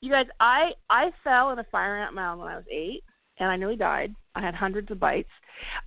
[0.00, 3.02] You guys, I I fell in a fire ant mound when I was eight,
[3.38, 4.14] and I nearly died.
[4.34, 5.30] I had hundreds of bites.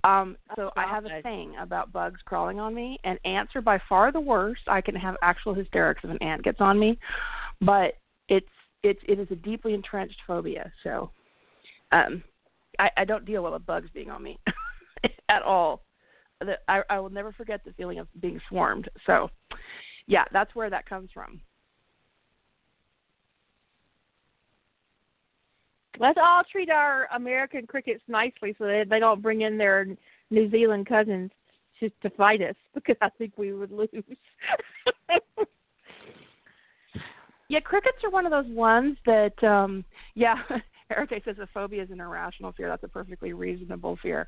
[0.04, 3.78] Um, so I have a thing about bugs crawling on me, and ants are by
[3.88, 4.62] far the worst.
[4.66, 6.98] I can have actual hysterics if an ant gets on me,
[7.60, 7.94] but
[8.28, 8.48] it's
[8.82, 10.72] it's it is a deeply entrenched phobia.
[10.82, 11.10] So,
[11.92, 12.22] um,
[12.78, 14.38] I I don't deal well with bugs being on me
[15.28, 15.82] at all.
[16.40, 18.88] The- I I will never forget the feeling of being swarmed.
[19.06, 19.30] So,
[20.08, 21.40] yeah, that's where that comes from.
[26.00, 29.86] Let's all treat our American crickets nicely so that they don't bring in their
[30.30, 31.30] New Zealand cousins
[31.78, 33.88] to to fight us because I think we would lose.
[37.50, 40.34] Yeah, crickets are one of those ones that, um yeah,
[40.90, 42.68] Erica says a phobia is an irrational fear.
[42.68, 44.26] That's a perfectly reasonable fear.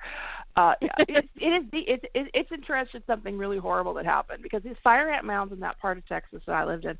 [0.56, 1.70] Uh, yeah, it, it is.
[1.72, 5.52] The, it's it, it's interested something really horrible that happened because these fire ant mounds
[5.52, 6.98] in that part of Texas that I lived in,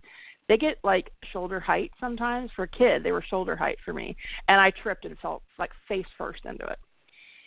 [0.48, 2.50] they get like shoulder height sometimes.
[2.56, 4.16] For a kid, they were shoulder height for me,
[4.48, 6.78] and I tripped and fell like face first into it.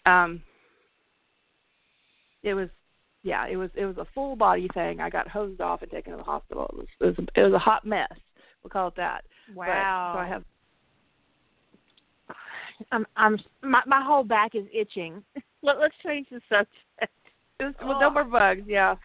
[0.06, 0.42] Um,
[2.44, 2.70] it was
[3.24, 5.00] yeah, it was it was a full body thing.
[5.00, 6.70] I got hosed off and taken to the hospital.
[6.72, 8.14] It was it was a, it was a hot mess.
[8.64, 9.24] We'll call it that.
[9.48, 10.14] But- wow.
[10.16, 10.44] so I have
[12.92, 15.24] I'm I'm my my whole back is itching.
[15.64, 16.72] Let, let's change the subject.
[17.02, 18.10] it was, well, no oh.
[18.10, 18.64] more bugs.
[18.68, 18.96] Yeah.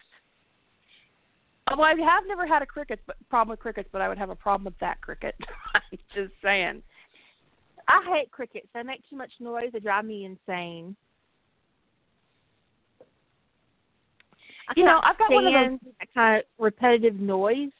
[1.69, 4.29] Well, I have never had a cricket but, problem with crickets, but I would have
[4.29, 5.35] a problem with that cricket.
[5.73, 6.81] I'm just saying.
[7.87, 8.67] I hate crickets.
[8.73, 9.69] They make too much noise.
[9.71, 10.95] They drive me insane.
[14.67, 17.71] I You know, I've got one of those- kind of repetitive noise.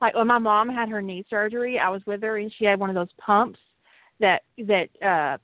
[0.00, 2.80] Like when my mom had her knee surgery, I was with her and she had
[2.80, 3.58] one of those pumps
[4.22, 5.36] that that uh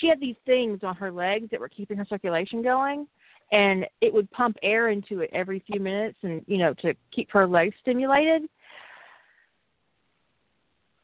[0.00, 3.06] she had these things on her legs that were keeping her circulation going
[3.52, 7.30] and it would pump air into it every few minutes and you know to keep
[7.30, 8.42] her legs stimulated.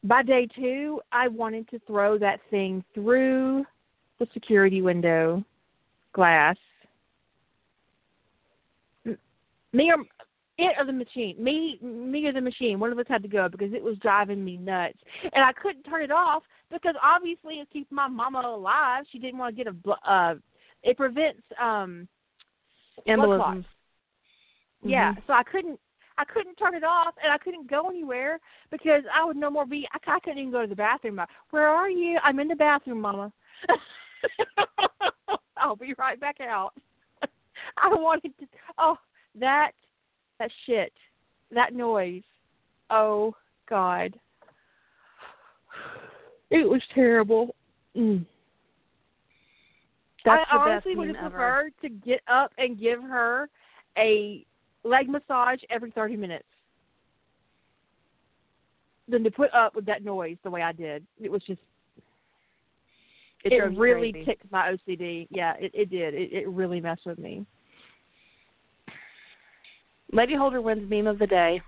[0.03, 3.63] By day two i wanted to throw that thing through
[4.19, 5.43] the security window
[6.13, 6.57] glass.
[9.05, 10.03] Me or
[10.57, 13.49] it or the machine me me or the machine one of us had to go
[13.49, 17.69] because it was driving me nuts and i couldn't turn it off because obviously it
[17.71, 20.35] keeps my mama alive she didn't want to get a bl- uh
[20.83, 22.07] it prevents um
[23.07, 23.37] Embolisms.
[23.37, 23.67] clots.
[24.85, 25.79] Yeah, so I couldn't
[26.17, 28.39] I couldn't turn it off and I couldn't go anywhere
[28.71, 31.19] because I would no more be I, I couldn't even go to the bathroom.
[31.49, 32.19] Where are you?
[32.23, 33.31] I'm in the bathroom, Mama.
[35.57, 36.73] I'll be right back out.
[37.77, 38.45] I wanted to
[38.77, 38.97] oh
[39.39, 39.71] that
[40.43, 40.93] that shit.
[41.51, 42.23] That noise.
[42.89, 43.33] Oh
[43.69, 44.19] God.
[46.49, 47.55] It was terrible.
[47.95, 48.25] Mm.
[50.25, 53.49] That's I honestly would have preferred to get up and give her
[53.97, 54.45] a
[54.83, 56.45] leg massage every 30 minutes
[59.07, 61.05] than to put up with that noise the way I did.
[61.21, 61.59] It was just
[63.43, 64.25] It, it, really crazy.
[64.25, 65.27] ticked my OCD.
[65.29, 66.13] Yeah, it, it did.
[66.13, 67.45] It, it really messed with me.
[70.13, 71.59] Lady Holder wins meme of the day.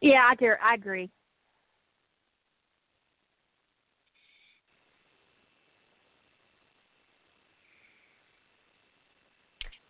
[0.00, 1.10] Yeah, I dare, I agree.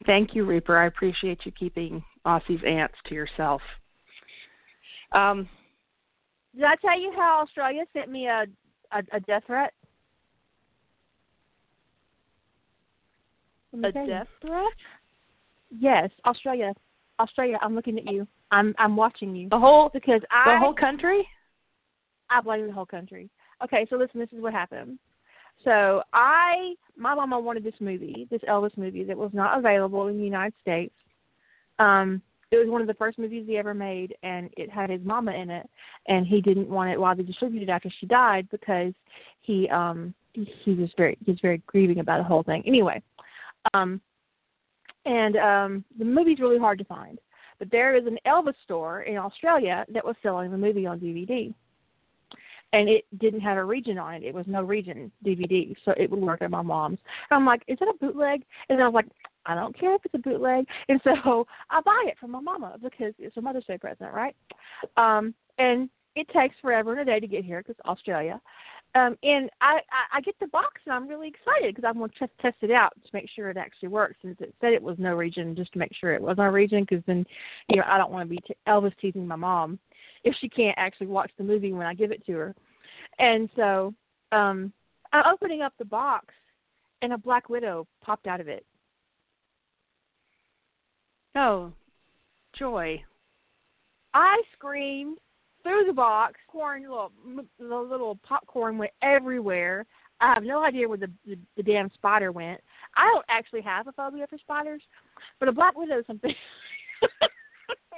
[0.06, 0.78] Thank you, Reaper.
[0.78, 3.62] I appreciate you keeping Aussie's ants to yourself.
[5.12, 5.48] Um,
[6.54, 8.44] Did I tell you how Australia sent me a
[8.92, 9.72] a, a death threat?
[13.82, 14.72] a death threat?
[15.70, 16.74] Yes, Australia.
[17.20, 18.26] Australia, I'm looking at you.
[18.50, 21.26] I'm I'm watching you The whole because I the whole country?
[22.30, 23.30] I blame the whole country.
[23.62, 24.98] Okay, so listen, this is what happened.
[25.64, 30.18] So I, my mama wanted this movie, this Elvis movie that was not available in
[30.18, 30.94] the United States.
[31.78, 32.20] Um,
[32.50, 35.32] it was one of the first movies he ever made, and it had his mama
[35.32, 35.68] in it,
[36.08, 38.92] and he didn't want it while they distributed it after she died because
[39.40, 42.62] he, um, he, he was very, he was very grieving about the whole thing.
[42.66, 43.00] Anyway,
[43.72, 44.00] um,
[45.04, 47.18] and um, the movie's really hard to find,
[47.58, 51.52] but there is an Elvis store in Australia that was selling the movie on DVD
[52.72, 54.22] and it didn't have a region on it.
[54.22, 56.98] It was no region DVD, so it would work at my mom's.
[57.30, 58.42] And I'm like, is it a bootleg?
[58.68, 59.08] And I was like,
[59.44, 60.66] I don't care if it's a bootleg.
[60.88, 64.34] And so I buy it from my mama because it's a Mother's Day present, right?
[64.96, 68.40] Um, and it takes forever and a day to get here because Australia.
[68.94, 72.10] Um, and I, I, I get the box and I'm really excited because I'm going
[72.10, 74.16] to test, test it out to make sure it actually works.
[74.20, 76.84] Since it said it was no region, just to make sure it was no region,
[76.88, 77.24] because then,
[77.68, 79.78] you know, I don't want to be t- Elvis teasing my mom
[80.24, 82.54] if she can't actually watch the movie when I give it to her.
[83.18, 83.94] And so
[84.30, 84.72] um
[85.12, 86.26] I'm opening up the box
[87.02, 88.64] and a black widow popped out of it.
[91.34, 91.72] Oh,
[92.58, 93.02] joy.
[94.14, 95.18] I screamed
[95.62, 96.34] through the box.
[96.48, 97.12] Corn, little
[97.58, 99.86] the little popcorn went everywhere.
[100.20, 102.60] I have no idea where the, the the damn spider went.
[102.96, 104.82] I don't actually have a phobia for spiders,
[105.40, 106.34] but a black widow is something.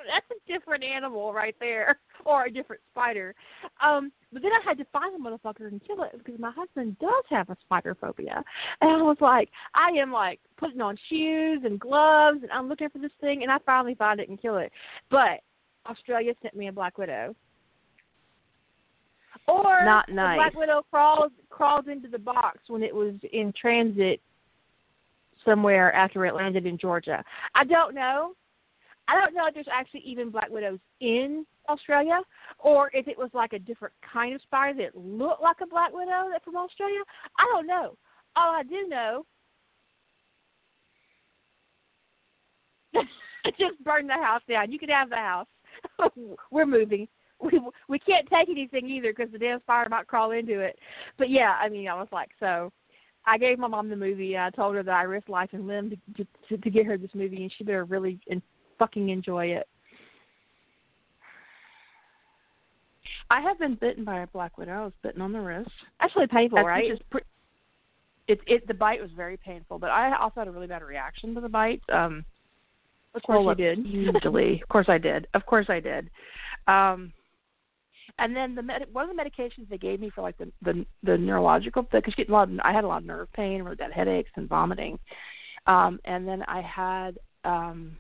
[0.07, 3.35] That's a different animal right there, or a different spider.
[3.83, 6.99] Um, but then I had to find the motherfucker and kill it because my husband
[6.99, 8.43] does have a spider phobia,
[8.81, 12.91] and I was like, I am like putting on shoes and gloves, and I'm looking
[12.91, 14.73] for this thing, and I finally find it and kill it.
[15.11, 15.41] But
[15.87, 17.35] Australia sent me a black widow.
[19.47, 20.39] Or Not nice.
[20.39, 24.21] black widow crawls crawls into the box when it was in transit
[25.45, 27.23] somewhere after it landed in Georgia.
[27.55, 28.33] I don't know.
[29.07, 32.21] I don't know if there's actually even black widows in Australia,
[32.59, 35.93] or if it was like a different kind of spider that looked like a black
[35.93, 37.01] widow that from Australia.
[37.39, 37.97] I don't know.
[38.37, 39.27] All I do know,
[43.59, 44.73] just burn the house down.
[44.73, 45.47] You can have the house.
[46.51, 47.09] We're moving.
[47.45, 50.79] We we can't take anything either because the damn spider might crawl into it.
[51.19, 52.73] But yeah, I mean, I was like, so.
[53.27, 54.35] I gave my mom the movie.
[54.35, 56.99] And I told her that I risked life and limb to, to to get her
[56.99, 58.43] this movie, and she better really and
[58.79, 59.67] fucking enjoy it.
[63.31, 64.73] I have been bitten by a black widow.
[64.73, 65.71] I was bitten on the wrist.
[66.15, 66.93] Really painful, That's right?
[66.93, 67.23] Is pre-
[68.29, 71.35] it it the bite was very painful, but I also had a really bad reaction
[71.35, 71.83] to the bite.
[71.93, 72.25] Um
[73.15, 73.87] of course you did.
[73.87, 74.61] Hugely.
[74.63, 75.27] of course I did.
[75.35, 76.11] Of course I did.
[76.67, 77.13] Um
[78.19, 80.87] and then the med- one of the medications they gave me for like the the,
[81.03, 83.93] the neurological because a lot of, I had a lot of nerve pain, really bad
[83.93, 84.99] headaches and vomiting.
[85.67, 87.97] Um and then I had um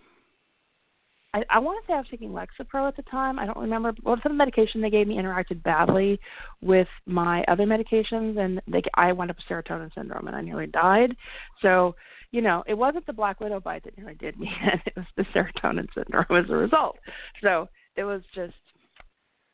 [1.34, 3.40] I, I want to say I was taking Lexapro at the time.
[3.40, 3.92] I don't remember.
[4.04, 6.20] Well, some medication they gave me interacted badly
[6.62, 10.68] with my other medications, and they, I wound up with serotonin syndrome, and I nearly
[10.68, 11.16] died.
[11.60, 11.96] So,
[12.30, 15.06] you know, it wasn't the black widow bite that nearly did me, and it was
[15.16, 16.98] the serotonin syndrome as a result.
[17.42, 18.54] So it was just,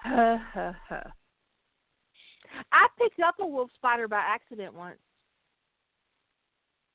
[0.03, 1.11] huh, huh, huh.
[2.73, 4.99] I picked up a wolf spider by accident once.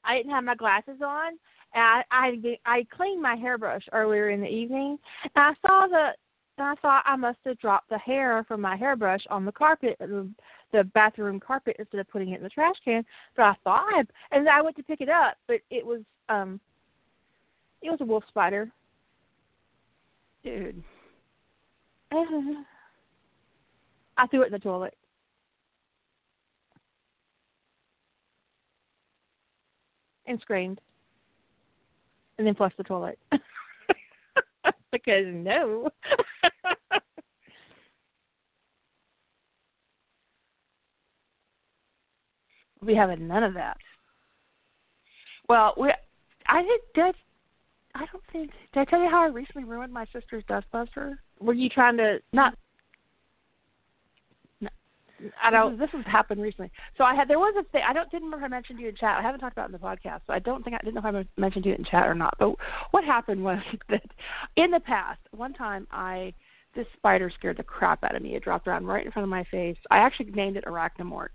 [0.04, 1.34] I didn't have my glasses on,
[1.74, 6.12] and I I, I cleaned my hairbrush earlier in the evening, and I saw the
[6.58, 9.98] and I thought I must have dropped the hair from my hairbrush on the carpet,
[10.00, 10.30] the,
[10.72, 13.04] the bathroom carpet, instead of putting it in the trash can.
[13.36, 16.60] But I thought, I, and I went to pick it up, but it was um,
[17.82, 18.72] it was a wolf spider.
[20.44, 20.84] dude.
[24.18, 24.96] I threw it in the toilet.
[30.26, 30.82] And screamed.
[32.38, 33.20] And then flushed the toilet.
[34.92, 35.90] because no.
[42.86, 43.78] We have none of that.
[45.50, 45.92] Well, we
[46.48, 47.16] I did did
[47.96, 51.18] I don't think did I tell you how I recently ruined my sister's dustbuster?
[51.40, 52.56] Were you trying to Not
[55.44, 56.72] I don't This, this has happened recently.
[56.98, 58.90] So I had there was a thing I don't didn't remember if I mentioned you
[58.90, 59.18] in chat.
[59.18, 61.10] I haven't talked about it in the podcast, so I don't think I didn't know
[61.10, 62.36] if I mentioned you in chat or not.
[62.40, 62.56] But
[62.92, 63.60] what happened was
[63.90, 64.04] that
[64.56, 66.34] in the past, one time I
[66.76, 68.36] this spider scared the crap out of me.
[68.36, 69.78] It dropped around right in front of my face.
[69.92, 71.30] I actually named it arachnomort.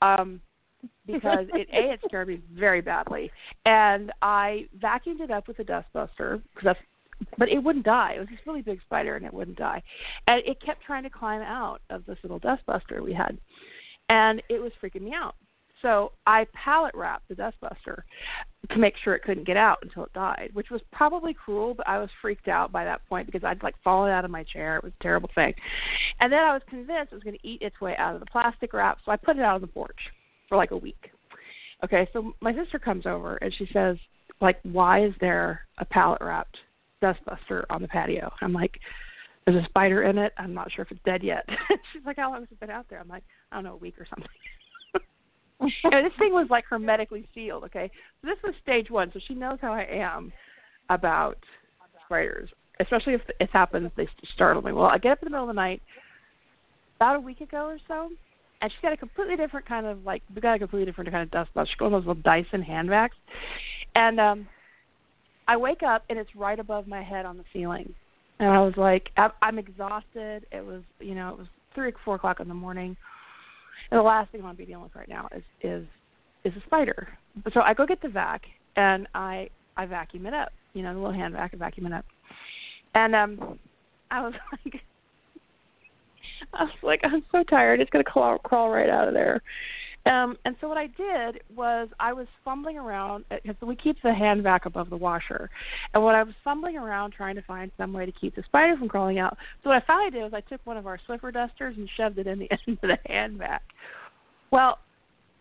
[0.00, 0.40] Um
[1.06, 3.30] because it a it scared me very badly,
[3.64, 6.78] and I vacuumed it up with a dustbuster because that's
[7.38, 8.14] but it wouldn't die.
[8.16, 9.82] It was this really big spider, and it wouldn't die.
[10.26, 13.38] And it kept trying to climb out of this little dustbuster we had,
[14.08, 15.34] and it was freaking me out.
[15.82, 18.02] So I pallet wrapped the dustbuster
[18.70, 21.88] to make sure it couldn't get out until it died, which was probably cruel, but
[21.88, 24.76] I was freaked out by that point because I'd like fallen out of my chair.
[24.76, 25.52] It was a terrible thing.
[26.20, 28.26] And then I was convinced it was going to eat its way out of the
[28.26, 29.98] plastic wrap, so I put it out on the porch
[30.48, 31.10] for like a week.
[31.84, 33.96] Okay, so my sister comes over and she says,
[34.40, 36.56] like, why is there a pallet wrapped
[37.02, 38.32] dustbuster on the patio?
[38.40, 38.78] I'm like,
[39.44, 40.32] there's a spider in it.
[40.38, 41.44] I'm not sure if it's dead yet.
[41.92, 43.00] She's like, how long has it been out there?
[43.00, 44.28] I'm like, I don't know, a week or something.
[45.84, 47.64] and this thing was like hermetically sealed.
[47.64, 50.32] Okay, so this was stage one, so she knows how I am
[50.90, 51.38] about
[52.06, 52.50] spiders,
[52.80, 53.90] especially if it happens.
[53.96, 54.72] They startle me.
[54.72, 55.82] Well, I get up in the middle of the night
[56.96, 58.10] about a week ago or so,
[58.60, 61.22] and she's got a completely different kind of like we got a completely different kind
[61.22, 61.68] of dust bus.
[61.68, 63.10] She's got one of those little Dyson hand vacs,
[63.94, 64.48] and um,
[65.48, 67.94] I wake up and it's right above my head on the ceiling,
[68.38, 70.46] and I was like, I'm exhausted.
[70.52, 72.96] It was you know it was three or four o'clock in the morning,
[73.90, 75.86] and the last thing I want to be dealing with right now is is
[76.44, 77.08] is a spider.
[77.54, 78.42] So I go get the vac
[78.76, 81.92] and I I vacuum it up, you know the little hand vac, I vacuum it
[81.92, 82.04] up,
[82.94, 83.58] and um,
[84.10, 84.82] I was like
[86.52, 87.80] I was like, I'm so tired.
[87.80, 89.42] It's gonna crawl crawl right out of there.
[90.04, 94.12] Um, and so what I did was I was fumbling around because we keep the
[94.12, 95.48] hand vac above the washer,
[95.94, 98.76] and what I was fumbling around trying to find some way to keep the spider
[98.76, 99.36] from crawling out.
[99.62, 102.18] So what I finally did was I took one of our Swiffer dusters and shoved
[102.18, 103.62] it in the end of the hand vac.
[104.50, 104.78] Well,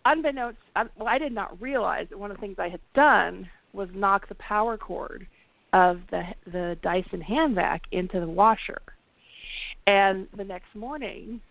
[0.05, 3.49] unbeknownst, I, well, I did not realize that one of the things I had done
[3.73, 5.25] was knock the power cord
[5.73, 8.81] of the the Dyson hand vac into the washer.
[9.87, 11.41] And the next morning,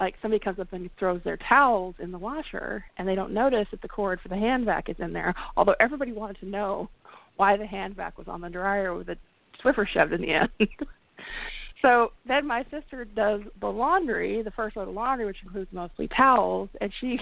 [0.00, 3.66] like somebody comes up and throws their towels in the washer and they don't notice
[3.70, 6.88] that the cord for the hand vac is in there, although everybody wanted to know
[7.36, 9.16] why the hand vac was on the dryer with a
[9.62, 10.48] Swiffer shoved in the end.
[11.82, 16.08] so then my sister does the laundry, the first load of laundry, which includes mostly
[16.08, 17.18] towels, and she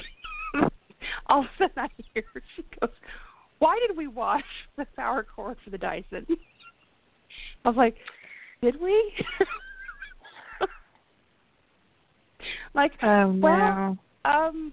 [1.26, 2.24] all of a sudden I hear
[2.56, 2.90] she goes,
[3.58, 4.44] Why did we wash
[4.76, 6.26] the power cord for the Dyson?
[7.64, 7.96] I was like,
[8.62, 9.12] Did we?
[12.74, 14.30] Like, Oh well, no.
[14.30, 14.72] um,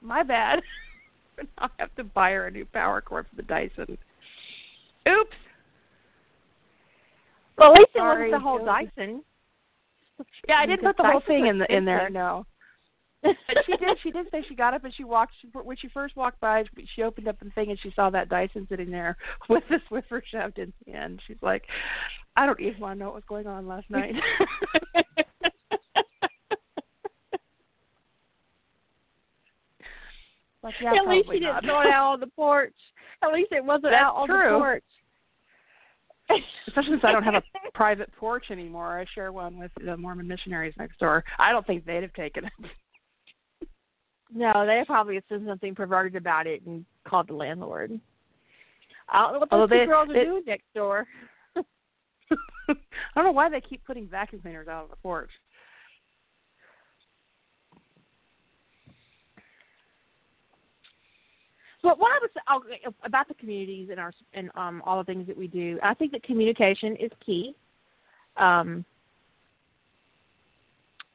[0.00, 0.60] my bad.
[1.58, 3.96] I have to buy her a new power cord for the Dyson.
[5.08, 5.36] Oops.
[7.56, 9.22] Well, at least it wasn't the whole Dyson.
[10.48, 12.10] Yeah, I didn't put the whole thing in the in there.
[12.10, 12.44] No.
[13.22, 13.36] But
[13.66, 13.98] she did.
[14.02, 15.32] She did say she got up and she walked.
[15.42, 18.08] She, when she first walked by, she- she opened up the thing and she saw
[18.10, 19.16] that Dyson sitting there
[19.48, 21.20] with the Swiffer shoved in the end.
[21.26, 21.64] She's like,
[22.36, 24.14] "I don't even want to know what was going on last night."
[30.62, 32.74] Like, yeah, At least probably she didn't throw it out on the porch.
[33.22, 34.84] At least it wasn't That's out on the porch.
[36.68, 37.42] Especially since I don't have a
[37.74, 38.98] private porch anymore.
[39.00, 41.24] I share one with the Mormon missionaries next door.
[41.38, 42.52] I don't think they'd have taken it.
[44.32, 47.98] No, they probably assumed something perverted about it and called the landlord.
[49.08, 51.06] I don't know what those Although two they- girls are they- doing next door.
[51.56, 52.74] I
[53.16, 55.30] don't know why they keep putting vacuum cleaners out on the porch.
[61.82, 65.36] But what I was about the communities and our and um all the things that
[65.36, 67.54] we do, I think that communication is key.
[68.36, 68.84] Um,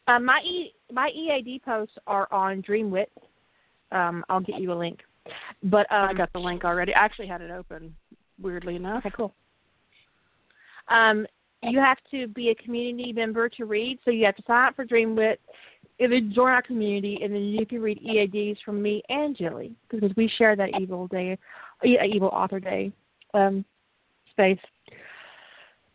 [0.07, 3.05] uh, my e, my EAD posts are on Dreamwidth.
[3.91, 4.99] Um, I'll get you a link.
[5.63, 6.93] But um, I got the link already.
[6.93, 7.95] I actually had it open,
[8.39, 9.05] weirdly enough.
[9.05, 9.33] Okay, cool.
[10.87, 11.25] Um,
[11.63, 14.75] you have to be a community member to read, so you have to sign up
[14.75, 15.37] for Dreamwidth,
[15.99, 20.11] and join our community, and then you can read EADs from me and Jilly because
[20.17, 21.37] we share that evil day,
[21.83, 22.91] evil author day
[23.33, 23.63] um,
[24.31, 24.59] space.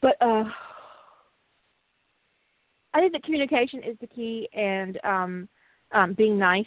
[0.00, 0.44] But uh,
[2.94, 5.48] I think that communication is the key, and um,
[5.92, 6.64] um, being nice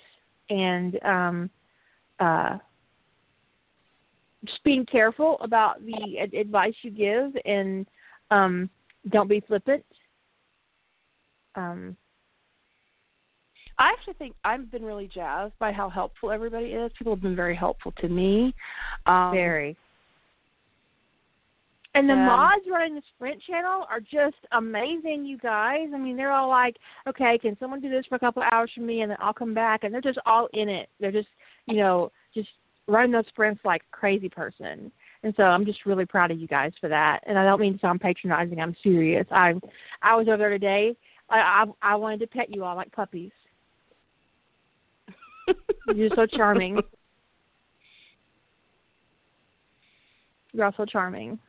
[0.49, 1.49] and um,
[2.19, 2.57] uh,
[4.45, 7.87] just being careful about the ad- advice you give and
[8.31, 8.69] um
[9.09, 9.83] don't be flippant
[11.55, 11.95] um
[13.77, 16.91] I actually think I've been really jazzed by how helpful everybody is.
[16.97, 18.53] People have been very helpful to me.
[19.05, 19.77] Um, very.
[21.95, 25.89] And the mods running the Sprint channel are just amazing, you guys.
[25.93, 26.77] I mean, they're all like,
[27.07, 29.33] okay, can someone do this for a couple of hours for me, and then I'll
[29.33, 30.89] come back, and they're just all in it.
[30.99, 31.27] They're just,
[31.67, 32.49] you know, just
[32.87, 34.91] running those sprints like crazy person.
[35.21, 37.19] And so I'm just really proud of you guys for that.
[37.27, 38.59] And I don't mean to sound patronizing.
[38.59, 39.27] I'm serious.
[39.31, 39.53] I,
[40.01, 40.95] I was over there today.
[41.29, 43.31] I, I, I wanted to pet you all like puppies.
[45.95, 46.79] You're so charming.
[50.53, 51.39] You're all so charming.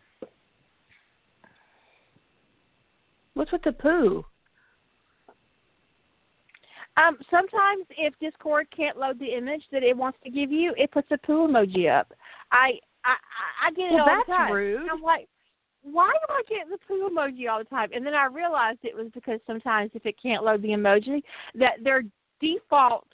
[3.34, 4.24] What's with the poo?
[6.96, 10.92] Um, sometimes if Discord can't load the image that it wants to give you, it
[10.92, 12.12] puts a poo emoji up.
[12.52, 14.52] I I I I get it Well, all that's the time.
[14.52, 14.88] rude.
[14.90, 15.28] I'm like,
[15.82, 17.90] why do I get the poo emoji all the time?
[17.92, 21.22] And then I realized it was because sometimes if it can't load the emoji,
[21.56, 22.04] that their
[22.40, 23.08] default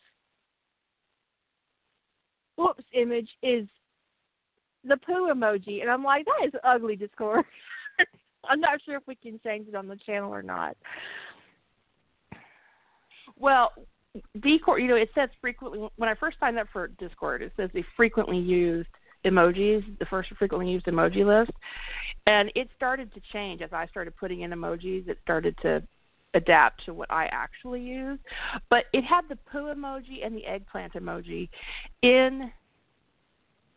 [2.61, 3.67] whoops image is
[4.85, 7.45] the poo emoji, and I'm like, that is ugly, Discord.
[8.49, 10.77] I'm not sure if we can change it on the channel or not.
[13.39, 13.73] Well,
[14.43, 15.89] Discord, you know, it says frequently.
[15.97, 18.89] When I first signed up for Discord, it says the frequently used
[19.25, 21.53] emojis, the first frequently used emoji list,
[22.27, 25.09] and it started to change as I started putting in emojis.
[25.09, 25.83] It started to
[26.35, 28.19] adapt to what I actually use,
[28.69, 31.49] but it had the poo emoji and the eggplant emoji
[32.03, 32.51] in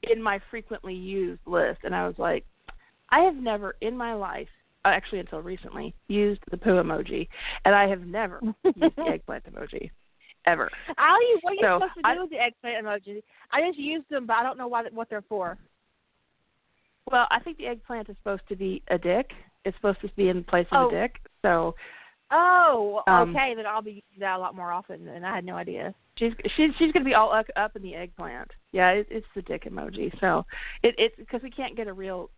[0.03, 2.45] in my frequently used list, and I was like,
[3.09, 4.49] I have never in my life,
[4.83, 7.27] actually until recently, used the poo emoji,
[7.63, 9.89] and I have never used the eggplant emoji
[10.45, 10.69] ever.
[10.89, 13.23] Use what are you So, supposed to do I- with the eggplant emoji?
[13.51, 15.57] I just use them, but I don't know why what they're for.
[17.11, 19.31] Well, I think the eggplant is supposed to be a dick.
[19.65, 20.89] It's supposed to be in place of Oh.
[20.89, 21.15] a dick.
[21.41, 21.75] So
[22.35, 23.53] Oh, Um, okay.
[23.55, 25.93] Then I'll be using that a lot more often, and I had no idea.
[26.17, 28.49] she's she's she's gonna be all up, up in the eggplant.
[28.71, 30.11] Yeah, it, it's the dick emoji.
[30.19, 30.43] So
[30.81, 32.31] it it's because we can't get a real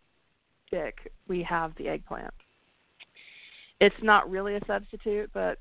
[0.70, 1.12] dick.
[1.30, 2.34] We have the eggplant.
[3.80, 5.60] It's not really a substitute, but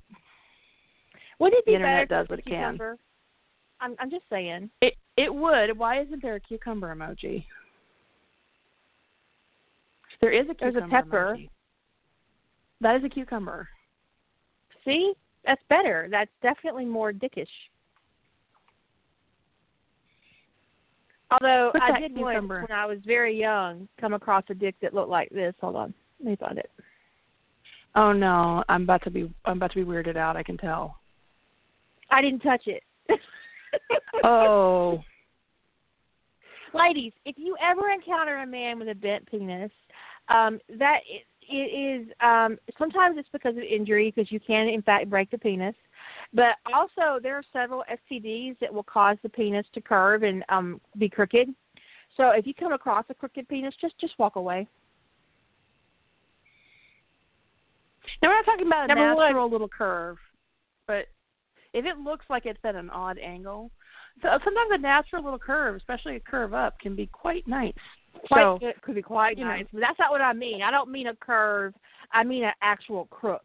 [1.38, 2.72] Would it be The internet does what it can.
[2.74, 2.96] cucumber?
[3.80, 4.68] I'm I'm just saying.
[4.80, 5.78] it it would.
[5.78, 7.44] Why isn't there a cucumber emoji?
[10.20, 11.36] There is a There's a pepper.
[11.36, 11.50] emoji.
[12.80, 13.68] That is a cucumber.
[14.84, 16.08] See, that's better.
[16.10, 17.46] That's definitely more dickish.
[21.30, 24.94] Although What's I did once when I was very young come across a dick that
[24.94, 25.54] looked like this.
[25.60, 26.70] Hold on, let me find it.
[27.96, 30.36] Oh no, I'm about to be I'm about to be weirded out.
[30.36, 30.98] I can tell.
[32.10, 32.82] I didn't touch it.
[34.22, 35.02] Oh,
[36.72, 39.70] ladies, if you ever encounter a man with a bent penis,
[40.28, 41.00] um, that
[41.48, 45.38] it, is um, sometimes it's because of injury because you can in fact break the
[45.38, 45.74] penis,
[46.32, 50.80] but also there are several STDs that will cause the penis to curve and um,
[50.98, 51.48] be crooked.
[52.16, 54.68] So if you come across a crooked penis, just just walk away.
[58.22, 59.26] now we're not talking about a Number one.
[59.26, 60.16] natural little curve,
[60.86, 61.06] but
[61.72, 63.70] if it looks like it's at an odd angle,
[64.22, 67.72] so sometimes a natural little curve, especially a curve up, can be quite nice.
[68.28, 69.50] Quite, so it could be quite you know.
[69.50, 70.62] nice, but that's not what I mean.
[70.62, 71.74] I don't mean a curve.
[72.12, 73.44] I mean an actual crook.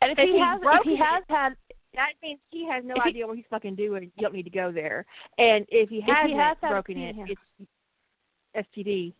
[0.00, 1.52] and if, if he he's has if he has it- had
[1.94, 4.04] That means he has no If he- idea what he's fucking doing.
[4.16, 5.04] You don't need to go there.
[5.38, 7.36] And if he he hasn't has had broken it, penis-
[8.54, 9.12] it's STD.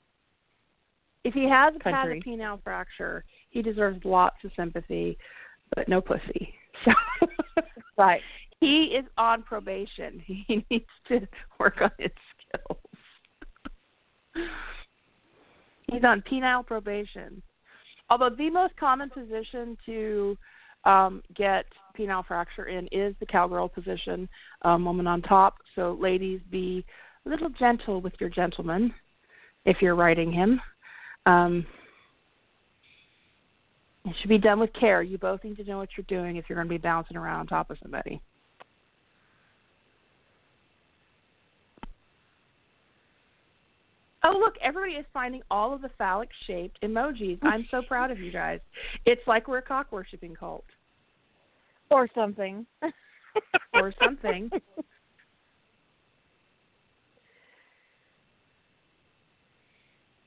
[1.25, 5.19] if he has had a penile fracture, he deserves lots of sympathy,
[5.75, 6.55] but no pussy.
[6.85, 7.63] So
[7.97, 8.21] Right.
[8.61, 10.23] He is on probation.
[10.27, 11.27] He needs to
[11.59, 12.79] work on his skills.
[15.91, 17.43] He's on penile probation.
[18.11, 20.37] Although the most common position to
[20.85, 21.67] um, get
[21.99, 24.29] penile fracture in is the cowgirl position,
[24.63, 25.57] um, woman on top.
[25.75, 26.85] So, ladies, be
[27.27, 28.95] a little gentle with your gentleman
[29.65, 30.61] if you're riding him.
[31.27, 31.67] Um,
[34.05, 35.03] it should be done with care.
[35.03, 37.41] You both need to know what you're doing if you're going to be bouncing around
[37.41, 38.21] on top of somebody.
[44.29, 47.39] Oh, look, everybody is finding all of the phallic shaped emojis.
[47.43, 48.61] I'm so proud of you guys.
[49.07, 50.65] It's like we're a cock worshipping cult
[51.91, 52.67] Or something.
[53.73, 54.51] or something.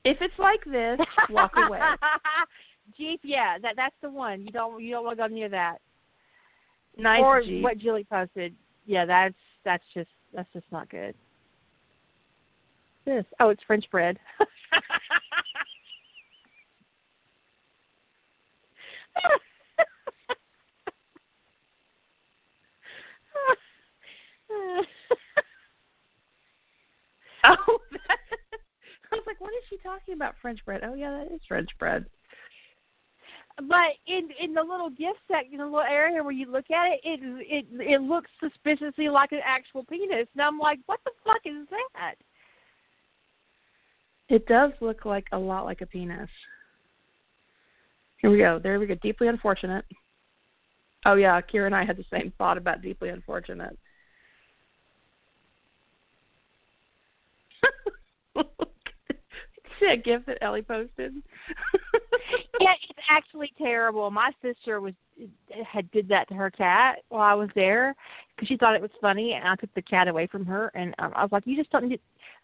[0.04, 0.98] If it's like this,
[1.30, 1.78] walk away.
[2.98, 4.42] Jeep, yeah, that that's the one.
[4.42, 5.78] You don't you don't want to go near that.
[6.96, 7.62] Nice or Jeep.
[7.62, 8.52] what Julie posted.
[8.84, 9.34] Yeah, that's
[9.64, 11.14] that's just that's just not good
[13.04, 13.24] this?
[13.40, 14.18] Oh, it's French bread.
[27.44, 27.78] oh,
[29.12, 30.34] I was like, what is she talking about?
[30.40, 30.82] French bread.
[30.84, 32.06] Oh, yeah, that is French bread.
[33.56, 37.00] But in in the little gift section, the little area where you look at it,
[37.04, 41.42] it it it looks suspiciously like an actual penis, and I'm like, what the fuck
[41.44, 42.14] is that?
[44.28, 46.30] It does look like a lot like a penis.
[48.18, 48.60] Here we go.
[48.62, 48.94] There we go.
[49.02, 49.84] Deeply unfortunate.
[51.04, 53.76] Oh yeah, Kira and I had the same thought about deeply unfortunate.
[58.36, 61.12] See that gift that Ellie posted?
[62.60, 64.10] yeah, it's actually terrible.
[64.12, 64.94] My sister was
[65.70, 67.94] had did that to her cat while I was there
[68.34, 70.94] because she thought it was funny, and I took the cat away from her, and
[71.00, 71.92] um, I was like, "You just don't.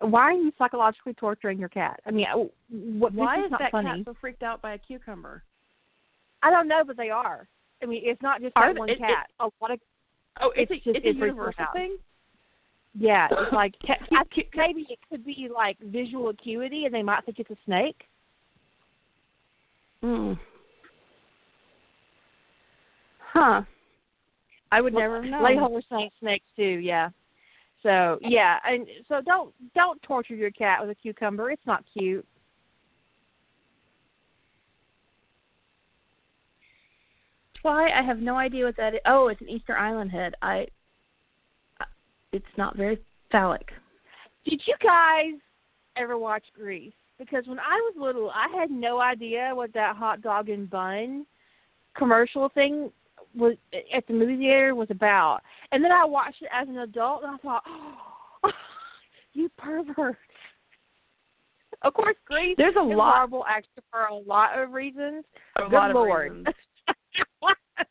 [0.00, 2.00] Why are you psychologically torturing your cat?
[2.06, 2.26] I mean,
[2.70, 3.12] what?
[3.12, 3.88] Why is, that funny.
[3.88, 5.42] cat so freaked out by a cucumber?
[6.42, 7.48] I don't know, but they are.
[7.82, 9.28] I mean, it's not just Are that one it- it- cat.
[9.40, 9.80] a lot of
[10.40, 11.96] Oh, it's, It's a, just- it's a it universal thing.
[12.94, 17.24] yeah, it's like I think maybe it could be like visual acuity, and they might
[17.24, 18.04] think it's a snake.
[20.04, 20.38] Mm.
[23.32, 23.62] Huh.
[24.70, 25.42] I would never have known.
[25.42, 26.62] Layholes saying snakes too.
[26.62, 27.08] Yeah.
[27.82, 31.50] So yeah, and so don't don't torture your cat with a cucumber.
[31.50, 32.26] It's not cute.
[37.62, 37.90] Why?
[37.90, 39.00] I have no idea what that is.
[39.06, 40.34] Oh, it's an Easter Island head.
[40.42, 40.66] I.
[41.80, 41.86] I-
[42.32, 42.98] It's not very
[43.30, 43.68] phallic.
[44.44, 45.38] Did you guys
[45.96, 46.92] ever watch Grease?
[47.18, 51.26] Because when I was little, I had no idea what that hot dog and bun
[51.96, 52.92] commercial thing
[53.34, 53.54] was
[53.94, 55.40] at the movie theater was about.
[55.72, 58.50] And then I watched it as an adult, and I thought, oh,
[59.32, 60.16] you pervert.
[61.82, 65.24] Of course, Grease There's a lot- horrible actor for a lot of reasons.
[65.56, 66.30] A Good lot of Lord.
[66.32, 66.46] reasons.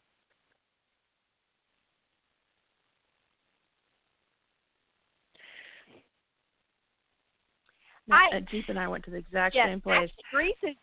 [8.09, 10.09] I- uh, Jeep and I went to the exact yes, same place.
[10.33, 10.75] Grease is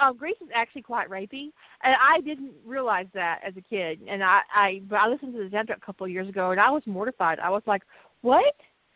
[0.00, 1.50] um, Grease is actually quite rapey,
[1.82, 4.00] and I didn't realize that as a kid.
[4.08, 6.60] And I, I, but I listened to the soundtrack a couple of years ago, and
[6.60, 7.38] I was mortified.
[7.38, 7.82] I was like,
[8.20, 8.54] "What?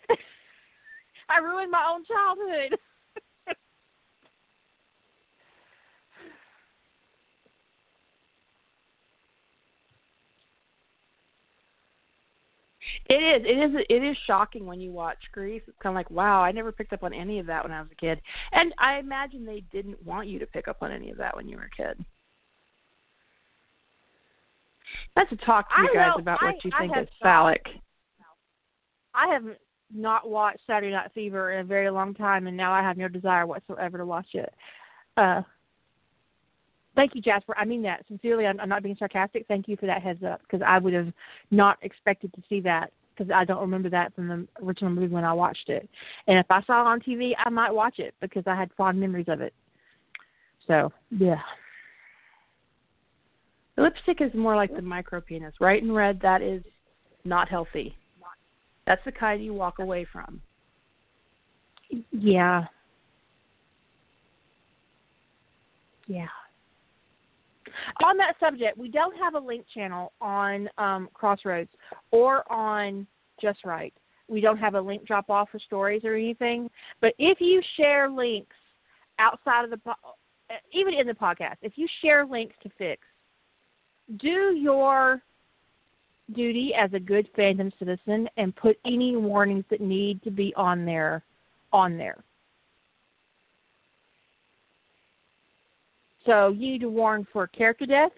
[1.28, 2.78] I ruined my own childhood."
[13.08, 13.42] It is.
[13.46, 13.84] It is.
[13.88, 15.62] It is shocking when you watch Grease.
[15.68, 17.80] It's kind of like, wow, I never picked up on any of that when I
[17.80, 18.20] was a kid,
[18.52, 21.48] and I imagine they didn't want you to pick up on any of that when
[21.48, 22.04] you were a kid.
[25.14, 27.64] Let's talk to you guys know, about I- what you I think have is phallic.
[29.14, 29.58] I haven't
[29.94, 33.08] not watched Saturday Night Fever in a very long time, and now I have no
[33.08, 34.52] desire whatsoever to watch it.
[35.16, 35.42] Uh,
[36.97, 37.55] thank you, Jasper.
[37.56, 38.47] I mean that sincerely.
[38.47, 39.47] I'm, I'm not being sarcastic.
[39.47, 41.12] Thank you for that heads up because I would have
[41.51, 45.24] not expected to see that because I don't remember that from the original movie when
[45.24, 45.89] I watched it.
[46.27, 48.98] And if I saw it on TV, I might watch it because I had fond
[48.98, 49.55] memories of it.
[50.66, 51.40] So yeah,
[53.77, 55.55] The lipstick is more like the micro penis.
[55.60, 56.62] Right and red, that is
[57.24, 57.94] not healthy.
[58.86, 60.40] That's the kind you walk away from.
[62.12, 62.64] yeah,
[66.06, 66.27] yeah.
[68.04, 71.70] On that subject, we don't have a link channel on um, Crossroads
[72.10, 73.06] or on
[73.40, 73.94] Just Write.
[74.28, 76.70] We don't have a link drop off for stories or anything.
[77.00, 78.56] But if you share links
[79.18, 80.14] outside of the, po-
[80.72, 82.98] even in the podcast, if you share links to fics,
[84.18, 85.22] do your
[86.34, 90.84] duty as a good fandom citizen and put any warnings that need to be on
[90.84, 91.22] there
[91.72, 92.22] on there.
[96.26, 98.10] So you need to warn for character death,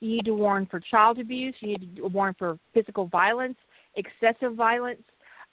[0.00, 3.56] you need to warn for child abuse, you need to warn for physical violence,
[3.96, 5.02] excessive violence,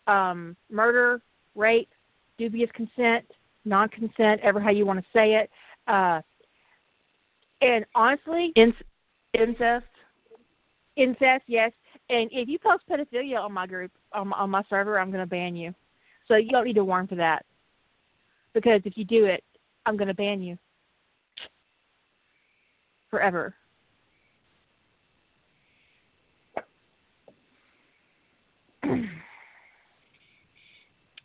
[0.06, 1.20] um, murder,
[1.56, 1.90] rape,
[2.38, 3.26] dubious consent,
[3.66, 5.50] non consent, ever how you want to say it.
[5.88, 6.22] Uh,
[7.62, 8.74] and honestly, Inc-
[9.34, 9.86] incest.
[10.96, 11.72] incest, yes.
[12.12, 15.24] And if you post pedophilia on my group on my, on my server, I'm going
[15.24, 15.74] to ban you.
[16.28, 17.46] So you don't need to warn for that.
[18.54, 19.44] Because if you do it,
[19.88, 20.58] I'm going to ban you
[23.10, 23.54] forever.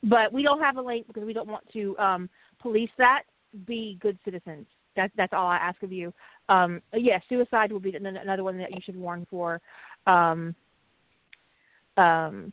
[0.04, 2.28] but we don't have a link because we don't want to um,
[2.60, 3.22] police that.
[3.66, 4.66] Be good citizens.
[4.96, 6.12] That's that's all I ask of you.
[6.48, 9.60] Um, yes, suicide will be another one that you should warn for.
[10.06, 10.54] Um,
[11.96, 12.52] um,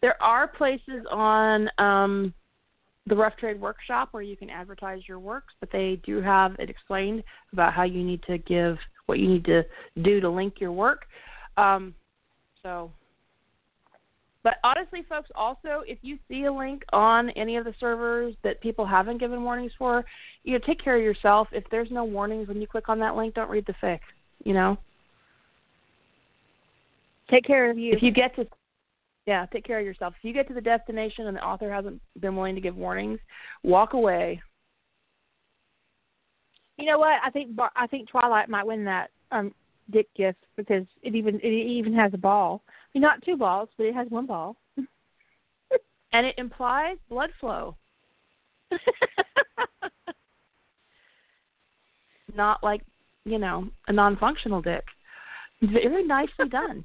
[0.00, 2.34] There are places on um,
[3.06, 6.68] the Rough Trade Workshop where you can advertise your works, but they do have it
[6.68, 7.22] explained
[7.52, 8.76] about how you need to give
[9.06, 9.64] what you need to
[10.02, 11.06] do to link your work.
[11.56, 11.94] Um,
[12.62, 12.90] so
[14.42, 18.60] But honestly, folks, also if you see a link on any of the servers that
[18.60, 20.04] people haven't given warnings for,
[20.44, 21.48] you know, take care of yourself.
[21.50, 23.98] If there's no warnings when you click on that link, don't read the fic.
[24.44, 24.78] You know.
[27.28, 27.92] Take care of you.
[27.92, 28.46] If you get to
[29.26, 30.14] yeah, take care of yourself.
[30.18, 33.18] If you get to the destination and the author hasn't been willing to give warnings,
[33.64, 34.40] walk away.
[36.78, 37.18] You know what?
[37.24, 39.52] I think I think Twilight might win that um
[39.90, 42.62] dick gift because it even it even has a ball.
[42.68, 44.56] I mean, not two balls, but it has one ball.
[46.12, 47.76] and it implies blood flow.
[52.36, 52.82] not like,
[53.24, 54.84] you know, a non-functional dick.
[55.62, 56.84] Very nicely done.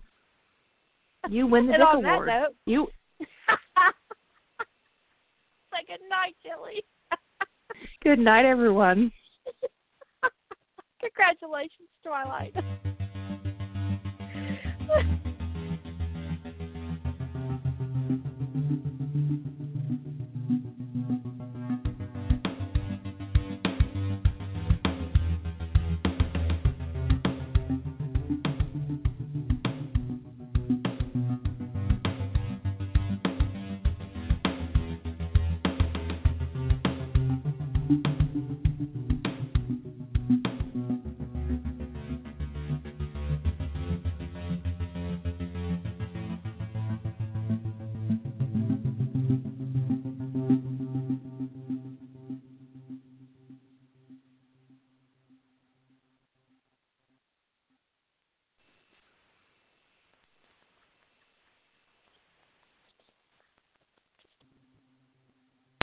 [1.30, 2.28] You win the and dick on award.
[2.28, 2.88] That note, you
[5.72, 6.84] like good night, Jilly.
[8.04, 9.12] Good night, everyone.
[11.00, 12.56] Congratulations, Twilight.